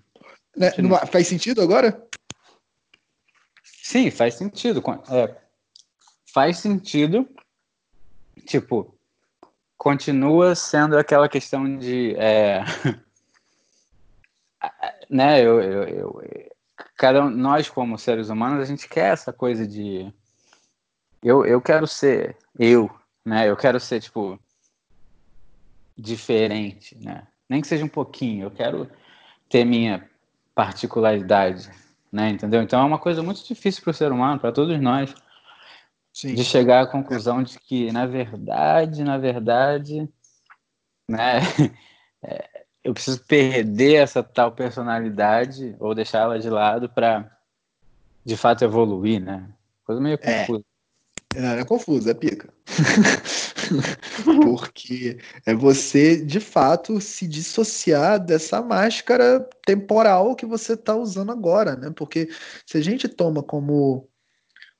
Né, 0.56 0.70
faz 1.10 1.26
sentido 1.26 1.60
agora? 1.60 2.06
Sim, 3.64 4.12
faz 4.12 4.34
sentido. 4.34 4.80
É, 5.10 5.36
faz 6.32 6.58
sentido. 6.58 7.28
Tipo, 8.46 8.96
continua 9.76 10.54
sendo 10.54 10.96
aquela 10.96 11.28
questão 11.28 11.76
de. 11.76 12.14
É, 12.14 12.62
né, 15.10 15.40
eu, 15.40 15.60
eu, 15.60 15.82
eu, 15.82 16.22
cada 16.96 17.24
um, 17.24 17.28
nós 17.28 17.68
como 17.68 17.98
seres 17.98 18.28
humanos, 18.28 18.62
a 18.62 18.64
gente 18.64 18.88
quer 18.88 19.14
essa 19.14 19.32
coisa 19.32 19.66
de. 19.66 20.14
Eu, 21.20 21.44
eu 21.44 21.60
quero 21.60 21.88
ser 21.88 22.36
eu, 22.56 22.88
né? 23.26 23.50
Eu 23.50 23.56
quero 23.56 23.80
ser, 23.80 24.00
tipo, 24.00 24.38
diferente, 25.99 26.96
né? 27.03 27.26
Nem 27.49 27.61
que 27.61 27.66
seja 27.66 27.84
um 27.84 27.88
pouquinho, 27.88 28.44
eu 28.44 28.51
quero 28.51 28.88
ter 29.49 29.64
minha 29.64 30.09
particularidade, 30.55 31.70
né? 32.12 32.30
Entendeu? 32.30 32.62
Então 32.62 32.80
é 32.80 32.84
uma 32.84 32.99
coisa 32.99 33.22
muito 33.22 33.44
difícil 33.44 33.82
para 33.82 33.90
o 33.90 33.94
ser 33.94 34.12
humano, 34.12 34.38
para 34.38 34.53
todos 34.53 34.80
nós, 34.80 35.12
Sim. 36.12 36.34
de 36.34 36.44
chegar 36.44 36.82
à 36.82 36.86
conclusão 36.86 37.42
de 37.42 37.59
que, 37.59 37.90
na 37.90 38.07
verdade, 38.07 39.03
na 39.03 39.18
verdade, 39.18 40.09
né? 41.09 41.40
É, 42.20 42.64
eu 42.82 42.92
preciso 42.92 43.22
perder 43.26 43.94
essa 43.94 44.24
tal 44.24 44.51
personalidade 44.51 45.76
ou 45.78 45.94
deixá-la 45.94 46.36
de 46.36 46.51
lado 46.51 46.88
para, 46.88 47.30
de 48.24 48.36
fato, 48.36 48.64
evoluir, 48.64 49.20
né? 49.20 49.49
Coisa 49.84 50.01
meio 50.01 50.18
é. 50.20 50.40
confusa. 50.40 50.64
É, 51.36 51.61
é 51.61 51.64
confuso, 51.64 52.11
é 52.11 52.14
pica. 52.14 52.53
Porque 54.44 55.18
é 55.46 55.54
você, 55.54 56.16
de 56.16 56.40
fato, 56.40 57.00
se 57.00 57.26
dissociar 57.26 58.18
dessa 58.18 58.62
máscara 58.62 59.48
temporal 59.64 60.34
que 60.34 60.46
você 60.46 60.74
está 60.74 60.94
usando 60.96 61.32
agora, 61.32 61.76
né? 61.76 61.90
Porque 61.94 62.28
se 62.66 62.78
a 62.78 62.80
gente 62.80 63.08
toma 63.08 63.42
como 63.42 64.08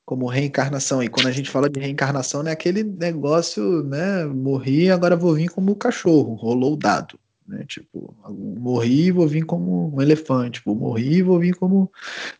como 0.05 0.26
reencarnação, 0.26 1.03
e 1.03 1.09
quando 1.09 1.26
a 1.26 1.30
gente 1.30 1.51
fala 1.51 1.68
de 1.68 1.78
reencarnação, 1.78 2.43
é 2.47 2.51
aquele 2.51 2.82
negócio, 2.82 3.82
né? 3.84 4.24
Morri, 4.24 4.91
agora 4.91 5.14
vou 5.14 5.34
vir 5.34 5.51
como 5.51 5.76
cachorro, 5.76 6.32
rolou 6.34 6.72
o 6.72 6.76
dado. 6.78 7.20
Né? 7.47 7.64
Tipo, 7.66 8.14
morri, 8.59 9.11
vou 9.11 9.26
vir 9.26 9.45
como 9.45 9.95
um 9.95 10.01
elefante, 10.01 10.62
vou 10.64 10.74
morrer, 10.74 11.22
vou 11.22 11.39
vir 11.39 11.55
como. 11.55 11.91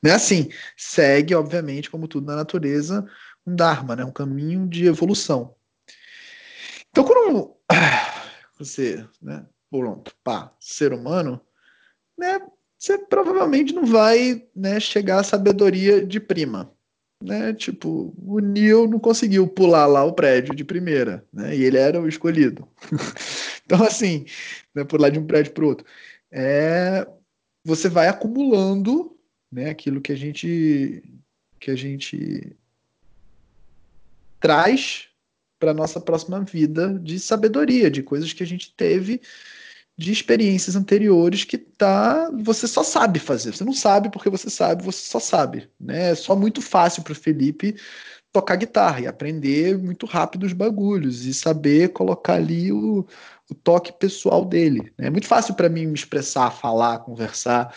Não 0.03 0.11
é 0.11 0.15
assim. 0.15 0.49
Segue, 0.77 1.35
obviamente, 1.35 1.91
como 1.91 2.07
tudo 2.07 2.27
na 2.27 2.37
natureza, 2.37 3.07
um 3.47 3.55
Dharma, 3.55 3.97
né? 3.97 4.05
um 4.05 4.13
caminho 4.13 4.67
de 4.67 4.87
evolução. 4.87 5.55
Então, 6.99 7.05
quando 7.07 7.55
você, 8.59 9.07
né, 9.23 9.47
pronto, 9.71 10.13
pá, 10.25 10.53
ser 10.59 10.93
humano, 10.93 11.41
né, 12.19 12.41
você 12.77 12.99
provavelmente 12.99 13.73
não 13.73 13.87
vai 13.87 14.45
né, 14.55 14.81
chegar 14.81 15.21
à 15.21 15.25
sabedoria 15.25 16.05
de 16.05 16.19
prima. 16.19 16.73
Né? 17.23 17.53
Tipo, 17.53 18.13
o 18.19 18.41
Neil 18.41 18.89
não 18.89 18.99
conseguiu 18.99 19.47
pular 19.47 19.87
lá 19.87 20.05
o 20.05 20.13
prédio 20.13 20.55
de 20.55 20.65
primeira, 20.65 21.27
né? 21.33 21.57
E 21.57 21.65
ele 21.65 21.77
era 21.77 22.01
o 22.01 22.09
escolhido. 22.09 22.69
então, 23.67 23.83
assim, 23.83 24.25
né, 24.73 24.85
pular 24.85 25.11
de 25.11 25.19
um 25.19 25.27
prédio 25.27 25.53
para 25.53 25.67
outro. 25.67 25.87
É, 26.31 27.07
você 27.65 27.89
vai 27.89 28.07
acumulando 28.07 29.17
né, 29.51 29.71
aquilo 29.71 30.01
que 30.01 30.13
a 30.13 30.17
gente 30.17 31.03
que 31.59 31.73
a 31.73 31.77
gente 31.77 32.57
traz 34.39 35.09
para 35.59 35.75
nossa 35.75 36.01
próxima 36.01 36.41
vida 36.41 36.99
de 37.03 37.19
sabedoria, 37.19 37.91
de 37.91 38.03
coisas 38.03 38.33
que 38.33 38.43
a 38.43 38.47
gente 38.47 38.73
teve 38.75 39.21
de 39.97 40.13
experiências 40.13 40.77
anteriores 40.77 41.43
que 41.43 41.59
tá 41.59 42.31
você 42.33 42.69
só 42.69 42.85
sabe 42.85 43.19
fazer. 43.19 43.53
Você 43.53 43.65
não 43.65 43.73
sabe 43.73 44.11
porque 44.11 44.31
você 44.31 44.49
sabe, 44.49 44.85
você 44.85 45.01
só 45.01 45.19
sabe, 45.19 45.69
né? 45.81 46.11
É 46.11 46.15
só 46.15 46.37
muito 46.37 46.63
fácil 46.63 47.03
para 47.03 47.13
o 47.13 47.17
Felipe 47.17 47.75
tocar 48.33 48.57
guitarra 48.57 49.01
e 49.01 49.07
aprender 49.09 49.77
muito 49.77 50.07
rápido 50.07 50.45
os 50.45 50.53
bagulhos 50.53 51.25
e 51.25 51.35
saber 51.35 51.89
colocar 51.89 52.35
ali 52.35 52.71
o, 52.71 53.05
o 53.51 53.55
toque 53.55 53.93
pessoal 53.93 54.45
dele. 54.45 54.93
Né? 54.97 55.09
É 55.09 55.11
muito 55.11 55.27
fácil 55.27 55.55
para 55.55 55.69
mim 55.69 55.87
me 55.87 55.95
expressar, 55.95 56.51
falar, 56.53 57.01
conversar, 57.01 57.75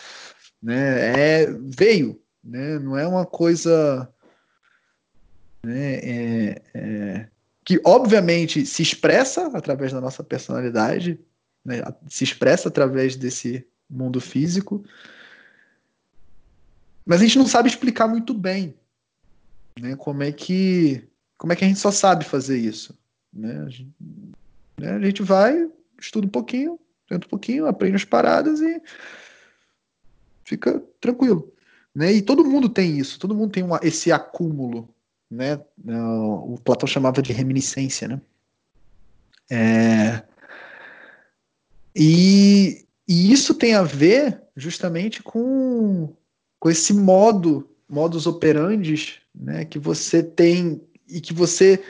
né? 0.62 1.42
É 1.42 1.46
veio, 1.60 2.20
né? 2.44 2.78
Não 2.78 2.96
é 2.96 3.06
uma 3.06 3.26
coisa 3.26 4.08
né? 5.64 5.94
É, 5.94 6.62
é, 6.74 7.28
que 7.64 7.80
obviamente 7.84 8.66
se 8.66 8.82
expressa 8.82 9.46
através 9.56 9.92
da 9.92 10.00
nossa 10.00 10.24
personalidade, 10.24 11.18
né? 11.64 11.82
se 12.08 12.24
expressa 12.24 12.68
através 12.68 13.16
desse 13.16 13.66
mundo 13.88 14.20
físico, 14.20 14.84
mas 17.04 17.20
a 17.20 17.24
gente 17.24 17.38
não 17.38 17.46
sabe 17.46 17.68
explicar 17.68 18.08
muito 18.08 18.32
bem 18.34 18.74
né? 19.80 19.96
como 19.96 20.22
é 20.22 20.32
que 20.32 21.08
como 21.38 21.52
é 21.52 21.56
que 21.56 21.64
a 21.64 21.68
gente 21.68 21.80
só 21.80 21.90
sabe 21.90 22.24
fazer 22.24 22.56
isso? 22.56 22.96
Né? 23.32 23.62
A, 23.62 23.68
gente, 23.68 23.94
né? 24.78 24.92
a 24.92 25.00
gente 25.00 25.22
vai, 25.22 25.68
estuda 26.00 26.26
um 26.26 26.30
pouquinho, 26.30 26.78
tenta 27.08 27.26
um 27.26 27.30
pouquinho, 27.30 27.66
aprende 27.66 27.96
as 27.96 28.04
paradas 28.04 28.60
e 28.60 28.80
fica 30.44 30.80
tranquilo. 31.00 31.52
Né? 31.92 32.12
E 32.12 32.22
todo 32.22 32.44
mundo 32.44 32.68
tem 32.68 32.96
isso, 32.96 33.18
todo 33.18 33.34
mundo 33.34 33.50
tem 33.50 33.64
uma, 33.64 33.80
esse 33.82 34.12
acúmulo, 34.12 34.91
né? 35.32 35.58
O 35.86 36.58
Platão 36.62 36.86
chamava 36.86 37.22
de 37.22 37.32
reminiscência, 37.32 38.06
né? 38.06 38.20
É... 39.50 40.22
E, 41.94 42.84
e 43.08 43.32
isso 43.32 43.54
tem 43.54 43.74
a 43.74 43.82
ver 43.82 44.42
justamente 44.56 45.22
com, 45.22 46.14
com 46.58 46.70
esse 46.70 46.92
modo, 46.94 47.68
modus 47.88 48.26
operandi, 48.26 49.20
né, 49.34 49.64
que 49.64 49.78
você 49.78 50.22
tem 50.22 50.80
e 51.08 51.20
que 51.20 51.34
você 51.34 51.82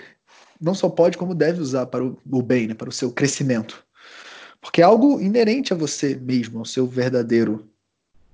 não 0.60 0.74
só 0.74 0.88
pode, 0.88 1.16
como 1.16 1.34
deve 1.34 1.60
usar 1.60 1.86
para 1.86 2.04
o, 2.04 2.18
o 2.30 2.42
bem, 2.42 2.68
né, 2.68 2.74
para 2.74 2.88
o 2.88 2.92
seu 2.92 3.12
crescimento. 3.12 3.84
Porque 4.60 4.80
é 4.80 4.84
algo 4.84 5.20
inerente 5.20 5.72
a 5.72 5.76
você 5.76 6.14
mesmo, 6.16 6.58
ao 6.58 6.64
seu 6.64 6.86
verdadeiro 6.86 7.68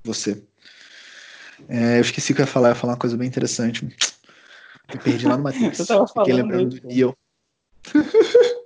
você. 0.03 0.43
É, 1.69 1.99
eu 1.99 2.03
esqueci 2.03 2.33
o 2.33 2.35
que 2.35 2.41
eu 2.41 2.47
ia 2.47 2.51
falar, 2.51 2.69
eu 2.69 2.73
ia 2.73 2.81
falar 2.81 2.93
uma 2.95 2.99
coisa 2.99 3.17
bem 3.17 3.29
interessante. 3.29 3.87
Me 4.93 4.99
perdi 5.01 5.27
lá 5.27 5.37
no 5.37 5.43
Matrix. 5.43 5.79
Fiquei 5.79 6.35
lembrando 6.35 6.81
do 6.81 6.87
Neo. 6.87 7.17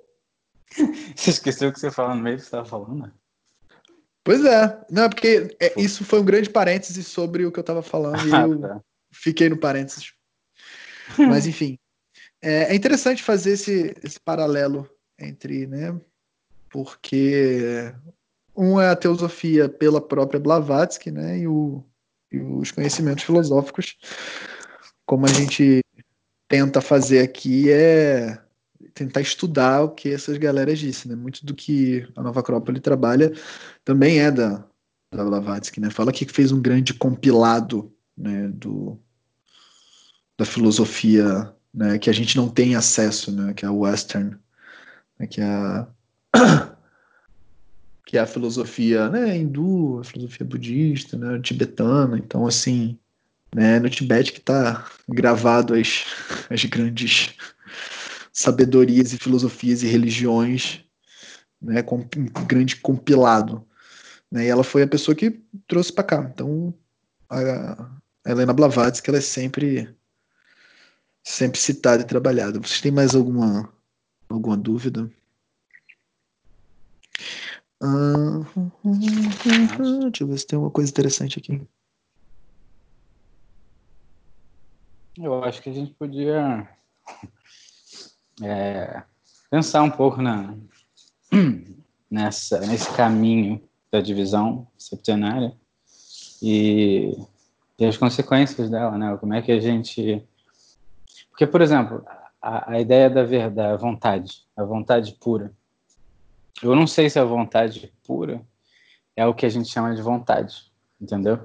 Você 1.14 1.31
esqueceu 1.31 1.68
o 1.68 1.73
que 1.73 1.79
você 1.79 1.91
falou 1.91 2.16
no 2.16 2.23
meio 2.23 2.37
que 2.37 2.43
você 2.43 2.49
estava 2.49 2.64
falando? 2.64 3.12
Pois 4.25 4.45
é. 4.45 4.85
Não, 4.91 5.05
é 5.05 5.09
porque 5.09 5.55
é, 5.61 5.81
isso 5.81 6.05
foi 6.05 6.20
um 6.20 6.25
grande 6.25 6.49
parêntese 6.49 7.03
sobre 7.03 7.45
o 7.45 7.53
que 7.53 7.59
eu 7.59 7.62
estava 7.62 7.83
falando 7.83 8.27
e 8.27 8.31
eu 8.33 8.61
tá. 8.61 8.81
fiquei 9.12 9.49
no 9.49 9.59
parênteses. 9.59 10.12
Mas, 11.18 11.47
enfim. 11.47 11.79
É, 12.41 12.73
é 12.73 12.75
interessante 12.75 13.23
fazer 13.23 13.53
esse, 13.53 13.95
esse 14.03 14.18
paralelo 14.18 14.89
entre, 15.18 15.66
né? 15.66 15.99
Porque 16.70 17.95
um 18.57 18.81
é 18.81 18.89
a 18.89 18.97
teosofia 18.97 19.68
pela 19.68 20.01
própria 20.01 20.41
Blavatsky, 20.41 21.11
né? 21.11 21.39
E, 21.39 21.47
o, 21.47 21.85
e 22.33 22.39
os 22.39 22.70
conhecimentos 22.70 23.25
filosóficos, 23.25 23.97
como 25.07 25.27
a 25.27 25.29
gente 25.29 25.83
tenta 26.53 26.83
fazer 26.83 27.21
aqui, 27.21 27.71
é 27.71 28.39
tentar 28.93 29.23
estudar 29.23 29.85
o 29.85 29.89
que 29.89 30.13
essas 30.13 30.37
galeras 30.37 30.79
disse, 30.79 31.09
né? 31.09 31.17
Muito 31.17 31.47
do 31.47 31.55
que 31.55 32.07
a 32.15 32.23
Nova 32.23 32.41
Acrópole 32.41 32.79
trabalha 32.79 33.33
também 33.83 34.21
é 34.21 34.31
da, 34.31 34.63
da 35.11 35.25
Blavatsky, 35.25 35.81
né? 35.81 35.89
Fala 35.89 36.13
que 36.13 36.27
fez 36.27 36.53
um 36.53 36.61
grande 36.61 36.93
compilado, 36.93 37.91
né, 38.15 38.49
do, 38.49 39.01
da 40.39 40.45
filosofia, 40.45 41.51
né, 41.73 41.99
que 41.99 42.11
a 42.11 42.13
gente 42.13 42.37
não 42.37 42.51
tem 42.51 42.75
acesso, 42.75 43.33
né, 43.33 43.55
que 43.55 43.65
é 43.65 43.69
a 43.69 43.73
Western, 43.73 44.37
né, 45.19 45.27
que 45.27 45.41
é 45.41 45.45
a 45.45 45.89
que 48.05 48.19
é 48.19 48.21
a 48.21 48.27
filosofia, 48.27 49.09
né, 49.09 49.39
hindu, 49.39 50.01
a 50.01 50.05
filosofia 50.05 50.45
budista, 50.45 51.17
né, 51.17 51.41
tibetana, 51.41 52.19
então 52.19 52.47
assim, 52.47 52.99
né, 53.55 53.79
no 53.79 53.91
Tibete 53.91 54.33
que 54.33 54.39
está 54.39 54.89
gravado 55.09 55.75
as, 55.75 56.05
as 56.49 56.65
grandes 56.65 57.35
sabedorias 58.33 59.13
e 59.13 59.19
filosofias 59.19 59.83
e 59.83 59.87
religiões, 59.87 60.81
né, 61.61 61.83
com 61.83 61.99
um 61.99 62.47
grande 62.47 62.77
compilado. 62.77 63.67
Né, 64.31 64.47
e 64.47 64.49
ela 64.49 64.65
foi 64.65 64.83
a 64.83 64.89
pessoa 64.89 65.15
que 65.15 65.43
trouxe 65.69 65.93
para 65.93 66.05
cá. 66.05 66.31
Então, 66.33 66.75
a, 67.29 67.91
Helena 68.27 68.53
Blavatsky 68.53 69.11
ela 69.11 69.19
é 69.19 69.23
sempre 69.23 69.95
sempre 71.25 71.59
citada 71.61 72.03
e 72.03 72.07
trabalhada. 72.07 72.59
Vocês 72.59 72.81
têm 72.81 72.93
mais 72.93 73.15
alguma 73.15 73.69
alguma 74.29 74.57
dúvida? 74.57 75.11
Uh, 77.83 78.47
deixa 80.11 80.23
eu 80.23 80.29
ver 80.29 80.39
se 80.39 80.47
tem 80.47 80.59
uma 80.59 80.71
coisa 80.71 80.91
interessante 80.91 81.39
aqui. 81.39 81.61
Eu 85.19 85.45
acho 85.45 85.61
que 85.61 85.69
a 85.69 85.73
gente 85.73 85.93
podia 85.93 86.67
é, 88.43 89.03
pensar 89.51 89.83
um 89.83 89.91
pouco 89.91 90.23
na, 90.23 90.57
nessa, 92.11 92.61
nesse 92.61 92.91
caminho 92.97 93.63
da 93.91 94.01
divisão 94.01 94.67
septenária 94.79 95.55
e, 96.41 97.15
e, 97.79 97.85
as 97.85 97.99
consequências 97.99 98.71
dela, 98.71 98.97
né? 98.97 99.15
Como 99.19 99.35
é 99.35 99.43
que 99.43 99.53
a 99.53 99.61
gente... 99.61 100.27
Porque, 101.29 101.47
por 101.47 101.61
exemplo, 101.61 102.03
a, 102.41 102.73
a 102.73 102.81
ideia 102.81 103.11
da 103.11 103.23
verdade, 103.23 103.75
a 103.75 103.77
vontade, 103.77 104.47
a 104.57 104.65
vontade 104.65 105.13
pura. 105.21 105.53
Eu 106.63 106.75
não 106.75 106.87
sei 106.87 107.11
se 107.11 107.19
a 107.19 107.25
vontade 107.25 107.93
pura 108.03 108.41
é 109.15 109.27
o 109.27 109.35
que 109.35 109.45
a 109.45 109.49
gente 109.51 109.69
chama 109.69 109.95
de 109.95 110.01
vontade, 110.01 110.73
entendeu? 110.99 111.39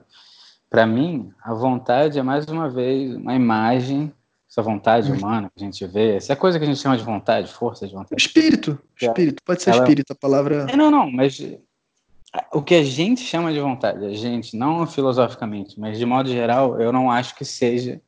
Para 0.69 0.85
mim, 0.85 1.31
a 1.41 1.53
vontade 1.53 2.19
é 2.19 2.23
mais 2.23 2.45
uma 2.47 2.69
vez 2.69 3.15
uma 3.15 3.33
imagem 3.33 4.13
essa 4.49 4.61
vontade 4.61 5.11
hum. 5.11 5.17
humana 5.17 5.51
que 5.53 5.61
a 5.61 5.65
gente 5.65 5.85
vê, 5.85 6.15
essa 6.15 6.35
coisa 6.35 6.57
que 6.57 6.63
a 6.63 6.67
gente 6.67 6.79
chama 6.79 6.97
de 6.97 7.03
vontade, 7.03 7.51
força 7.51 7.87
de 7.87 7.93
vontade. 7.93 8.19
Espírito, 8.19 8.79
espírito, 8.99 9.43
pode 9.43 9.61
ser 9.61 9.71
ela... 9.71 9.83
espírito, 9.83 10.13
a 10.13 10.15
palavra. 10.15 10.65
É, 10.69 10.75
não, 10.75 10.89
não, 10.89 11.11
mas 11.11 11.39
o 12.53 12.61
que 12.61 12.75
a 12.75 12.83
gente 12.83 13.21
chama 13.21 13.51
de 13.51 13.59
vontade, 13.59 14.05
a 14.05 14.13
gente, 14.13 14.55
não 14.55 14.87
filosoficamente, 14.87 15.79
mas 15.79 15.97
de 15.97 16.05
modo 16.05 16.29
geral, 16.29 16.79
eu 16.79 16.91
não 16.91 17.11
acho 17.11 17.35
que 17.35 17.43
seja 17.43 18.01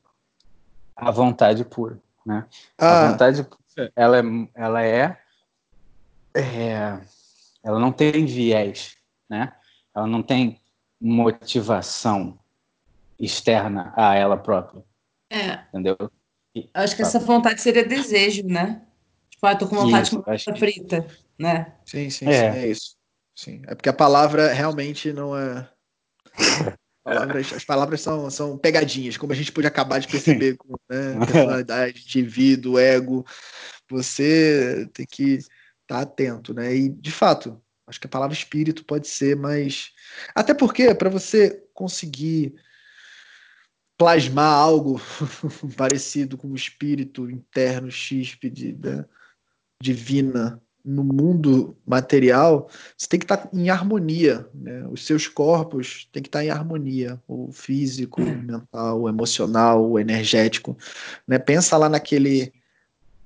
a 0.96 1.10
vontade 1.10 1.64
pura, 1.64 1.98
né? 2.24 2.46
Ah. 2.78 3.06
A 3.06 3.10
vontade 3.10 3.44
pura, 3.44 3.92
ela 3.94 4.18
é, 4.18 4.22
ela 4.54 4.82
é, 4.82 5.18
é, 6.34 7.00
ela 7.62 7.78
não 7.78 7.92
tem 7.92 8.24
viés, 8.24 8.96
né? 9.28 9.52
Ela 9.94 10.06
não 10.06 10.22
tem 10.22 10.58
motivação 11.00 12.38
externa 13.20 13.92
a 13.96 14.14
ela 14.14 14.36
própria. 14.36 14.82
É. 15.30 15.60
Entendeu? 15.68 15.96
Acho 16.74 16.96
que 16.96 17.02
essa 17.02 17.20
vontade 17.20 17.60
seria 17.60 17.84
desejo, 17.84 18.44
né? 18.46 18.82
Tipo, 19.30 19.46
ah, 19.46 19.54
tô 19.54 19.68
com 19.68 19.76
vontade 19.76 20.08
isso, 20.08 20.18
de 20.18 20.22
coisa 20.24 20.56
frita, 20.56 21.06
né? 21.38 21.74
Sim, 21.84 22.10
sim, 22.10 22.28
é. 22.28 22.52
sim, 22.52 22.58
é 22.58 22.66
isso. 22.68 22.96
Sim. 23.34 23.62
É 23.66 23.74
porque 23.74 23.88
a 23.88 23.94
palavra 23.94 24.52
realmente 24.52 25.12
não 25.12 25.36
é. 25.36 25.68
Palavras, 27.02 27.52
as 27.54 27.64
palavras 27.64 28.02
são, 28.02 28.30
são 28.30 28.58
pegadinhas, 28.58 29.16
como 29.16 29.32
a 29.32 29.36
gente 29.36 29.50
pode 29.50 29.66
acabar 29.66 29.98
de 29.98 30.06
perceber 30.06 30.56
com 30.58 30.74
né, 30.88 31.18
personalidade, 31.24 32.02
indivíduo, 32.04 32.78
ego. 32.78 33.24
Você 33.90 34.86
tem 34.92 35.06
que 35.06 35.36
estar 35.36 35.48
tá 35.88 36.00
atento, 36.00 36.52
né? 36.52 36.74
E, 36.74 36.90
de 36.90 37.10
fato, 37.10 37.60
acho 37.86 37.98
que 37.98 38.06
a 38.06 38.10
palavra 38.10 38.34
espírito 38.34 38.84
pode 38.84 39.08
ser 39.08 39.34
mais. 39.34 39.90
Até 40.34 40.52
porque, 40.52 40.94
para 40.94 41.08
você 41.08 41.64
conseguir 41.72 42.54
plasmar 44.00 44.54
algo 44.54 44.98
parecido 45.76 46.38
com 46.38 46.48
o 46.48 46.56
espírito 46.56 47.30
interno 47.30 47.90
xíspide 47.90 48.72
da 48.72 49.04
divina 49.78 50.58
no 50.82 51.04
mundo 51.04 51.76
material, 51.86 52.70
você 52.96 53.06
tem 53.06 53.20
que 53.20 53.26
estar 53.26 53.50
em 53.52 53.68
harmonia, 53.68 54.48
né? 54.54 54.86
Os 54.90 55.04
seus 55.04 55.28
corpos 55.28 56.08
têm 56.10 56.22
que 56.22 56.30
estar 56.30 56.42
em 56.42 56.48
harmonia, 56.48 57.20
o 57.28 57.52
físico, 57.52 58.22
o 58.22 58.24
mental, 58.24 59.02
o 59.02 59.08
emocional, 59.08 59.86
o 59.86 59.98
energético, 59.98 60.78
né? 61.28 61.38
Pensa 61.38 61.76
lá 61.76 61.86
naquele 61.86 62.54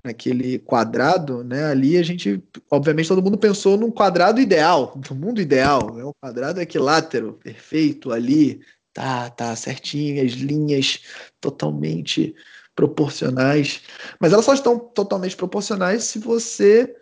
naquele 0.03 0.59
quadrado, 0.59 1.45
né? 1.45 1.67
Ali 1.67 1.97
a 1.97 2.03
gente, 2.03 2.43
obviamente, 2.69 3.09
todo 3.09 3.23
mundo 3.23 3.39
pensou 3.39 3.79
num 3.79 3.93
quadrado 3.93 4.41
ideal, 4.41 5.01
no 5.09 5.15
mundo 5.15 5.41
ideal, 5.41 5.95
né? 5.95 6.05
Um 6.05 6.13
quadrado 6.21 6.61
equilátero, 6.61 7.35
perfeito 7.35 8.11
ali, 8.11 8.61
tá, 8.95 9.29
tá 9.29 9.55
certinho, 9.57 10.25
as 10.25 10.33
linhas 10.33 11.01
totalmente 11.41 12.35
proporcionais, 12.75 13.83
mas 14.19 14.33
elas 14.33 14.45
só 14.45 14.55
estão 14.55 14.79
totalmente 14.79 15.37
proporcionais 15.37 16.05
se 16.05 16.19
você 16.19 16.97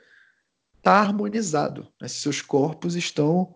está 0.78 0.94
harmonizado, 0.94 1.86
né? 2.00 2.08
se 2.08 2.16
seus 2.16 2.42
corpos 2.42 2.96
estão 2.96 3.54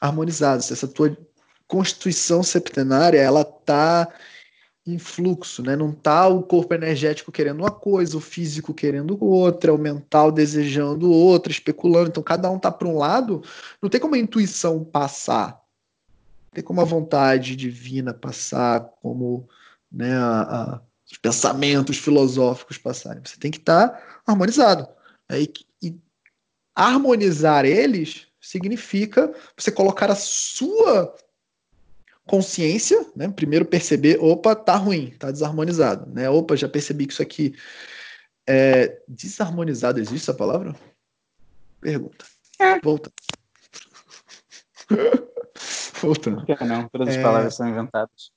harmonizados, 0.00 0.66
se 0.66 0.72
essa 0.72 0.88
tua 0.88 1.16
constituição 1.66 2.42
septenária 2.42 3.18
ela 3.18 3.44
tá 3.44 4.08
em 4.86 4.98
fluxo, 4.98 5.62
né? 5.62 5.76
Não 5.76 5.92
tá 5.92 6.26
o 6.28 6.42
corpo 6.42 6.72
energético 6.72 7.30
querendo 7.30 7.60
uma 7.60 7.70
coisa, 7.70 8.16
o 8.16 8.20
físico 8.20 8.72
querendo 8.72 9.22
outra, 9.22 9.74
o 9.74 9.78
mental 9.78 10.32
desejando 10.32 11.12
outra, 11.12 11.52
especulando. 11.52 12.08
Então 12.08 12.22
cada 12.22 12.50
um 12.50 12.58
tá 12.58 12.70
para 12.72 12.88
um 12.88 12.96
lado, 12.96 13.42
não 13.82 13.90
tem 13.90 14.00
como 14.00 14.14
a 14.14 14.18
intuição 14.18 14.82
passar 14.82 15.60
tem 16.52 16.64
como 16.64 16.80
a 16.80 16.84
vontade 16.84 17.56
divina 17.56 18.12
passar, 18.12 18.80
como 19.02 19.48
né, 19.90 20.16
a, 20.16 20.40
a, 20.42 20.80
os 21.10 21.18
pensamentos 21.18 21.98
filosóficos 21.98 22.78
passarem. 22.78 23.22
Você 23.24 23.38
tem 23.38 23.50
que 23.50 23.58
estar 23.58 23.88
tá 23.88 24.20
harmonizado. 24.26 24.88
Aí, 25.28 25.52
e 25.82 25.96
harmonizar 26.74 27.64
eles 27.64 28.26
significa 28.40 29.32
você 29.56 29.70
colocar 29.70 30.10
a 30.10 30.16
sua 30.16 31.14
consciência, 32.26 33.06
né? 33.16 33.28
Primeiro 33.28 33.64
perceber, 33.64 34.18
opa, 34.20 34.54
tá 34.54 34.76
ruim, 34.76 35.10
tá 35.18 35.30
desarmonizado, 35.30 36.12
né? 36.12 36.28
Opa, 36.28 36.56
já 36.56 36.68
percebi 36.68 37.06
que 37.06 37.12
isso 37.12 37.22
aqui 37.22 37.54
é, 38.46 39.02
desarmonizado, 39.08 39.98
existe 39.98 40.30
essa 40.30 40.34
palavra? 40.34 40.74
Pergunta. 41.80 42.24
É. 42.58 42.80
Volta. 42.80 43.10
Voltando. 46.00 46.44
Que 46.44 46.64
não? 46.64 46.88
Todas 46.88 47.08
as 47.08 47.16
É. 47.16 47.22
palavras 47.22 47.54
são 47.54 47.68
inventadas. 47.68 48.30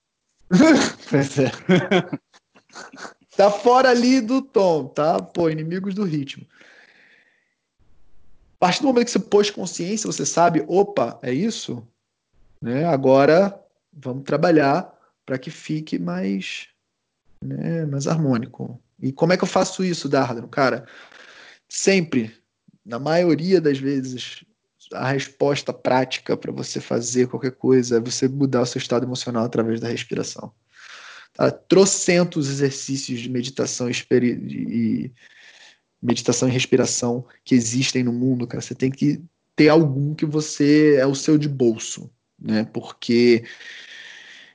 Pois 1.10 1.38
é. 1.40 1.52
tá 3.36 3.52
fora 3.52 3.90
ali 3.90 4.22
do 4.22 4.42
tom, 4.42 4.88
tá? 4.88 5.22
Pô, 5.22 5.50
inimigos 5.50 5.94
do 5.94 6.04
ritmo. 6.04 6.46
A 8.56 8.60
partir 8.60 8.82
do 8.82 8.88
momento 8.88 9.06
que 9.06 9.12
você 9.12 9.20
pôs 9.20 9.50
consciência, 9.50 10.08
você 10.08 10.26
sabe, 10.26 10.64
opa, 10.68 11.20
é 11.22 11.34
isso? 11.34 11.86
Né? 12.62 12.86
Agora 12.86 13.60
vamos 13.92 14.24
trabalhar 14.24 14.94
para 15.26 15.38
que 15.38 15.50
fique 15.50 15.98
mais, 15.98 16.68
né, 17.44 17.86
mais 17.86 18.08
harmônico. 18.08 18.80
E 19.02 19.12
como 19.12 19.34
é 19.34 19.38
que 19.38 19.44
eu 19.44 19.48
faço 19.48 19.84
isso, 19.84 20.08
Dardano? 20.08 20.48
Cara, 20.48 20.86
sempre, 21.68 22.36
na 22.86 23.00
maioria 23.00 23.60
das 23.60 23.80
vezes, 23.80 24.46
a 24.94 25.12
resposta 25.12 25.74
prática 25.74 26.36
para 26.36 26.52
você 26.52 26.80
fazer 26.80 27.28
qualquer 27.28 27.52
coisa 27.52 27.98
é 27.98 28.00
você 28.00 28.28
mudar 28.28 28.62
o 28.62 28.66
seu 28.66 28.80
estado 28.80 29.06
emocional 29.06 29.46
através 29.46 29.80
da 29.80 29.88
respiração. 29.88 30.52
Tá? 31.34 31.50
Trocentos 31.52 32.50
exercícios 32.50 33.20
de 33.20 33.30
meditação 33.30 33.90
e 33.90 35.12
meditação 36.02 36.50
e 36.50 36.52
respiração 36.52 37.26
que 37.44 37.56
existem 37.56 38.04
no 38.04 38.12
mundo, 38.12 38.48
cara. 38.48 38.62
Você 38.62 38.76
tem 38.76 38.92
que 38.92 39.22
ter 39.56 39.70
algum 39.70 40.16
que 40.16 40.26
você 40.26 40.96
é 40.96 41.06
o 41.06 41.16
seu 41.16 41.38
de 41.38 41.48
bolso, 41.48 42.12
né? 42.40 42.64
Porque 42.66 43.44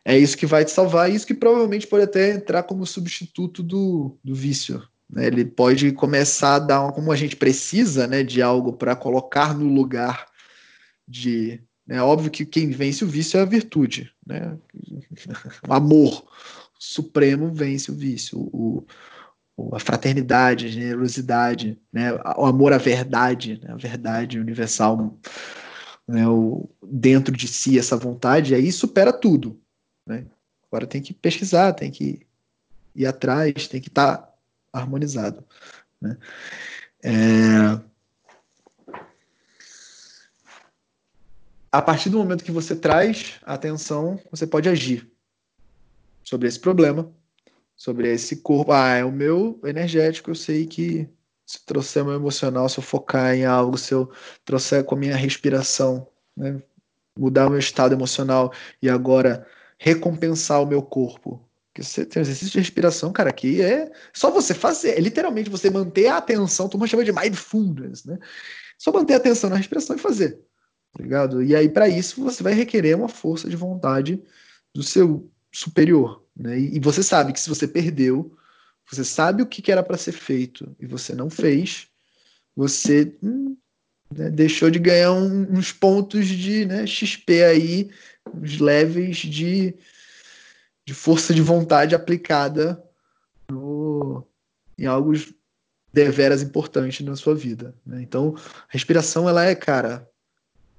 é 0.05 0.18
isso 0.18 0.37
que 0.37 0.47
vai 0.47 0.64
te 0.64 0.70
salvar, 0.70 1.11
e 1.11 1.14
isso 1.14 1.26
que 1.26 1.34
provavelmente 1.34 1.87
pode 1.87 2.05
até 2.05 2.32
entrar 2.32 2.62
como 2.62 2.87
substituto 2.87 3.62
do, 3.62 4.16
do 4.22 4.34
vício. 4.34 4.82
Né? 5.11 5.27
Ele 5.27 5.45
pode 5.45 5.93
começar 5.93 6.57
a 6.57 6.59
dar, 6.59 6.83
uma, 6.83 6.93
como 6.93 7.13
a 7.13 7.17
gente 7.17 7.37
precisa, 7.37 8.07
né, 8.07 8.23
de 8.23 8.43
algo 8.43 8.73
para 8.73 8.97
colocar 8.97 9.55
no 9.55 9.67
lugar 9.67 10.27
de. 11.07 11.61
É 11.89 12.03
óbvio 12.03 12.33
que 12.33 12.45
quem 12.45 12.71
vence 12.71 13.05
o 13.05 13.09
vício 13.09 13.39
é 13.39 13.43
a 13.43 13.47
virtude, 13.47 14.13
né? 14.27 14.59
O 15.69 15.73
amor 15.73 16.27
supremo 16.77 17.55
vence 17.55 17.93
o 17.93 17.95
vício, 17.95 18.41
o, 18.41 18.85
a 19.73 19.79
fraternidade, 19.79 20.67
a 20.67 20.69
generosidade, 20.69 21.79
né? 21.93 22.13
O 22.37 22.45
amor 22.45 22.73
à 22.73 22.79
verdade, 22.79 23.61
né? 23.63 23.73
a 23.73 23.77
verdade 23.77 24.41
universal, 24.41 25.17
né? 26.09 26.27
o, 26.29 26.69
dentro 26.83 27.35
de 27.37 27.47
si 27.47 27.79
essa 27.79 27.97
vontade, 27.97 28.53
aí 28.53 28.73
supera 28.73 29.13
tudo. 29.13 29.59
Né? 30.05 30.27
Agora 30.69 30.89
tem 30.89 31.01
que 31.01 31.15
pesquisar, 31.15 31.73
tem 31.73 31.91
que 31.93 32.27
ir 32.97 33.07
atrás, 33.07 33.69
tem 33.69 33.81
que 33.81 33.89
estar 33.89 34.36
harmonizado. 34.77 35.45
Né? 36.01 36.16
É, 37.03 37.81
A 41.77 41.83
partir 41.83 42.09
do 42.09 42.16
momento 42.16 42.43
que 42.43 42.51
você 42.51 42.74
traz 42.74 43.39
atenção, 43.43 44.18
você 44.31 44.47
pode 44.47 44.66
agir 44.66 45.12
sobre 46.24 46.49
esse 46.49 46.59
problema, 46.59 47.12
sobre 47.77 48.11
esse 48.11 48.37
corpo. 48.37 48.72
Ah, 48.72 48.95
é 48.95 49.05
o 49.05 49.12
meu 49.12 49.61
energético, 49.62 50.31
eu 50.31 50.35
sei 50.35 50.66
que 50.66 51.07
se 51.45 51.59
eu 51.59 51.62
trouxer 51.66 52.03
meu 52.03 52.14
emocional, 52.14 52.66
se 52.70 52.79
eu 52.79 52.83
focar 52.83 53.35
em 53.35 53.45
algo, 53.45 53.77
se 53.77 53.93
eu 53.93 54.11
trouxer 54.43 54.85
com 54.85 54.95
a 54.95 54.99
minha 54.99 55.16
respiração, 55.16 56.09
né, 56.35 56.62
mudar 57.14 57.47
o 57.47 57.51
meu 57.51 57.59
estado 57.59 57.95
emocional 57.95 58.51
e 58.81 58.89
agora 58.89 59.47
recompensar 59.79 60.62
o 60.62 60.66
meu 60.66 60.83
corpo. 60.83 61.47
Porque 61.77 61.83
você 61.83 62.07
tem 62.07 62.20
um 62.20 62.24
exercício 62.24 62.53
de 62.53 62.59
respiração, 62.59 63.12
cara, 63.12 63.31
que 63.31 63.61
é 63.61 63.93
só 64.14 64.31
você 64.31 64.55
fazer, 64.55 64.97
é 64.97 65.01
literalmente 65.01 65.51
você 65.51 65.68
manter 65.68 66.07
a 66.07 66.16
atenção, 66.16 66.70
tu 66.70 66.87
chama 66.87 67.05
de 67.05 67.12
mindfulness, 67.12 68.05
né? 68.07 68.18
Só 68.79 68.91
manter 68.91 69.12
a 69.12 69.16
atenção 69.18 69.51
na 69.51 69.57
respiração 69.57 69.95
e 69.95 69.99
fazer. 69.99 70.41
Tá 70.97 71.03
ligado? 71.03 71.43
E 71.43 71.55
aí, 71.55 71.68
para 71.68 71.87
isso, 71.87 72.22
você 72.22 72.43
vai 72.43 72.55
requerer 72.55 72.97
uma 72.97 73.09
força 73.09 73.47
de 73.51 73.57
vontade 73.57 74.22
do 74.74 74.83
seu 74.83 75.31
superior. 75.53 76.24
Né? 76.35 76.59
E, 76.59 76.77
e 76.77 76.81
você 76.81 77.03
sabe 77.03 77.35
que 77.35 77.41
se 77.41 77.49
você 77.51 77.68
perdeu, 77.68 78.35
você 78.91 79.05
sabe 79.05 79.43
o 79.43 79.47
que, 79.47 79.61
que 79.61 79.70
era 79.70 79.83
para 79.83 79.99
ser 79.99 80.12
feito 80.12 80.74
e 80.81 80.87
você 80.87 81.14
não 81.14 81.29
fez, 81.29 81.89
você 82.55 83.14
hum, 83.22 83.55
né, 84.14 84.31
deixou 84.31 84.70
de 84.70 84.79
ganhar 84.79 85.12
um- 85.12 85.59
uns 85.59 85.72
pontos 85.72 86.27
de 86.27 86.64
né, 86.64 86.87
XP 86.87 87.45
aí, 87.45 87.91
uns 88.35 88.59
levels 88.61 89.18
de, 89.18 89.74
de 90.87 90.95
força 90.95 91.34
de 91.34 91.43
vontade 91.43 91.95
aplicada 91.95 92.82
no, 93.51 94.24
em 94.78 94.87
algo 94.87 95.12
deveras 95.93 96.43
importante 96.43 97.03
na 97.03 97.16
sua 97.16 97.34
vida. 97.34 97.74
né? 97.84 98.01
Então, 98.03 98.34
a 98.37 98.66
respiração, 98.68 99.28
ela 99.28 99.45
é, 99.45 99.55
cara, 99.55 100.09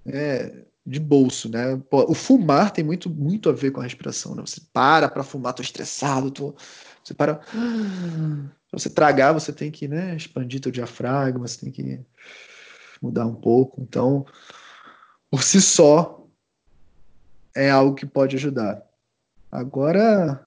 é, 0.05 0.64
de 0.86 0.99
bolso, 1.01 1.49
né? 1.49 1.78
O 1.91 2.14
fumar 2.14 2.72
tem 2.72 2.84
muito, 2.84 3.10
muito 3.10 3.49
a 3.49 3.51
ver 3.51 3.72
com 3.72 3.82
a 3.82 3.84
respiração, 3.84 4.34
né? 4.34 4.41
Você 4.45 4.62
para 4.72 5.10
para 5.10 5.24
fumar, 5.24 5.53
tô 5.53 5.62
estressado, 5.62 6.32
tô... 6.32 6.55
você 7.03 7.14
para. 7.14 7.41
Você 8.72 8.89
tragar, 8.89 9.34
você 9.34 9.51
tem 9.51 9.72
que, 9.72 9.88
né, 9.88 10.16
expandir 10.16 10.62
teu 10.62 10.72
diafragma, 10.72 11.47
você 11.47 11.60
tem 11.60 11.72
que 11.72 11.99
mudar 13.01 13.26
um 13.26 13.36
pouco. 13.36 13.82
Então, 13.82 14.26
por 15.30 15.43
si 15.43 15.62
só, 15.62 16.26
é 17.55 17.70
algo 17.70 17.95
que 17.95 18.05
pode 18.05 18.36
ajudar. 18.36 18.87
Agora, 19.52 20.45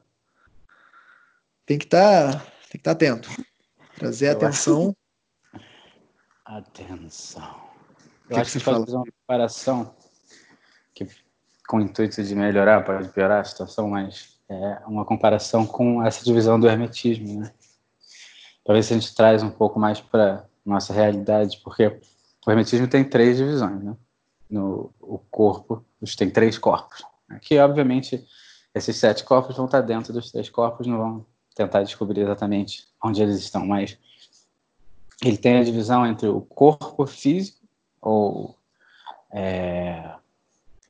tem 1.64 1.78
que 1.78 1.84
estar, 1.84 2.32
tem 2.34 2.72
que 2.72 2.78
estar 2.78 2.92
atento, 2.92 3.30
trazer 3.96 4.28
Eu 4.28 4.32
atenção. 4.32 4.96
Atenção. 6.44 7.61
que 8.26 8.34
Eu 8.34 8.38
acho 8.38 8.53
que 8.53 8.59
que, 8.59 8.64
pode 8.64 8.84
fazer 8.84 8.96
uma 8.96 9.07
comparação 9.07 9.94
que, 10.94 11.07
com 11.66 11.78
o 11.78 11.80
intuito 11.80 12.22
de 12.22 12.34
melhorar, 12.34 12.84
pode 12.84 13.09
piorar 13.09 13.40
a 13.40 13.44
situação, 13.44 13.88
mas 13.88 14.38
é 14.48 14.82
uma 14.86 15.05
comparação 15.05 15.66
com 15.66 16.05
essa 16.05 16.24
divisão 16.24 16.59
do 16.61 16.68
hermetismo, 16.68 17.40
né? 17.40 17.53
Para 18.64 18.74
ver 18.74 18.82
se 18.82 18.92
a 18.92 18.98
gente 18.98 19.14
traz 19.14 19.42
um 19.42 19.51
pouco 19.51 19.78
mais 19.78 20.01
para 20.01 20.44
nossa 20.64 20.92
realidade, 20.92 21.61
porque 21.64 22.01
o 22.46 22.51
hermetismo 22.51 22.86
tem 22.86 23.03
três 23.03 23.38
divisões, 23.38 23.82
né? 23.82 23.96
No 24.51 24.92
o 25.01 25.18
corpo, 25.18 25.84
tem 26.18 26.28
três 26.28 26.59
corpos. 26.59 27.03
Né? 27.28 27.38
Que, 27.40 27.59
obviamente, 27.59 28.26
esses 28.74 28.96
sete 28.96 29.24
corpos 29.24 29.56
vão 29.56 29.66
estar 29.66 29.80
dentro 29.80 30.12
dos 30.12 30.30
três 30.30 30.48
corpos, 30.48 30.86
não 30.86 30.98
vão 30.98 31.26
tentar 31.54 31.82
descobrir 31.82 32.20
exatamente 32.22 32.86
onde 33.02 33.22
eles 33.22 33.38
estão, 33.38 33.66
mas 33.66 33.98
ele 35.22 35.36
tem 35.36 35.58
a 35.58 35.64
divisão 35.64 36.06
entre 36.06 36.28
o 36.28 36.40
corpo 36.40 37.06
físico, 37.06 37.58
ou 38.00 38.56
é, 39.32 40.14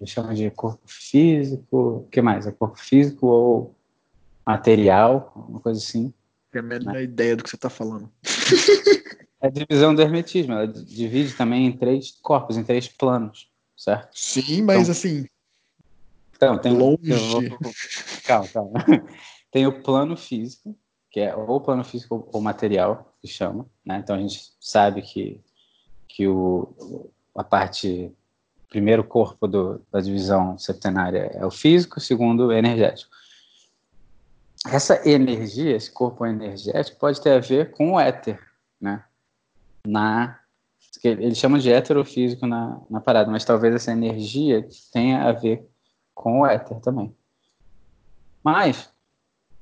ele 0.01 0.09
chama 0.09 0.35
de 0.35 0.51
corpo 0.51 0.83
físico, 0.87 2.05
o 2.05 2.09
que 2.09 2.23
mais? 2.23 2.47
É 2.47 2.53
corpo 2.53 2.79
físico 2.79 3.27
ou 3.27 3.75
material, 4.47 5.33
uma 5.49 5.61
coisa 5.61 5.81
assim. 5.81 6.13
Tenho 6.51 6.65
a 6.65 6.69
menor 6.69 7.01
ideia 7.01 7.37
do 7.37 7.43
que 7.43 7.51
você 7.51 7.57
está 7.57 7.71
falando. 7.71 8.11
É 9.43 9.47
a 9.47 9.51
divisão 9.51 9.95
do 9.95 10.03
hermetismo, 10.03 10.53
ela 10.53 10.69
divide 10.69 11.33
também 11.33 11.65
em 11.65 11.73
três 11.73 12.11
corpos, 12.21 12.59
em 12.59 12.63
três 12.63 12.87
planos, 12.89 13.51
certo? 13.75 14.11
Sim, 14.13 14.61
mas 14.61 14.83
Então, 14.83 14.93
assim, 14.93 15.27
Então, 16.41 16.57
tem 16.57 16.73
Longe. 16.73 17.13
eu 17.13 17.59
calma, 18.25 18.49
calma. 18.49 18.73
Tem 19.53 19.67
o 19.67 19.83
plano 19.83 20.17
físico, 20.17 20.75
que 21.11 21.21
é 21.21 21.37
ou 21.37 21.61
plano 21.61 21.85
físico 21.85 22.27
ou 22.33 22.41
material, 22.41 23.15
que 23.21 23.29
chama, 23.29 23.67
né? 23.85 23.99
Então 24.03 24.17
a 24.17 24.19
gente 24.19 24.41
sabe 24.59 25.03
que, 25.03 25.39
que 26.09 26.27
o, 26.27 27.11
a 27.37 27.45
parte, 27.45 28.11
primeiro 28.71 29.05
corpo 29.05 29.47
do, 29.47 29.83
da 29.93 30.01
divisão 30.01 30.57
septenária 30.57 31.31
é 31.35 31.45
o 31.45 31.51
físico, 31.51 32.01
segundo 32.01 32.47
o 32.47 32.53
energético. 32.53 33.11
Essa 34.67 35.07
energia, 35.07 35.77
esse 35.77 35.91
corpo 35.91 36.25
energético, 36.25 36.99
pode 36.99 37.21
ter 37.21 37.33
a 37.33 37.41
ver 37.41 37.73
com 37.73 37.93
o 37.93 38.01
éter, 38.01 38.41
né? 38.81 39.05
Na, 39.87 40.41
ele 41.05 41.35
chama 41.35 41.59
de 41.59 41.71
heterofísico 41.71 42.47
na, 42.47 42.81
na 42.89 43.01
parada, 43.01 43.31
mas 43.31 43.45
talvez 43.45 43.75
essa 43.75 43.93
energia 43.93 44.67
tenha 44.91 45.25
a 45.25 45.33
ver 45.33 45.69
com 46.21 46.41
o 46.41 46.47
éter 46.47 46.79
também. 46.81 47.17
Mas 48.45 48.93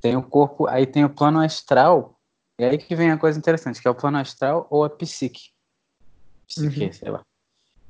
tem 0.01 0.17
o 0.17 0.23
corpo, 0.25 0.67
aí 0.67 0.87
tem 0.87 1.05
o 1.05 1.11
plano 1.15 1.39
astral, 1.41 2.19
e 2.59 2.65
aí 2.65 2.77
que 2.77 2.97
vem 2.97 3.13
a 3.13 3.17
coisa 3.17 3.39
interessante, 3.39 3.81
que 3.81 3.87
é 3.87 3.91
o 3.91 3.95
plano 3.95 4.19
astral 4.19 4.67
ou 4.69 4.83
a 4.83 4.91
psique. 4.91 5.53
Psique, 6.49 6.87
Uhum. 6.87 6.93
sei 6.93 7.11
lá. 7.13 7.25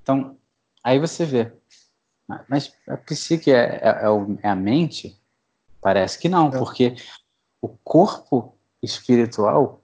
Então, 0.03 0.37
aí 0.85 0.99
você 0.99 1.25
vê. 1.25 1.51
Mas 2.47 2.71
a 2.87 2.99
psique 2.99 3.51
é, 3.51 3.81
é, 3.83 3.89
é 4.03 4.07
é 4.43 4.49
a 4.51 4.55
mente? 4.55 5.19
Parece 5.81 6.19
que 6.19 6.29
não, 6.29 6.51
Não. 6.51 6.59
porque 6.59 6.95
o 7.63 7.69
corpo 7.69 8.55
espiritual 8.83 9.83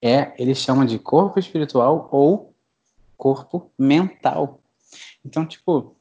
é, 0.00 0.32
eles 0.40 0.58
chamam 0.58 0.84
de 0.84 1.00
corpo 1.00 1.36
espiritual 1.40 2.08
ou 2.12 2.54
corpo 3.16 3.72
mental. 3.76 4.60
Então, 5.24 5.44
tipo, 5.44 5.96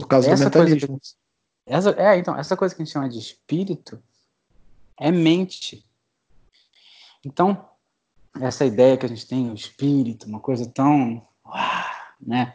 por 0.00 0.06
causa 0.06 0.28
do 0.28 0.32
essa 0.34 0.50
coisa 0.50 0.74
mentalismo. 0.74 1.00
que- 1.00 1.08
essa, 1.66 1.90
é, 1.92 2.18
então, 2.18 2.36
essa 2.36 2.56
coisa 2.56 2.74
que 2.74 2.82
a 2.82 2.84
gente 2.84 2.92
chama 2.92 3.08
de 3.08 3.18
espírito 3.18 4.02
é 4.98 5.10
mente. 5.10 5.84
Então, 7.24 7.68
essa 8.40 8.64
ideia 8.64 8.96
que 8.96 9.06
a 9.06 9.08
gente 9.08 9.26
tem, 9.26 9.50
o 9.50 9.54
espírito, 9.54 10.26
uma 10.26 10.38
coisa 10.38 10.68
tão, 10.68 11.26
né? 12.20 12.54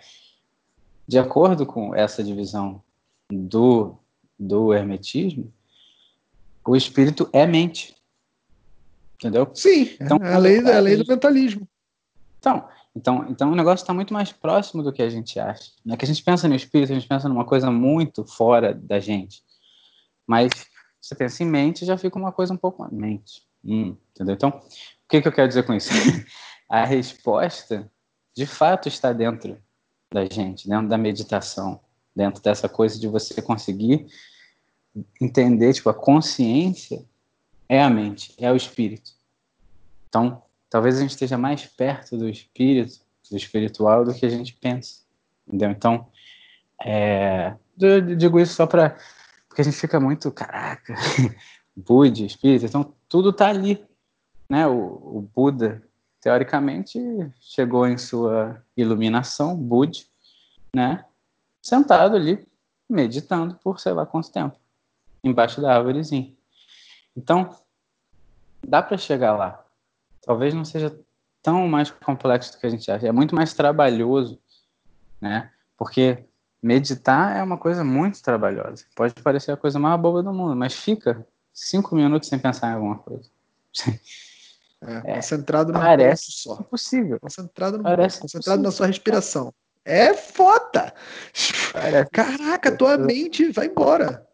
De 1.08 1.18
acordo 1.20 1.66
com 1.66 1.94
essa 1.96 2.24
divisão 2.24 2.82
do, 3.30 3.98
do 4.40 4.74
hermetismo, 4.74 5.52
o 6.66 6.76
espírito 6.76 7.28
é 7.34 7.46
mente. 7.46 7.96
Entendeu? 9.16 9.50
Sim, 9.54 9.98
então, 10.00 10.18
é 10.22 10.34
a 10.34 10.38
lei, 10.38 10.60
é 10.60 10.76
a 10.76 10.80
lei 10.80 10.96
do 10.96 11.06
mentalismo. 11.06 11.68
Então, 12.40 12.68
então, 12.96 13.26
então 13.30 13.52
o 13.52 13.56
negócio 13.56 13.84
está 13.84 13.94
muito 13.94 14.14
mais 14.14 14.32
próximo 14.32 14.84
do 14.84 14.92
que 14.92 15.02
a 15.02 15.10
gente 15.10 15.40
acha. 15.40 15.72
Não 15.86 15.94
é 15.94 15.98
que 15.98 16.06
a 16.06 16.08
gente 16.08 16.24
pensa 16.24 16.48
no 16.48 16.56
espírito, 16.56 16.92
a 16.92 16.96
gente 16.96 17.08
pensa 17.08 17.30
numa 17.30 17.46
coisa 17.46 17.72
muito 17.72 18.26
fora 18.26 18.74
da 18.74 19.00
gente. 19.00 19.42
Mas 20.28 20.50
você 21.00 21.16
pensa 21.16 21.44
em 21.44 21.46
mente, 21.48 21.86
já 21.86 21.98
fica 21.98 22.20
uma 22.20 22.32
coisa 22.32 22.54
um 22.54 22.58
pouco 22.58 22.88
mente. 22.94 23.44
Hum, 23.64 23.96
entendeu? 24.12 24.36
Então, 24.36 24.50
o 24.50 25.10
que, 25.10 25.22
que 25.22 25.28
eu 25.28 25.32
quero 25.32 25.48
dizer 25.48 25.64
com 25.64 25.74
isso? 25.74 25.90
a 26.70 26.84
resposta, 26.86 27.90
de 28.36 28.46
fato, 28.46 28.88
está 28.88 29.14
dentro 29.14 29.58
da 30.12 30.26
gente, 30.26 30.68
dentro 30.68 30.90
da 30.90 30.98
meditação, 30.98 31.80
dentro 32.14 32.44
dessa 32.44 32.68
coisa 32.68 33.00
de 33.00 33.08
você 33.08 33.42
conseguir 33.42 34.06
entender, 35.22 35.74
tipo, 35.74 35.90
a 35.90 35.94
consciência 35.94 37.06
é 37.70 37.82
a 37.82 37.90
mente, 37.90 38.34
é 38.38 38.52
o 38.52 38.56
espírito. 38.56 39.12
Então, 40.10 40.44
talvez 40.72 40.98
a 40.98 41.02
gente 41.02 41.12
esteja 41.12 41.38
mais 41.38 41.66
perto 41.68 42.18
do 42.18 42.28
espírito, 42.28 43.02
do 43.30 43.38
espiritual, 43.38 44.06
do 44.06 44.14
que 44.14 44.26
a 44.26 44.30
gente 44.30 44.54
pensa. 44.54 45.02
Entendeu? 45.46 45.70
Então, 45.70 46.08
é, 46.84 47.54
eu 47.80 48.16
digo 48.16 48.40
isso 48.40 48.56
só 48.56 48.66
para 48.66 48.98
porque 49.52 49.62
a 49.62 49.66
gente 49.66 49.76
fica 49.76 50.00
muito, 50.00 50.32
caraca, 50.32 50.96
Buda, 51.76 52.22
espírito, 52.22 52.66
então 52.66 52.94
tudo 53.10 53.32
está 53.32 53.50
ali, 53.50 53.86
né? 54.50 54.66
O, 54.66 55.18
o, 55.18 55.30
Buda, 55.36 55.84
teoricamente, 56.22 56.98
chegou 57.42 57.86
em 57.86 57.98
sua 57.98 58.64
iluminação, 58.78 59.58
Buda, 59.58 60.00
né? 60.74 61.04
Sentado 61.62 62.16
ali, 62.16 62.48
meditando 62.90 63.56
por 63.56 63.78
sei 63.78 63.92
lá 63.92 64.06
quanto 64.06 64.32
tempo, 64.32 64.58
embaixo 65.22 65.60
da 65.60 65.76
árvorezinha. 65.76 66.34
Então, 67.14 67.54
dá 68.66 68.82
para 68.82 68.98
chegar 68.98 69.36
lá. 69.36 69.66
Talvez 70.22 70.54
não 70.54 70.64
seja 70.64 70.98
tão 71.42 71.68
mais 71.68 71.90
complexo 71.90 72.54
do 72.54 72.60
que 72.60 72.68
a 72.68 72.70
gente 72.70 72.90
acha. 72.92 73.08
É 73.08 73.12
muito 73.12 73.36
mais 73.36 73.54
trabalhoso, 73.54 74.40
né? 75.20 75.52
Porque 75.78 76.26
meditar 76.62 77.36
é 77.36 77.44
uma 77.44 77.58
coisa 77.58 77.84
muito 77.84 78.22
trabalhosa. 78.22 78.86
Pode 78.96 79.16
parecer 79.16 79.52
a 79.52 79.58
coisa 79.58 79.80
mais 79.80 80.00
boba 80.00 80.22
do 80.22 80.34
mundo, 80.34 80.56
mas 80.56 80.74
fica 80.74 81.26
cinco 81.54 81.96
minutos 81.96 82.30
sem 82.30 82.38
pensar 82.38 82.72
em 82.72 82.76
alguma 82.76 82.98
coisa. 82.98 83.30
É, 84.84 85.14
concentrado 85.14 85.72
no 85.72 85.78
parece 85.78 86.32
só. 86.32 86.56
Impossível. 86.60 87.20
Concentrado 87.20 87.78
no 87.78 87.84
parece 87.84 88.20
concentrado 88.20 88.64
na 88.64 88.72
sua 88.72 88.88
respiração. 88.88 89.54
É 89.86 90.12
foda! 90.16 90.92
Parece 91.72 92.10
Caraca, 92.10 92.76
tua 92.76 92.98
mente 92.98 93.52
vai 93.52 93.68
embora. 93.68 94.28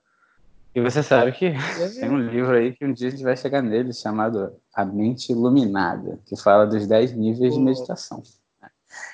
E 0.78 0.80
você 0.80 1.02
sabe 1.02 1.32
que 1.32 1.48
é. 1.48 1.58
tem 2.00 2.08
um 2.08 2.20
livro 2.20 2.56
aí 2.56 2.72
que 2.72 2.86
um 2.86 2.94
dia 2.94 3.08
a 3.08 3.10
gente 3.10 3.24
vai 3.24 3.36
chegar 3.36 3.64
nele, 3.64 3.92
chamado 3.92 4.56
A 4.72 4.86
Mente 4.86 5.32
Iluminada, 5.32 6.20
que 6.28 6.40
fala 6.40 6.68
dos 6.68 6.86
10 6.86 7.14
níveis 7.14 7.56
de 7.56 7.60
meditação. 7.60 8.22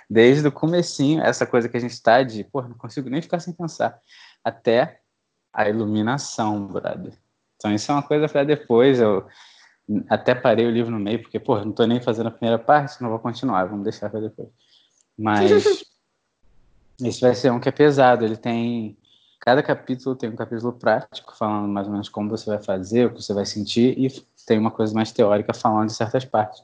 Desde 0.09 0.45
o 0.45 0.51
comecinho, 0.51 1.23
essa 1.23 1.45
coisa 1.45 1.69
que 1.69 1.77
a 1.77 1.79
gente 1.79 1.93
está 1.93 2.21
de, 2.21 2.43
pô, 2.43 2.63
não 2.63 2.75
consigo 2.75 3.09
nem 3.09 3.21
ficar 3.21 3.39
sem 3.39 3.53
pensar, 3.53 3.97
até 4.43 4.99
a 5.53 5.69
iluminação, 5.69 6.67
brother. 6.67 7.13
Então 7.55 7.73
isso 7.73 7.89
é 7.89 7.95
uma 7.95 8.03
coisa 8.03 8.27
para 8.27 8.43
depois, 8.43 8.99
eu 8.99 9.25
até 10.09 10.35
parei 10.35 10.65
o 10.65 10.71
livro 10.71 10.91
no 10.91 10.99
meio, 10.99 11.21
porque, 11.21 11.39
pô, 11.39 11.57
não 11.61 11.69
estou 11.69 11.87
nem 11.87 12.01
fazendo 12.01 12.27
a 12.27 12.31
primeira 12.31 12.59
parte, 12.59 13.01
não 13.01 13.09
vou 13.09 13.19
continuar, 13.19 13.63
vamos 13.69 13.85
deixar 13.85 14.09
para 14.09 14.19
depois. 14.19 14.49
Mas 15.17 15.49
esse 17.01 17.21
vai 17.21 17.33
ser 17.33 17.53
um 17.53 17.59
que 17.61 17.69
é 17.69 17.71
pesado, 17.71 18.25
ele 18.25 18.35
tem 18.35 18.97
Cada 19.45 19.61
capítulo 19.61 20.15
tem 20.15 20.29
um 20.29 20.37
capítulo 20.37 20.71
prático, 20.71 21.35
falando 21.35 21.67
mais 21.67 21.85
ou 21.85 21.91
menos 21.91 22.07
como 22.07 22.29
você 22.29 22.49
vai 22.49 22.63
fazer, 22.63 23.07
o 23.07 23.13
que 23.13 23.21
você 23.21 23.33
vai 23.33 23.45
sentir, 23.45 23.93
e 23.99 24.09
tem 24.47 24.57
uma 24.57 24.71
coisa 24.71 24.93
mais 24.93 25.11
teórica 25.11 25.53
falando 25.53 25.87
de 25.87 25.95
certas 25.95 26.23
partes. 26.23 26.63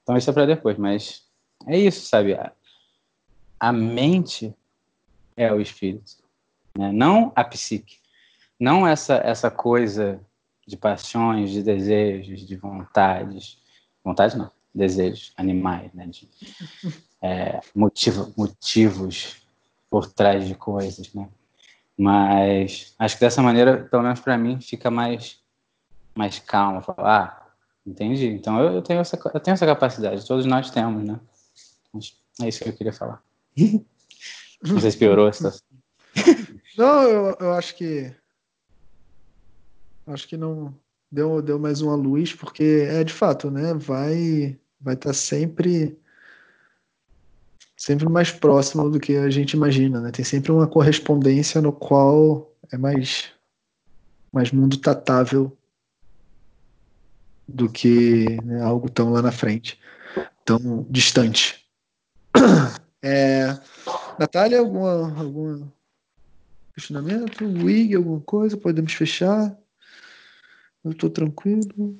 Então 0.00 0.16
isso 0.16 0.30
é 0.30 0.32
para 0.32 0.46
depois, 0.46 0.78
mas 0.78 1.24
é 1.66 1.76
isso, 1.76 2.06
sabe? 2.06 2.38
A 3.58 3.72
mente 3.72 4.54
é 5.36 5.52
o 5.52 5.60
espírito, 5.60 6.22
né? 6.78 6.92
não 6.92 7.32
a 7.34 7.42
psique. 7.42 7.98
Não 8.58 8.86
essa, 8.86 9.14
essa 9.24 9.50
coisa 9.50 10.20
de 10.68 10.76
paixões, 10.76 11.50
de 11.50 11.60
desejos, 11.60 12.46
de 12.46 12.54
vontades. 12.54 13.58
Vontades 14.04 14.36
não, 14.36 14.48
desejos 14.72 15.32
animais, 15.36 15.92
né? 15.92 16.06
De, 16.06 16.28
é, 17.20 17.58
motivo, 17.74 18.32
motivos 18.36 19.42
por 19.90 20.06
trás 20.06 20.46
de 20.46 20.54
coisas, 20.54 21.12
né? 21.12 21.28
Mas 22.00 22.94
acho 22.98 23.16
que 23.16 23.20
dessa 23.20 23.42
maneira, 23.42 23.84
pelo 23.84 24.02
menos 24.02 24.20
para 24.20 24.38
mim, 24.38 24.58
fica 24.58 24.90
mais, 24.90 25.38
mais 26.14 26.38
calmo. 26.38 26.80
Falar, 26.80 27.06
ah, 27.06 27.52
entendi. 27.86 28.26
Então 28.26 28.58
eu, 28.58 28.72
eu, 28.72 28.82
tenho 28.82 29.00
essa, 29.00 29.20
eu 29.34 29.38
tenho 29.38 29.52
essa 29.52 29.66
capacidade, 29.66 30.26
todos 30.26 30.46
nós 30.46 30.70
temos, 30.70 31.04
né? 31.04 31.20
É 32.40 32.48
isso 32.48 32.64
que 32.64 32.70
eu 32.70 32.72
queria 32.72 32.94
falar. 32.94 33.22
Não 34.64 34.80
sei 34.80 34.90
se 34.90 34.96
piorou 34.96 35.26
a 35.26 35.32
situação. 35.32 35.60
Não, 36.78 37.02
eu, 37.02 37.36
eu 37.38 37.52
acho 37.52 37.74
que. 37.76 38.10
Acho 40.06 40.26
que 40.26 40.38
não. 40.38 40.74
Deu, 41.12 41.42
deu 41.42 41.58
mais 41.58 41.82
uma 41.82 41.94
luz, 41.94 42.32
porque 42.32 42.86
é 42.88 43.04
de 43.04 43.12
fato, 43.12 43.50
né? 43.50 43.74
Vai 43.74 44.58
vai 44.80 44.94
estar 44.94 45.10
tá 45.10 45.14
sempre 45.14 45.98
sempre 47.80 48.06
mais 48.10 48.30
próximo 48.30 48.90
do 48.90 49.00
que 49.00 49.16
a 49.16 49.30
gente 49.30 49.54
imagina, 49.54 50.02
né? 50.02 50.10
Tem 50.10 50.22
sempre 50.22 50.52
uma 50.52 50.66
correspondência 50.66 51.62
no 51.62 51.72
qual 51.72 52.52
é 52.70 52.76
mais 52.76 53.30
mais 54.30 54.52
mundo 54.52 54.76
tatável 54.76 55.56
do 57.48 57.70
que 57.70 58.38
né, 58.44 58.62
algo 58.62 58.88
tão 58.90 59.10
lá 59.10 59.22
na 59.22 59.32
frente, 59.32 59.80
tão 60.44 60.86
distante. 60.90 61.64
É, 63.02 63.58
Natália, 64.18 64.58
alguma, 64.58 65.18
algum 65.18 65.66
questionamento? 66.74 67.46
Wig, 67.46 67.94
alguma 67.94 68.20
coisa? 68.20 68.58
Podemos 68.58 68.92
fechar? 68.92 69.56
Eu 70.84 70.90
estou 70.90 71.08
tranquilo. 71.08 71.98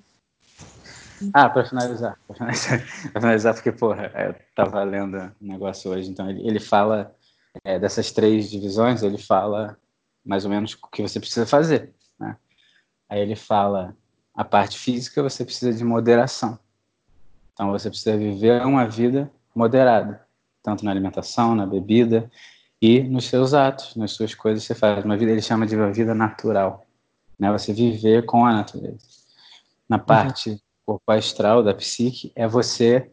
Ah, 1.34 1.48
para 1.48 1.64
finalizar, 1.64 2.18
para 2.26 2.36
finalizar, 2.36 2.80
finalizar, 3.12 3.54
porque, 3.54 3.70
porra, 3.70 4.10
eu 4.14 4.34
tava 4.54 4.82
lendo 4.82 5.18
um 5.40 5.46
negócio 5.46 5.90
hoje, 5.90 6.10
então 6.10 6.28
ele, 6.30 6.46
ele 6.46 6.60
fala 6.60 7.14
é, 7.62 7.78
dessas 7.78 8.10
três 8.10 8.50
divisões, 8.50 9.02
ele 9.02 9.18
fala 9.18 9.76
mais 10.24 10.44
ou 10.44 10.50
menos 10.50 10.74
o 10.74 10.88
que 10.88 11.02
você 11.02 11.20
precisa 11.20 11.46
fazer, 11.46 11.92
né? 12.18 12.36
Aí 13.08 13.20
ele 13.20 13.36
fala 13.36 13.94
a 14.34 14.44
parte 14.44 14.78
física, 14.78 15.22
você 15.22 15.44
precisa 15.44 15.76
de 15.76 15.84
moderação. 15.84 16.58
Então 17.52 17.70
você 17.70 17.90
precisa 17.90 18.16
viver 18.16 18.64
uma 18.64 18.86
vida 18.86 19.30
moderada, 19.54 20.26
tanto 20.62 20.84
na 20.84 20.90
alimentação, 20.90 21.54
na 21.54 21.66
bebida 21.66 22.30
e 22.80 23.02
nos 23.02 23.26
seus 23.26 23.52
atos, 23.52 23.94
nas 23.96 24.12
suas 24.12 24.34
coisas 24.34 24.62
que 24.62 24.68
você 24.68 24.78
faz. 24.78 25.04
Uma 25.04 25.16
vida, 25.16 25.32
ele 25.32 25.42
chama 25.42 25.66
de 25.66 25.76
uma 25.76 25.92
vida 25.92 26.14
natural, 26.14 26.86
né? 27.38 27.50
Você 27.52 27.74
viver 27.74 28.24
com 28.24 28.46
a 28.46 28.52
natureza. 28.52 29.06
Na 29.88 29.96
uhum. 29.96 30.04
parte 30.04 30.50
uhum 30.50 30.69
corpo 30.84 31.12
astral, 31.12 31.62
da 31.62 31.74
psique, 31.74 32.32
é 32.34 32.46
você 32.46 33.10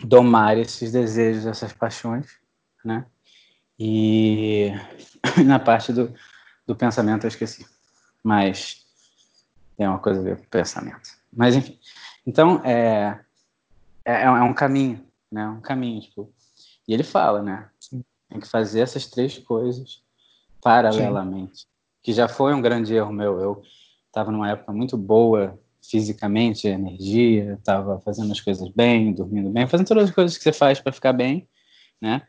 domar 0.00 0.58
esses 0.58 0.92
desejos, 0.92 1.46
essas 1.46 1.72
paixões, 1.72 2.26
né? 2.84 3.06
E 3.78 4.72
na 5.44 5.58
parte 5.58 5.92
do, 5.92 6.14
do 6.66 6.74
pensamento 6.74 7.24
eu 7.24 7.28
esqueci. 7.28 7.66
Mas 8.22 8.84
tem 9.76 9.86
uma 9.86 9.98
coisa 9.98 10.20
a 10.20 10.22
ver 10.22 10.36
com 10.36 10.44
o 10.44 10.48
pensamento. 10.48 11.10
Mas 11.32 11.54
enfim. 11.54 11.78
Então, 12.26 12.60
é, 12.64 13.20
é, 14.04 14.22
é 14.22 14.30
um 14.30 14.54
caminho, 14.54 15.06
né? 15.30 15.46
Um 15.48 15.60
caminho, 15.60 16.00
tipo. 16.00 16.32
E 16.88 16.94
ele 16.94 17.04
fala, 17.04 17.42
né? 17.42 17.68
Tem 18.28 18.40
que 18.40 18.48
fazer 18.48 18.80
essas 18.80 19.06
três 19.06 19.38
coisas 19.38 20.02
paralelamente. 20.62 21.60
Sim. 21.60 21.66
Que 22.02 22.12
já 22.12 22.28
foi 22.28 22.54
um 22.54 22.62
grande 22.62 22.94
erro 22.94 23.12
meu. 23.12 23.40
Eu 23.40 23.62
estava 24.06 24.30
numa 24.30 24.50
época 24.50 24.72
muito 24.72 24.96
boa 24.96 25.58
fisicamente, 25.90 26.66
energia, 26.66 27.54
estava 27.54 28.00
fazendo 28.00 28.32
as 28.32 28.40
coisas 28.40 28.68
bem, 28.70 29.12
dormindo 29.12 29.50
bem, 29.50 29.66
fazendo 29.66 29.86
todas 29.86 30.04
as 30.04 30.14
coisas 30.14 30.36
que 30.36 30.44
você 30.44 30.52
faz 30.52 30.80
para 30.80 30.92
ficar 30.92 31.12
bem, 31.12 31.48
né? 32.00 32.22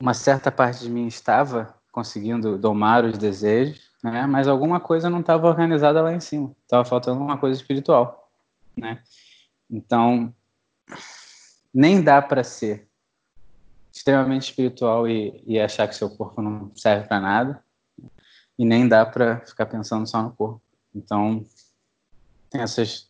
Uma 0.00 0.14
certa 0.14 0.50
parte 0.50 0.82
de 0.82 0.90
mim 0.90 1.06
estava 1.06 1.74
conseguindo 1.92 2.56
domar 2.56 3.04
os 3.04 3.18
desejos, 3.18 3.90
né? 4.02 4.26
Mas 4.26 4.48
alguma 4.48 4.80
coisa 4.80 5.10
não 5.10 5.20
estava 5.20 5.46
organizada 5.46 6.00
lá 6.02 6.14
em 6.14 6.20
cima, 6.20 6.54
estava 6.62 6.84
faltando 6.84 7.20
uma 7.20 7.38
coisa 7.38 7.60
espiritual, 7.60 8.30
né? 8.76 9.02
Então, 9.70 10.34
nem 11.72 12.02
dá 12.02 12.20
para 12.20 12.42
ser 12.42 12.88
extremamente 13.92 14.42
espiritual 14.42 15.08
e, 15.08 15.42
e 15.46 15.60
achar 15.60 15.86
que 15.86 15.94
seu 15.94 16.08
corpo 16.10 16.40
não 16.40 16.74
serve 16.74 17.06
para 17.06 17.20
nada, 17.20 17.64
e 18.58 18.64
nem 18.64 18.86
dá 18.86 19.06
para 19.06 19.40
ficar 19.40 19.66
pensando 19.66 20.06
só 20.06 20.22
no 20.22 20.32
corpo. 20.32 20.62
Então, 20.94 21.46
tem 22.50 22.60
essas 22.60 23.08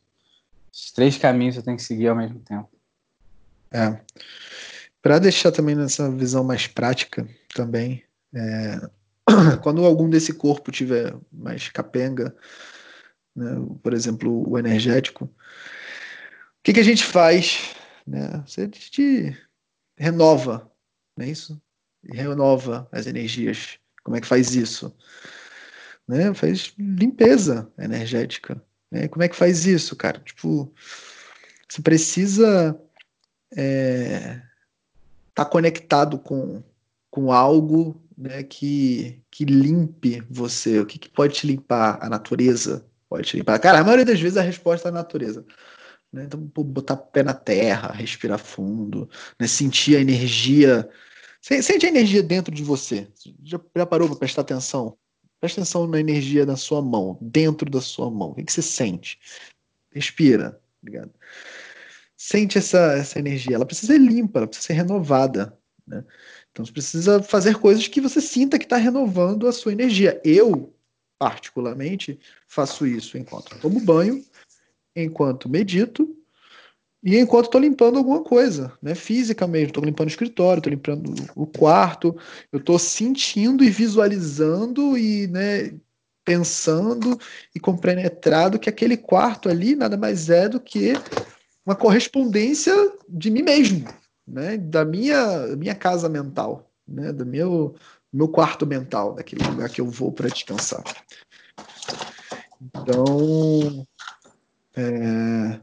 Os 0.73 0.93
três 0.93 1.17
caminhos 1.19 1.57
você 1.57 1.62
tem 1.62 1.77
que 1.77 1.83
seguir 1.83 2.09
ao 2.09 2.17
mesmo 2.17 2.41
tempo. 2.41 2.69
É. 3.73 4.01
Para 5.03 5.19
deixar 5.19 5.51
também 5.51 5.75
nessa 5.75 6.11
visão 6.11 6.45
mais 6.45 6.67
prática 6.67 7.27
também, 7.55 8.05
é, 8.35 8.81
quando 9.62 9.85
algum 9.85 10.09
desse 10.09 10.35
corpo 10.35 10.71
tiver 10.71 11.15
mais 11.33 11.69
capenga, 11.69 12.35
né, 13.35 13.57
por 13.83 13.95
exemplo, 13.95 14.49
o 14.49 14.59
energético, 14.59 15.25
o 15.25 16.62
que, 16.62 16.75
que 16.75 16.81
a 16.81 16.85
gente 16.85 17.05
faz? 17.05 17.75
Né? 18.07 18.43
Você 18.47 18.69
te 18.69 19.37
renova, 19.97 20.71
não 21.17 21.25
é 21.25 21.31
isso? 21.31 21.61
Renova 22.05 22.89
as 22.93 23.07
energias. 23.07 23.79
Como 24.03 24.17
é 24.17 24.21
que 24.21 24.27
faz 24.27 24.55
isso? 24.55 24.95
Né? 26.07 26.35
Faz 26.35 26.75
limpeza 26.79 27.71
energética. 27.79 28.62
Né? 28.91 29.09
Como 29.09 29.23
é 29.23 29.29
que 29.29 29.37
faz 29.37 29.67
isso, 29.67 29.95
cara? 29.97 30.19
Tipo, 30.21 30.73
você 31.69 31.81
precisa 31.81 32.79
é, 33.57 34.41
tá 35.35 35.45
conectado 35.45 36.19
com, 36.19 36.62
com 37.11 37.33
algo 37.33 38.01
né, 38.17 38.43
que, 38.43 39.23
que 39.31 39.45
limpe 39.45 40.23
você. 40.29 40.81
O 40.81 40.87
que, 40.87 40.99
que 40.99 41.09
pode 41.09 41.35
te 41.35 41.47
limpar? 41.47 41.99
A 42.01 42.09
natureza 42.09 42.87
pode 43.09 43.29
te 43.29 43.37
limpar. 43.37 43.59
Cara, 43.59 43.81
a 43.81 43.85
maioria 43.85 44.05
das 44.05 44.21
vezes 44.21 44.37
a 44.37 44.43
resposta 44.43 44.89
é 44.89 44.91
a 44.91 44.93
natureza. 44.93 45.45
Né? 46.12 46.25
Então, 46.25 46.41
botar 46.41 46.97
pé 46.97 47.23
na 47.23 47.35
terra, 47.35 47.93
respirar 47.93 48.39
fundo, 48.39 49.09
né? 49.39 49.47
sentir 49.47 49.97
a 49.97 50.01
energia. 50.01 50.89
Sente 51.41 51.87
a 51.87 51.89
energia 51.89 52.23
dentro 52.23 52.55
de 52.55 52.62
você. 52.62 53.09
Já, 53.43 53.59
já 53.75 53.87
parou 53.87 54.09
para 54.09 54.19
prestar 54.19 54.43
atenção? 54.43 54.99
Presta 55.41 55.61
atenção 55.61 55.87
na 55.87 55.99
energia 55.99 56.45
da 56.45 56.57
sua 56.57 56.83
mão, 56.83 57.19
dentro 57.21 57.71
da 57.71 57.81
sua 57.81 58.11
mão. 58.11 58.31
O 58.31 58.35
que, 58.35 58.53
você 58.53 58.61
sente? 58.61 59.19
Respira, 59.91 60.61
ligado? 60.83 61.11
Sente 62.17 62.59
essa, 62.59 62.93
essa 62.93 63.19
energia. 63.19 63.57
Ela 63.57 63.65
precisa 63.65 63.95
ser 63.95 63.99
limpa, 63.99 64.41
ela 64.41 64.47
precisa 64.47 64.67
ser 64.67 64.75
renovada. 64.75 65.59
Né? 65.87 66.05
Então 66.53 66.65
você 66.65 66.73
precisa 66.73 67.23
fazer 67.23 67.57
coisas 67.57 67.89
que 67.89 68.01
você 68.01 68.21
sinta 68.21 68.59
que 68.59 68.67
está 68.67 68.77
renovando 68.77 69.49
a 69.49 69.53
sua 69.53 69.73
energia. 69.73 70.21
Eu, 70.23 70.75
particularmente, 71.19 72.21
faço 72.47 72.87
isso 72.87 73.17
enquanto 73.17 73.59
tomo 73.61 73.81
banho, 73.81 74.23
enquanto 74.95 75.49
medito 75.49 76.20
e 77.02 77.18
enquanto 77.18 77.47
estou 77.47 77.60
limpando 77.60 77.97
alguma 77.97 78.22
coisa, 78.22 78.72
né? 78.82 78.94
Física 78.94 79.47
mesmo. 79.47 79.68
Estou 79.68 79.85
limpando 79.85 80.09
o 80.09 80.10
escritório, 80.10 80.60
estou 80.60 80.70
limpando 80.70 81.14
o 81.35 81.47
quarto. 81.47 82.14
Eu 82.52 82.59
estou 82.59 82.78
sentindo 82.78 83.64
e 83.64 83.70
visualizando 83.70 84.98
e, 84.98 85.27
né, 85.28 85.72
pensando 86.24 87.18
e 87.55 87.59
compenetrado 87.59 88.59
que 88.59 88.68
aquele 88.68 88.98
quarto 88.98 89.48
ali 89.48 89.74
nada 89.74 89.97
mais 89.97 90.28
é 90.28 90.48
do 90.48 90.60
que 90.60 90.93
uma 91.64 91.74
correspondência 91.74 92.74
de 93.09 93.31
mim 93.31 93.43
mesmo, 93.43 93.89
né? 94.27 94.59
Da 94.59 94.85
minha 94.85 95.56
minha 95.56 95.74
casa 95.74 96.09
mental, 96.09 96.70
né? 96.86 97.12
Do 97.12 97.24
meu 97.24 97.74
meu 98.12 98.28
quarto 98.28 98.66
mental, 98.66 99.14
daquele 99.14 99.43
lugar 99.44 99.70
que 99.70 99.81
eu 99.81 99.86
vou 99.86 100.12
para 100.12 100.28
descansar. 100.28 100.82
Então, 102.60 103.86
é, 104.77 105.60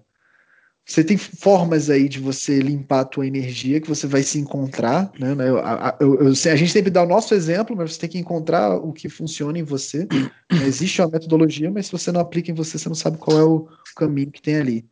você 0.88 1.04
tem 1.04 1.18
formas 1.18 1.90
aí 1.90 2.08
de 2.08 2.18
você 2.18 2.60
limpar 2.60 3.02
a 3.02 3.06
tua 3.06 3.28
energia 3.28 3.82
que 3.82 3.90
você 3.90 4.08
vai 4.08 4.24
se 4.24 4.40
encontrar, 4.40 5.12
né? 5.20 5.34
Eu, 5.34 5.58
eu, 6.00 6.28
eu, 6.28 6.32
a 6.32 6.56
gente 6.56 6.72
sempre 6.72 6.90
dá 6.90 7.04
o 7.04 7.08
nosso 7.08 7.34
exemplo, 7.34 7.76
mas 7.76 7.94
você 7.94 8.00
tem 8.00 8.10
que 8.10 8.18
encontrar 8.18 8.74
o 8.78 8.94
que 8.94 9.10
funciona 9.10 9.60
em 9.60 9.64
você. 9.64 10.08
Existe 10.66 11.02
uma 11.02 11.10
metodologia, 11.10 11.70
mas 11.70 11.88
se 11.88 11.92
você 11.92 12.10
não 12.10 12.22
aplica 12.22 12.52
em 12.52 12.54
você, 12.54 12.78
você 12.78 12.88
não 12.88 12.96
sabe 12.96 13.18
qual 13.18 13.38
é 13.38 13.44
o 13.44 13.68
caminho 13.98 14.32
que 14.32 14.42
tem 14.42 14.56
ali. 14.56 14.90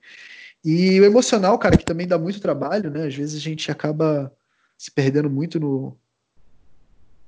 E 0.66 1.00
o 1.00 1.06
emocional, 1.06 1.58
cara, 1.58 1.78
que 1.78 1.86
também 1.86 2.08
dá 2.08 2.18
muito 2.20 2.42
trabalho, 2.42 2.90
né? 2.92 3.08
Às 3.08 3.16
vezes 3.16 3.38
a 3.38 3.44
gente 3.44 3.72
acaba 3.72 4.36
se 4.78 4.92
perdendo 4.92 5.30
muito 5.30 5.60
no, 5.62 5.98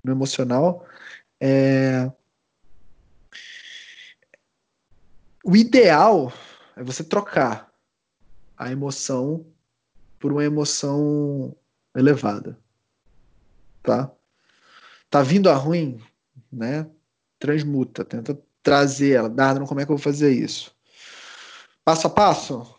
no 0.04 0.12
emocional. 0.12 0.86
É... 1.42 2.12
O 5.46 5.56
ideal 5.56 6.34
é 6.76 6.84
você 6.84 7.04
trocar 7.04 7.67
a 8.58 8.72
emoção 8.72 9.46
por 10.20 10.32
uma 10.32 10.44
emoção 10.44 11.56
elevada, 11.96 12.58
tá? 13.84 14.12
Tá 15.10 15.22
vindo 15.22 15.50
a 15.50 15.56
ruim, 15.56 16.02
né? 16.52 16.90
Transmuta, 17.40 18.04
tenta 18.04 18.38
trazer 18.64 19.12
ela. 19.12 19.30
Dardo, 19.30 19.66
como 19.66 19.80
é 19.80 19.86
que 19.86 19.92
eu 19.92 19.96
vou 19.98 20.04
fazer 20.04 20.32
isso? 20.32 20.76
Passo 21.86 22.08
a 22.08 22.10
passo? 22.10 22.76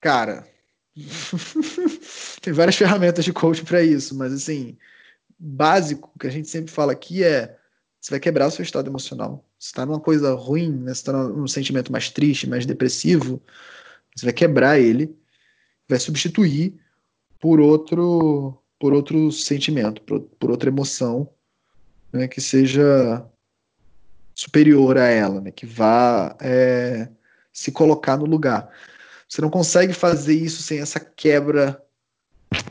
Cara, 0.00 0.46
tem 2.42 2.52
várias 2.52 2.76
ferramentas 2.76 3.24
de 3.24 3.32
coaching 3.32 3.64
para 3.64 3.82
isso, 3.82 4.14
mas 4.14 4.32
assim, 4.32 4.76
básico 5.38 6.12
que 6.18 6.26
a 6.26 6.30
gente 6.30 6.48
sempre 6.48 6.70
fala 6.70 6.92
aqui 6.92 7.24
é 7.24 7.56
você 8.00 8.10
vai 8.10 8.20
quebrar 8.20 8.46
o 8.46 8.50
seu 8.50 8.62
estado 8.62 8.88
emocional. 8.88 9.44
Se 9.58 9.68
está 9.68 9.84
numa 9.84 9.98
coisa 9.98 10.32
ruim, 10.34 10.70
né, 10.70 10.94
se 10.94 11.00
está 11.00 11.12
num 11.12 11.48
sentimento 11.48 11.90
mais 11.90 12.10
triste, 12.10 12.46
mais 12.46 12.64
depressivo, 12.64 13.42
você 14.16 14.26
vai 14.26 14.32
quebrar 14.32 14.78
ele, 14.78 15.14
vai 15.88 15.98
substituir 15.98 16.74
por 17.38 17.60
outro 17.60 18.58
por 18.78 18.92
outro 18.92 19.32
sentimento, 19.32 20.02
por, 20.02 20.20
por 20.20 20.50
outra 20.50 20.68
emoção, 20.68 21.28
né, 22.12 22.28
que 22.28 22.40
seja 22.40 23.24
superior 24.34 24.98
a 24.98 25.06
ela, 25.06 25.40
né, 25.40 25.50
que 25.50 25.64
vá 25.64 26.36
é, 26.40 27.08
se 27.52 27.72
colocar 27.72 28.16
no 28.18 28.26
lugar. 28.26 28.70
Você 29.28 29.40
não 29.40 29.48
consegue 29.48 29.92
fazer 29.94 30.34
isso 30.34 30.62
sem 30.62 30.78
essa 30.78 31.00
quebra, 31.00 31.82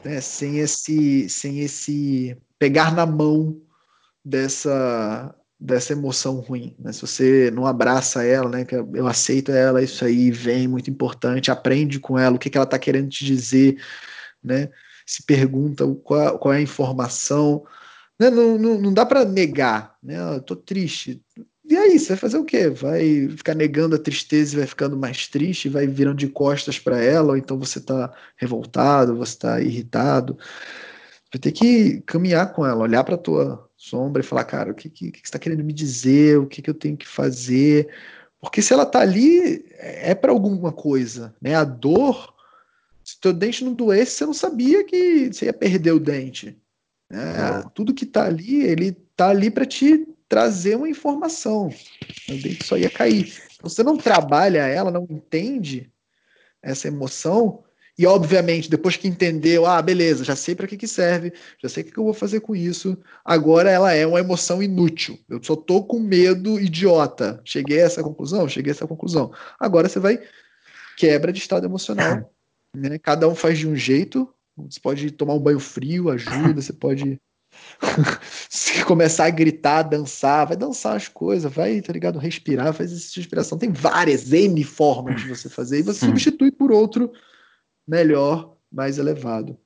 né, 0.03 0.21
sem 0.21 0.59
esse, 0.59 1.27
sem 1.27 1.61
esse 1.61 2.37
pegar 2.59 2.93
na 2.93 3.05
mão 3.05 3.59
dessa 4.23 5.35
dessa 5.59 5.93
emoção 5.93 6.39
ruim. 6.39 6.75
Né? 6.79 6.91
Se 6.91 7.01
você 7.01 7.51
não 7.51 7.65
abraça 7.65 8.23
ela, 8.23 8.49
né, 8.49 8.65
que 8.65 8.75
eu 8.75 9.07
aceito 9.07 9.51
ela, 9.51 9.81
isso 9.81 10.03
aí 10.03 10.29
vem 10.31 10.67
muito 10.67 10.89
importante, 10.89 11.51
aprende 11.51 11.99
com 11.99 12.17
ela 12.19 12.35
o 12.35 12.39
que, 12.39 12.49
que 12.49 12.57
ela 12.57 12.65
está 12.65 12.77
querendo 12.77 13.09
te 13.09 13.25
dizer, 13.25 13.81
né? 14.43 14.69
Se 15.05 15.23
pergunta 15.23 15.85
qual, 16.03 16.39
qual 16.39 16.53
é 16.53 16.57
a 16.57 16.61
informação. 16.61 17.63
Né? 18.19 18.29
Não, 18.29 18.57
não, 18.57 18.79
não 18.79 18.93
dá 18.93 19.05
para 19.05 19.23
negar, 19.23 19.95
né? 20.01 20.17
Eu 20.35 20.41
tô 20.41 20.55
triste. 20.55 21.21
E 21.67 21.75
aí, 21.75 21.97
você 21.97 22.09
vai 22.09 22.17
fazer 22.17 22.37
o 22.37 22.45
quê? 22.45 22.69
Vai 22.69 23.27
ficar 23.29 23.55
negando 23.55 23.95
a 23.95 23.99
tristeza 23.99 24.55
e 24.55 24.59
vai 24.59 24.67
ficando 24.67 24.95
mais 24.95 25.27
triste, 25.27 25.69
vai 25.69 25.87
virando 25.87 26.17
de 26.17 26.27
costas 26.27 26.77
para 26.77 27.01
ela, 27.01 27.29
ou 27.29 27.37
então 27.37 27.57
você 27.57 27.79
está 27.79 28.13
revoltado, 28.37 29.15
você 29.15 29.33
está 29.33 29.61
irritado. 29.61 30.37
Vai 31.33 31.39
ter 31.39 31.51
que 31.51 32.01
caminhar 32.01 32.53
com 32.53 32.65
ela, 32.65 32.83
olhar 32.83 33.03
para 33.03 33.17
tua 33.17 33.67
sombra 33.89 34.21
e 34.21 34.25
falar, 34.25 34.43
cara, 34.45 34.71
o 34.71 34.75
que, 34.75 34.89
que, 34.89 35.11
que 35.11 35.19
você 35.19 35.25
está 35.25 35.39
querendo 35.39 35.63
me 35.63 35.73
dizer? 35.73 36.37
O 36.39 36.47
que, 36.47 36.61
que 36.61 36.69
eu 36.69 36.73
tenho 36.73 36.97
que 36.97 37.07
fazer? 37.07 37.89
Porque 38.39 38.61
se 38.61 38.73
ela 38.73 38.83
está 38.83 38.99
ali, 38.99 39.65
é 39.77 40.15
para 40.15 40.31
alguma 40.31 40.71
coisa, 40.71 41.35
né? 41.41 41.55
A 41.55 41.63
dor, 41.63 42.33
se 43.03 43.19
teu 43.19 43.33
dente 43.33 43.63
não 43.63 43.73
doesse, 43.73 44.11
você 44.11 44.25
não 44.25 44.33
sabia 44.33 44.83
que 44.83 45.31
você 45.31 45.45
ia 45.45 45.53
perder 45.53 45.91
o 45.91 45.99
dente. 45.99 46.57
Né? 47.09 47.59
É. 47.63 47.69
Tudo 47.73 47.93
que 47.93 48.03
está 48.05 48.25
ali, 48.25 48.63
ele 48.63 48.87
está 49.11 49.29
ali 49.29 49.51
para 49.51 49.65
te 49.65 50.07
trazer 50.27 50.75
uma 50.75 50.89
informação. 50.89 51.69
O 52.29 52.33
dente 52.33 52.65
só 52.65 52.77
ia 52.77 52.89
cair. 52.89 53.33
Então, 53.55 53.69
você 53.69 53.83
não 53.83 53.97
trabalha 53.97 54.65
ela, 54.65 54.91
não 54.91 55.07
entende 55.09 55.91
essa 56.61 56.87
emoção, 56.87 57.63
e 57.97 58.05
obviamente, 58.05 58.69
depois 58.69 58.97
que 58.97 59.07
entendeu, 59.07 59.65
ah, 59.65 59.81
beleza, 59.81 60.23
já 60.23 60.35
sei 60.35 60.53
para 60.53 60.67
que, 60.67 60.75
que 60.75 60.87
serve, 60.87 61.31
já 61.61 61.69
sei 61.69 61.81
o 61.81 61.85
que, 61.85 61.93
que 61.93 61.97
eu 61.97 62.03
vou 62.03 62.13
fazer 62.13 62.41
com 62.41 62.53
isso, 62.53 62.97
agora 63.23 63.71
ela 63.71 63.93
é 63.93 64.05
uma 64.05 64.19
emoção 64.19 64.61
inútil. 64.61 65.17
Eu 65.29 65.41
só 65.41 65.55
tô 65.55 65.81
com 65.81 65.97
medo 65.99 66.59
idiota. 66.59 67.41
Cheguei 67.45 67.81
a 67.81 67.85
essa 67.85 68.03
conclusão? 68.03 68.49
Cheguei 68.49 68.71
a 68.71 68.75
essa 68.75 68.87
conclusão. 68.87 69.31
Agora 69.57 69.87
você 69.87 69.99
vai 69.99 70.19
quebra 70.97 71.31
de 71.31 71.39
estado 71.39 71.65
emocional. 71.65 72.31
Né? 72.77 72.99
Cada 72.99 73.25
um 73.25 73.33
faz 73.33 73.57
de 73.57 73.69
um 73.69 73.73
jeito. 73.73 74.29
Você 74.57 74.81
pode 74.81 75.09
tomar 75.11 75.33
um 75.35 75.39
banho 75.39 75.61
frio, 75.61 76.09
ajuda, 76.09 76.61
você 76.61 76.73
pode 76.73 77.21
se 78.49 78.83
começar 78.83 79.27
a 79.27 79.29
gritar, 79.29 79.83
dançar, 79.83 80.45
vai 80.45 80.57
dançar 80.57 80.97
as 80.97 81.07
coisas, 81.07 81.49
vai, 81.49 81.79
tá 81.79 81.93
ligado? 81.93 82.19
Respirar, 82.19 82.73
faz 82.73 82.91
essa 82.91 83.13
respiração. 83.15 83.57
Tem 83.57 83.71
várias 83.71 84.33
N 84.33 84.61
formas 84.65 85.21
de 85.21 85.29
você 85.29 85.47
fazer 85.47 85.79
e 85.79 85.83
você 85.83 86.05
substitui 86.05 86.51
por 86.51 86.69
outro 86.69 87.09
melhor, 87.87 88.55
mais 88.71 88.97
elevado. 88.97 89.57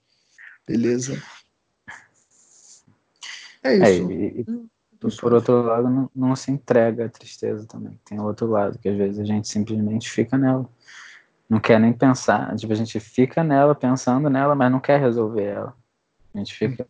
Beleza? 0.67 1.21
É, 3.63 3.73
é 3.73 3.75
isso. 3.75 4.11
É, 4.11 4.13
e, 4.13 4.41
e, 4.41 4.45
por 5.19 5.33
outro 5.33 5.61
lado, 5.61 5.89
não, 5.89 6.11
não, 6.13 6.35
se 6.35 6.51
entrega 6.51 7.05
a 7.05 7.09
tristeza 7.09 7.65
também. 7.65 7.99
Tem 8.05 8.19
outro 8.19 8.47
lado, 8.47 8.77
que 8.77 8.89
às 8.89 8.97
vezes 8.97 9.19
a 9.19 9.23
gente 9.23 9.47
simplesmente 9.47 10.09
fica 10.09 10.37
nela. 10.37 10.69
Não 11.49 11.59
quer 11.59 11.79
nem 11.79 11.93
pensar. 11.93 12.55
Tipo, 12.55 12.73
a 12.73 12.75
gente 12.75 12.99
fica 12.99 13.43
nela, 13.43 13.73
pensando 13.73 14.29
nela, 14.29 14.55
mas 14.55 14.71
não 14.71 14.79
quer 14.79 14.99
resolver 14.99 15.45
ela. 15.45 15.75
A 16.33 16.37
gente 16.37 16.53
fica, 16.53 16.85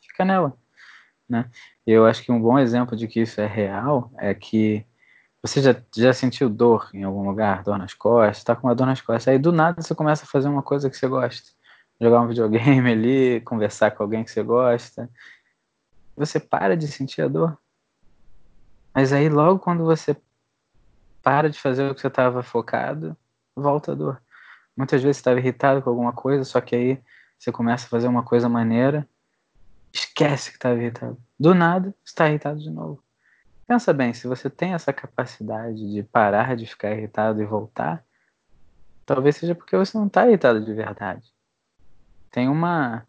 fica 0.00 0.24
nela. 0.24 0.56
Né? 1.28 1.48
E 1.86 1.92
eu 1.92 2.04
acho 2.04 2.22
que 2.22 2.32
um 2.32 2.40
bom 2.40 2.58
exemplo 2.58 2.96
de 2.96 3.06
que 3.06 3.20
isso 3.20 3.40
é 3.40 3.46
real 3.46 4.12
é 4.18 4.34
que 4.34 4.84
Você 5.42 5.60
já, 5.60 5.74
já 5.96 6.12
sentiu 6.12 6.48
dor 6.48 6.88
em 6.94 7.02
algum 7.02 7.28
lugar? 7.28 7.64
Dor 7.64 7.76
nas 7.76 7.94
costas? 7.94 8.44
Tá 8.44 8.54
com 8.54 8.68
uma 8.68 8.74
dor 8.74 8.86
nas 8.86 9.00
costas. 9.00 9.28
Aí 9.28 9.38
do 9.38 9.50
nada 9.50 9.82
você 9.82 9.94
começa 9.94 10.24
a 10.24 10.28
fazer 10.28 10.48
uma 10.48 10.62
coisa 10.62 10.88
que 10.88 10.96
você 10.96 11.08
gosta. 11.08 11.50
Jogar 12.00 12.20
um 12.20 12.28
videogame 12.28 12.88
ali, 12.92 13.40
conversar 13.40 13.90
com 13.90 14.02
alguém 14.04 14.22
que 14.22 14.30
você 14.30 14.42
gosta. 14.42 15.10
Você 16.16 16.38
para 16.38 16.76
de 16.76 16.86
sentir 16.86 17.22
a 17.22 17.28
dor. 17.28 17.58
Mas 18.94 19.12
aí 19.12 19.28
logo 19.28 19.58
quando 19.58 19.84
você 19.84 20.16
para 21.22 21.50
de 21.50 21.58
fazer 21.58 21.90
o 21.90 21.94
que 21.94 22.00
você 22.00 22.08
estava 22.08 22.42
focado, 22.42 23.16
volta 23.56 23.92
a 23.92 23.94
dor. 23.94 24.22
Muitas 24.76 25.02
vezes 25.02 25.16
você 25.16 25.20
estava 25.20 25.38
irritado 25.38 25.82
com 25.82 25.90
alguma 25.90 26.12
coisa, 26.12 26.44
só 26.44 26.60
que 26.60 26.74
aí 26.74 27.02
você 27.38 27.50
começa 27.50 27.86
a 27.86 27.88
fazer 27.88 28.08
uma 28.08 28.22
coisa 28.22 28.48
maneira, 28.48 29.08
esquece 29.92 30.50
que 30.50 30.56
estava 30.56 30.78
irritado. 30.78 31.18
Do 31.38 31.54
nada, 31.54 31.94
está 32.04 32.28
irritado 32.28 32.60
de 32.60 32.70
novo. 32.70 33.02
Pensa 33.72 33.90
bem, 33.94 34.12
se 34.12 34.28
você 34.28 34.50
tem 34.50 34.74
essa 34.74 34.92
capacidade 34.92 35.90
de 35.90 36.02
parar 36.02 36.54
de 36.54 36.66
ficar 36.66 36.90
irritado 36.90 37.40
e 37.40 37.46
voltar, 37.46 38.04
talvez 39.06 39.36
seja 39.36 39.54
porque 39.54 39.74
você 39.74 39.96
não 39.96 40.08
está 40.08 40.28
irritado 40.28 40.62
de 40.62 40.74
verdade. 40.74 41.32
Tem 42.30 42.50
uma 42.50 43.06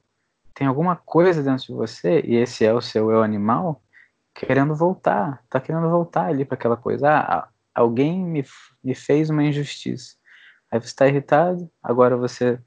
tem 0.53 0.65
alguma 0.65 0.95
coisa 0.95 1.43
dentro 1.43 1.65
de 1.65 1.73
você 1.73 2.21
e 2.21 2.37
esse 2.37 2.63
é 2.63 2.73
o 2.73 2.79
seu 2.79 3.11
eu 3.11 3.21
animal 3.21 3.83
querendo 4.33 4.73
voltar, 4.73 5.43
tá 5.49 5.59
querendo 5.59 5.89
voltar 5.89 6.27
ali 6.27 6.45
para 6.45 6.55
aquela 6.55 6.77
coisa. 6.77 7.09
Ah, 7.09 7.49
alguém 7.75 8.23
me, 8.23 8.45
me 8.81 8.95
fez 8.95 9.29
uma 9.29 9.43
injustiça. 9.43 10.15
Aí 10.71 10.79
você 10.79 10.87
está 10.87 11.05
irritado, 11.09 11.69
agora 11.83 12.15
você 12.15 12.57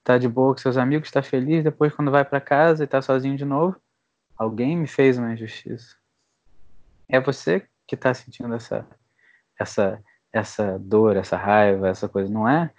está 0.00 0.18
de 0.18 0.28
boa 0.28 0.52
com 0.52 0.60
seus 0.60 0.76
amigos, 0.76 1.08
está 1.08 1.22
feliz, 1.22 1.64
depois 1.64 1.94
quando 1.94 2.10
vai 2.10 2.22
para 2.22 2.38
casa 2.38 2.82
e 2.82 2.84
está 2.84 3.00
sozinho 3.00 3.34
de 3.34 3.46
novo, 3.46 3.80
alguém 4.36 4.76
me 4.76 4.86
fez 4.86 5.16
uma 5.16 5.32
injustiça. 5.32 5.96
É 7.08 7.20
você 7.20 7.66
que 7.86 7.94
está 7.94 8.12
sentindo 8.12 8.54
essa, 8.54 8.86
essa, 9.58 10.02
essa 10.32 10.78
dor, 10.78 11.16
essa 11.16 11.36
raiva, 11.36 11.88
essa 11.88 12.08
coisa, 12.08 12.30
não 12.32 12.48
é? 12.48 12.70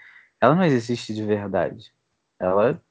Ela 0.41 0.55
não 0.55 0.63
existe 0.63 1.13
de 1.13 1.23
verdade. 1.23 1.93
Ela 2.39 2.81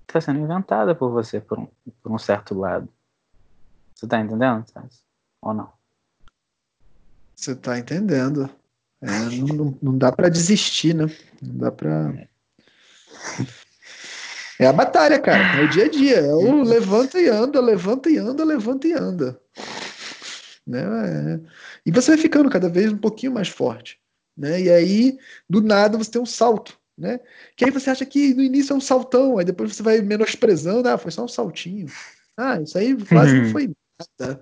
está 0.00 0.20
sendo 0.20 0.40
inventada 0.40 0.94
por 0.94 1.10
você, 1.10 1.40
por 1.40 1.58
um, 1.58 1.68
por 2.02 2.12
um 2.12 2.18
certo 2.18 2.54
lado. 2.54 2.88
Você 3.94 4.06
está 4.06 4.20
entendendo, 4.20 4.64
Ou 5.40 5.54
não? 5.54 5.72
Você 7.34 7.52
está 7.52 7.78
entendendo. 7.78 8.48
É, 9.00 9.06
não, 9.08 9.76
não, 9.82 9.98
dá 9.98 10.12
para 10.12 10.28
desistir, 10.28 10.94
né? 10.94 11.06
Não 11.40 11.58
dá 11.58 11.72
para. 11.72 12.28
É 14.60 14.66
a 14.66 14.72
batalha, 14.72 15.18
cara. 15.18 15.60
É 15.60 15.64
o 15.64 15.68
dia 15.68 15.86
a 15.86 15.88
dia. 15.88 16.16
É 16.18 16.32
o 16.32 16.62
levanta 16.62 17.20
e 17.20 17.28
anda, 17.28 17.60
levanta 17.60 18.08
e 18.08 18.18
anda, 18.18 18.44
levanta 18.44 18.86
e 18.86 18.92
anda. 18.92 19.40
Né? 20.66 20.80
É. 20.80 21.40
E 21.84 21.90
você 21.90 22.12
vai 22.12 22.20
ficando 22.20 22.50
cada 22.50 22.68
vez 22.68 22.92
um 22.92 22.98
pouquinho 22.98 23.32
mais 23.32 23.48
forte. 23.48 23.98
Né? 24.36 24.62
E 24.62 24.70
aí, 24.70 25.18
do 25.48 25.60
nada, 25.60 25.98
você 25.98 26.10
tem 26.10 26.20
um 26.22 26.26
salto. 26.26 26.78
Né? 26.96 27.20
Que 27.56 27.64
aí 27.64 27.70
você 27.70 27.90
acha 27.90 28.04
que 28.04 28.34
no 28.34 28.42
início 28.42 28.72
é 28.72 28.76
um 28.76 28.80
saltão, 28.80 29.38
aí 29.38 29.44
depois 29.44 29.74
você 29.74 29.82
vai 29.82 30.00
menosprezando, 30.00 30.88
ah, 30.88 30.98
foi 30.98 31.10
só 31.10 31.24
um 31.24 31.28
saltinho. 31.28 31.86
Ah, 32.36 32.60
isso 32.60 32.78
aí 32.78 32.96
quase 33.04 33.40
não 33.40 33.50
foi 33.50 33.70
nada. 34.20 34.40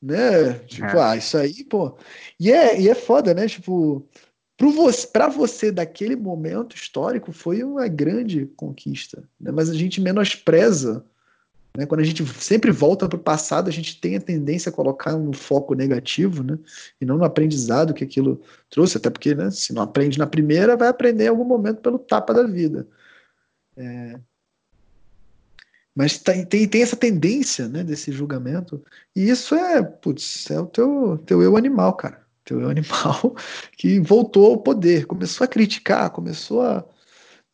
Né? 0.00 0.54
Tipo, 0.60 0.86
é. 0.86 1.02
ah, 1.02 1.16
isso 1.16 1.36
aí, 1.36 1.64
pô. 1.64 1.96
E 2.38 2.50
é, 2.52 2.80
e 2.80 2.88
é 2.88 2.94
foda, 2.94 3.34
né? 3.34 3.46
Tipo, 3.46 4.08
para 5.12 5.28
você 5.28 5.72
daquele 5.72 6.16
momento 6.16 6.76
histórico 6.76 7.32
foi 7.32 7.62
uma 7.62 7.88
grande 7.88 8.46
conquista, 8.56 9.26
né? 9.40 9.50
mas 9.50 9.70
a 9.70 9.74
gente 9.74 10.00
menospreza 10.00 11.04
né? 11.76 11.86
Quando 11.86 12.00
a 12.00 12.04
gente 12.04 12.26
sempre 12.42 12.70
volta 12.70 13.08
para 13.08 13.16
o 13.16 13.22
passado, 13.22 13.68
a 13.68 13.72
gente 13.72 14.00
tem 14.00 14.16
a 14.16 14.20
tendência 14.20 14.70
a 14.70 14.72
colocar 14.72 15.14
um 15.14 15.32
foco 15.32 15.74
negativo, 15.74 16.42
né? 16.42 16.58
E 17.00 17.04
não 17.04 17.16
no 17.16 17.24
aprendizado 17.24 17.94
que 17.94 18.04
aquilo 18.04 18.40
trouxe, 18.68 18.96
até 18.96 19.08
porque, 19.10 19.34
né, 19.34 19.50
se 19.50 19.72
não 19.72 19.82
aprende 19.82 20.18
na 20.18 20.26
primeira, 20.26 20.76
vai 20.76 20.88
aprender 20.88 21.24
em 21.24 21.28
algum 21.28 21.44
momento 21.44 21.80
pelo 21.80 21.98
tapa 21.98 22.34
da 22.34 22.42
vida. 22.44 22.86
É... 23.76 24.20
Mas 25.94 26.18
tem, 26.18 26.44
tem, 26.46 26.68
tem, 26.68 26.82
essa 26.82 26.96
tendência, 26.96 27.68
né, 27.68 27.84
desse 27.84 28.12
julgamento. 28.12 28.82
E 29.14 29.28
isso 29.28 29.54
é, 29.54 29.82
putz, 29.82 30.50
é 30.50 30.60
o 30.60 30.66
teu, 30.66 31.18
teu 31.26 31.42
eu 31.42 31.56
animal, 31.56 31.94
cara. 31.94 32.24
Teu 32.44 32.60
eu 32.60 32.68
animal 32.70 33.36
que 33.76 34.00
voltou 34.00 34.52
ao 34.52 34.58
poder, 34.58 35.06
começou 35.06 35.44
a 35.44 35.48
criticar, 35.48 36.10
começou 36.10 36.62
a. 36.62 36.84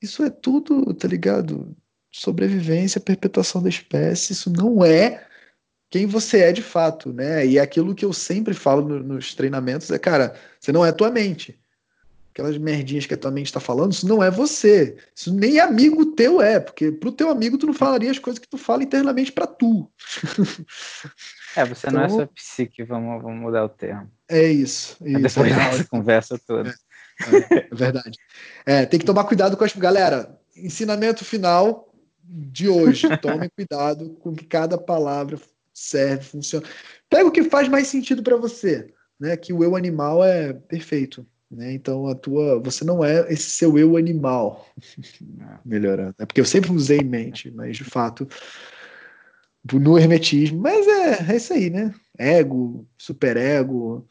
Isso 0.00 0.22
é 0.22 0.30
tudo, 0.30 0.92
tá 0.94 1.08
ligado? 1.08 1.76
Sobrevivência, 2.20 3.00
perpetuação 3.00 3.62
da 3.62 3.68
espécie, 3.68 4.32
isso 4.32 4.50
não 4.50 4.84
é 4.84 5.26
quem 5.90 6.06
você 6.06 6.40
é 6.40 6.52
de 6.52 6.62
fato, 6.62 7.12
né? 7.12 7.46
E 7.46 7.58
é 7.58 7.60
aquilo 7.60 7.94
que 7.94 8.04
eu 8.04 8.12
sempre 8.12 8.54
falo 8.54 8.82
no, 8.82 9.02
nos 9.02 9.34
treinamentos 9.34 9.90
é, 9.90 9.98
cara, 9.98 10.34
você 10.58 10.72
não 10.72 10.84
é 10.84 10.90
tua 10.92 11.10
mente. 11.10 11.58
Aquelas 12.32 12.58
merdinhas 12.58 13.06
que 13.06 13.14
a 13.14 13.16
tua 13.16 13.30
mente 13.30 13.46
está 13.46 13.60
falando, 13.60 13.92
isso 13.92 14.06
não 14.06 14.22
é 14.22 14.30
você. 14.30 14.96
Isso 15.14 15.32
nem 15.32 15.58
amigo 15.58 16.04
teu 16.14 16.42
é, 16.42 16.60
porque 16.60 16.92
pro 16.92 17.12
teu 17.12 17.30
amigo 17.30 17.56
tu 17.56 17.66
não 17.66 17.72
falaria 17.72 18.10
as 18.10 18.18
coisas 18.18 18.38
que 18.38 18.48
tu 18.48 18.58
fala 18.58 18.82
internamente 18.82 19.32
para 19.32 19.46
tu. 19.46 19.90
É, 21.56 21.64
você 21.64 21.86
então, 21.86 21.92
não 21.92 22.02
é 22.02 22.04
então 22.04 22.16
sua 22.18 22.26
psique, 22.26 22.82
vamos, 22.84 23.22
vamos 23.22 23.40
mudar 23.40 23.64
o 23.64 23.68
termo. 23.70 24.10
É 24.28 24.46
isso. 24.46 24.98
isso 25.00 25.22
depois 25.22 25.52
é 25.52 25.54
dessa 25.54 25.84
conversa 25.84 26.38
toda. 26.46 26.68
É, 26.70 27.54
é, 27.54 27.68
é 27.70 27.74
verdade. 27.74 28.18
É, 28.66 28.84
tem 28.84 29.00
que 29.00 29.06
tomar 29.06 29.24
cuidado 29.24 29.56
com 29.56 29.64
as. 29.64 29.72
Galera, 29.72 30.38
ensinamento 30.54 31.24
final 31.24 31.85
de 32.28 32.68
hoje. 32.68 33.08
Tomem 33.18 33.50
cuidado 33.54 34.10
com 34.20 34.34
que 34.34 34.44
cada 34.44 34.76
palavra 34.76 35.38
serve, 35.72 36.24
funciona. 36.24 36.66
Pega 37.08 37.26
o 37.26 37.32
que 37.32 37.44
faz 37.44 37.68
mais 37.68 37.88
sentido 37.88 38.22
para 38.22 38.36
você, 38.36 38.92
né? 39.18 39.36
Que 39.36 39.52
o 39.52 39.62
eu 39.62 39.76
animal 39.76 40.24
é 40.24 40.52
perfeito, 40.52 41.26
né? 41.50 41.72
Então 41.72 42.06
a 42.06 42.14
tua, 42.14 42.60
você 42.60 42.84
não 42.84 43.04
é 43.04 43.32
esse 43.32 43.50
seu 43.50 43.78
eu 43.78 43.96
animal. 43.96 44.66
Melhorando. 45.64 46.14
É 46.18 46.26
porque 46.26 46.40
eu 46.40 46.46
sempre 46.46 46.72
usei 46.72 46.98
em 46.98 47.04
mente, 47.04 47.50
mas 47.50 47.76
de 47.76 47.84
fato 47.84 48.26
no 49.72 49.98
hermetismo, 49.98 50.60
mas 50.60 50.86
é, 50.86 51.32
é 51.32 51.36
isso 51.36 51.52
aí, 51.52 51.70
né? 51.70 51.92
Ego, 52.16 52.86
superego, 52.96 54.06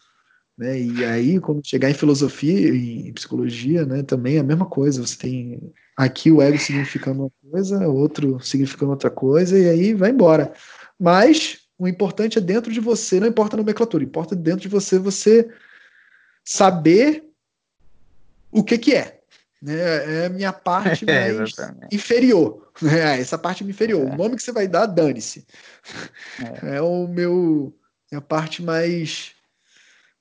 né? 0.57 0.79
E 0.79 1.03
aí, 1.05 1.39
quando 1.39 1.65
chegar 1.65 1.89
em 1.89 1.93
filosofia, 1.93 2.69
em 2.69 3.11
psicologia, 3.13 3.85
né, 3.85 4.03
também 4.03 4.37
é 4.37 4.39
a 4.39 4.43
mesma 4.43 4.65
coisa. 4.65 5.05
Você 5.05 5.17
tem 5.17 5.73
aqui 5.97 6.31
o 6.31 6.41
ego 6.41 6.57
significando 6.57 7.23
uma 7.23 7.51
coisa, 7.51 7.87
outro 7.87 8.39
significando 8.39 8.91
outra 8.91 9.09
coisa, 9.09 9.57
e 9.57 9.69
aí 9.69 9.93
vai 9.93 10.11
embora. 10.11 10.53
Mas 10.99 11.59
o 11.77 11.87
importante 11.87 12.37
é 12.37 12.41
dentro 12.41 12.71
de 12.71 12.79
você, 12.79 13.19
não 13.19 13.27
importa 13.27 13.55
a 13.55 13.57
nomenclatura, 13.57 14.03
importa 14.03 14.35
dentro 14.35 14.61
de 14.61 14.69
você 14.69 14.97
você 14.97 15.49
saber 16.43 17.25
o 18.51 18.63
que 18.63 18.77
que 18.77 18.93
é. 18.93 19.19
Né? 19.61 19.73
É 20.21 20.25
a 20.27 20.29
minha 20.29 20.53
parte 20.53 21.03
mais 21.05 21.53
inferior. 21.91 22.71
É, 22.83 23.19
essa 23.19 23.37
parte 23.37 23.63
inferior. 23.63 24.07
É. 24.07 24.13
O 24.13 24.17
nome 24.17 24.35
que 24.35 24.43
você 24.43 24.51
vai 24.51 24.67
dar, 24.67 24.85
dane-se. 24.85 25.45
É. 26.63 26.77
é 26.77 26.81
o 26.81 27.07
meu. 27.07 27.75
É 28.11 28.15
a 28.15 28.21
parte 28.21 28.61
mais 28.61 29.35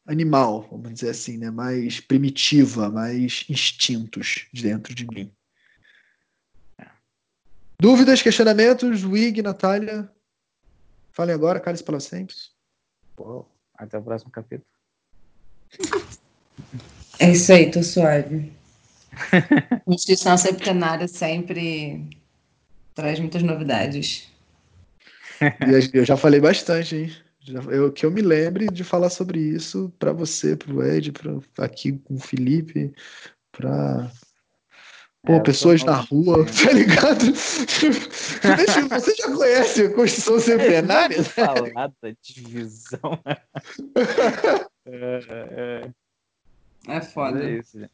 animal, 0.06 0.68
vamos 0.70 0.93
dizer 0.93 1.10
assim, 1.10 1.39
né? 1.39 1.51
mais 1.51 2.01
primitiva, 2.01 2.90
mais 2.90 3.44
instintos 3.48 4.47
dentro 4.52 4.94
de 4.94 5.06
mim. 5.06 5.32
Dúvidas, 7.81 8.22
questionamentos, 8.22 9.05
Wig, 9.05 9.43
Natália? 9.43 10.10
Falem 11.12 11.35
agora, 11.35 11.60
cálice 11.60 11.82
para 11.82 12.01
sempre. 12.01 12.35
Pô, 13.16 13.47
até 13.74 13.98
o 13.98 14.02
próximo 14.02 14.31
capítulo. 14.31 14.66
É 17.18 17.31
isso 17.31 17.52
aí, 17.52 17.70
tô 17.70 17.82
suave. 17.82 18.52
Instituição 19.86 20.36
Septenária 20.36 21.06
sempre 21.06 22.09
traz 22.94 23.18
muitas 23.20 23.43
novidades. 23.43 24.28
Eu 25.93 26.05
já 26.05 26.16
falei 26.16 26.40
bastante, 26.40 26.97
hein? 26.97 27.24
Eu, 27.71 27.93
que 27.93 28.07
eu 28.07 28.11
me 28.11 28.23
lembre 28.23 28.66
de 28.66 28.83
falar 28.83 29.11
sobre 29.11 29.39
isso 29.39 29.93
para 29.99 30.12
você, 30.12 30.57
para 30.57 30.73
o 30.73 30.83
Ed, 30.83 31.12
pra, 31.12 31.65
aqui 31.65 31.93
com 31.93 32.15
o 32.15 32.21
Felipe, 32.21 32.95
para 33.53 34.11
Pô, 35.25 35.35
é, 35.35 35.41
pessoas 35.41 35.83
na 35.83 35.95
rua, 35.95 36.45
tá 36.45 36.73
ligado? 36.73 37.35
você 37.35 39.15
já 39.15 39.35
conhece 39.35 39.83
a 39.85 39.95
Constituição 39.95 40.39
Centenária? 40.39 41.19
É, 41.19 41.23
falar 41.23 41.93
da 42.03 42.11
divisão. 42.23 43.23
é, 44.87 45.21
é. 45.31 45.91
é 46.89 47.01
foda. 47.01 47.43
É 47.43 47.59
isso, 47.59 47.81
gente. 47.81 47.93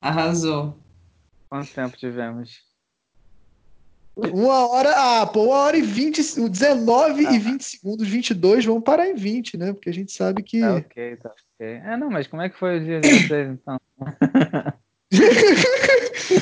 Arrasou. 0.00 0.78
Quanto 1.48 1.74
tempo 1.74 1.96
tivemos? 1.96 2.71
Uma 4.14 4.68
hora, 4.68 4.92
ah, 4.94 5.26
pô, 5.26 5.44
uma 5.44 5.56
hora 5.56 5.76
e 5.76 5.82
vinte, 5.82 6.20
19 6.20 7.26
ah. 7.26 7.32
e 7.32 7.38
20 7.38 7.62
segundos, 7.62 8.06
22, 8.06 8.64
vamos 8.64 8.84
parar 8.84 9.08
em 9.08 9.14
20, 9.14 9.56
né? 9.56 9.72
Porque 9.72 9.88
a 9.88 9.94
gente 9.94 10.12
sabe 10.12 10.42
que. 10.42 10.60
Tá 10.60 10.74
ok, 10.74 11.16
tá 11.16 11.30
ok. 11.30 11.66
É, 11.66 11.96
não, 11.96 12.10
mas 12.10 12.26
como 12.26 12.42
é 12.42 12.50
que 12.50 12.58
foi 12.58 12.78
o 12.78 12.84
dia 12.84 13.00
de 13.00 13.08
vocês, 13.08 13.50
então? 13.50 13.80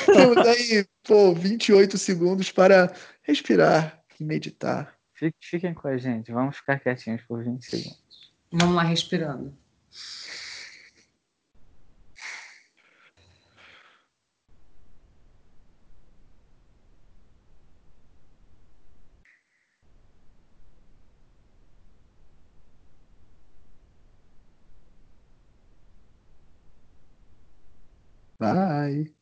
Temos 0.06 0.46
aí, 0.46 0.84
pô, 1.04 1.32
28 1.32 1.96
segundos 1.96 2.50
para 2.50 2.92
respirar 3.22 4.02
e 4.18 4.24
meditar. 4.24 4.94
Fiquem 5.40 5.74
com 5.74 5.86
a 5.88 5.96
gente, 5.96 6.32
vamos 6.32 6.56
ficar 6.56 6.80
quietinhos 6.80 7.22
por 7.22 7.44
20 7.44 7.62
segundos. 7.62 8.00
Vamos 8.52 8.74
lá, 8.74 8.82
respirando. 8.82 9.54
Bye. 28.40 29.12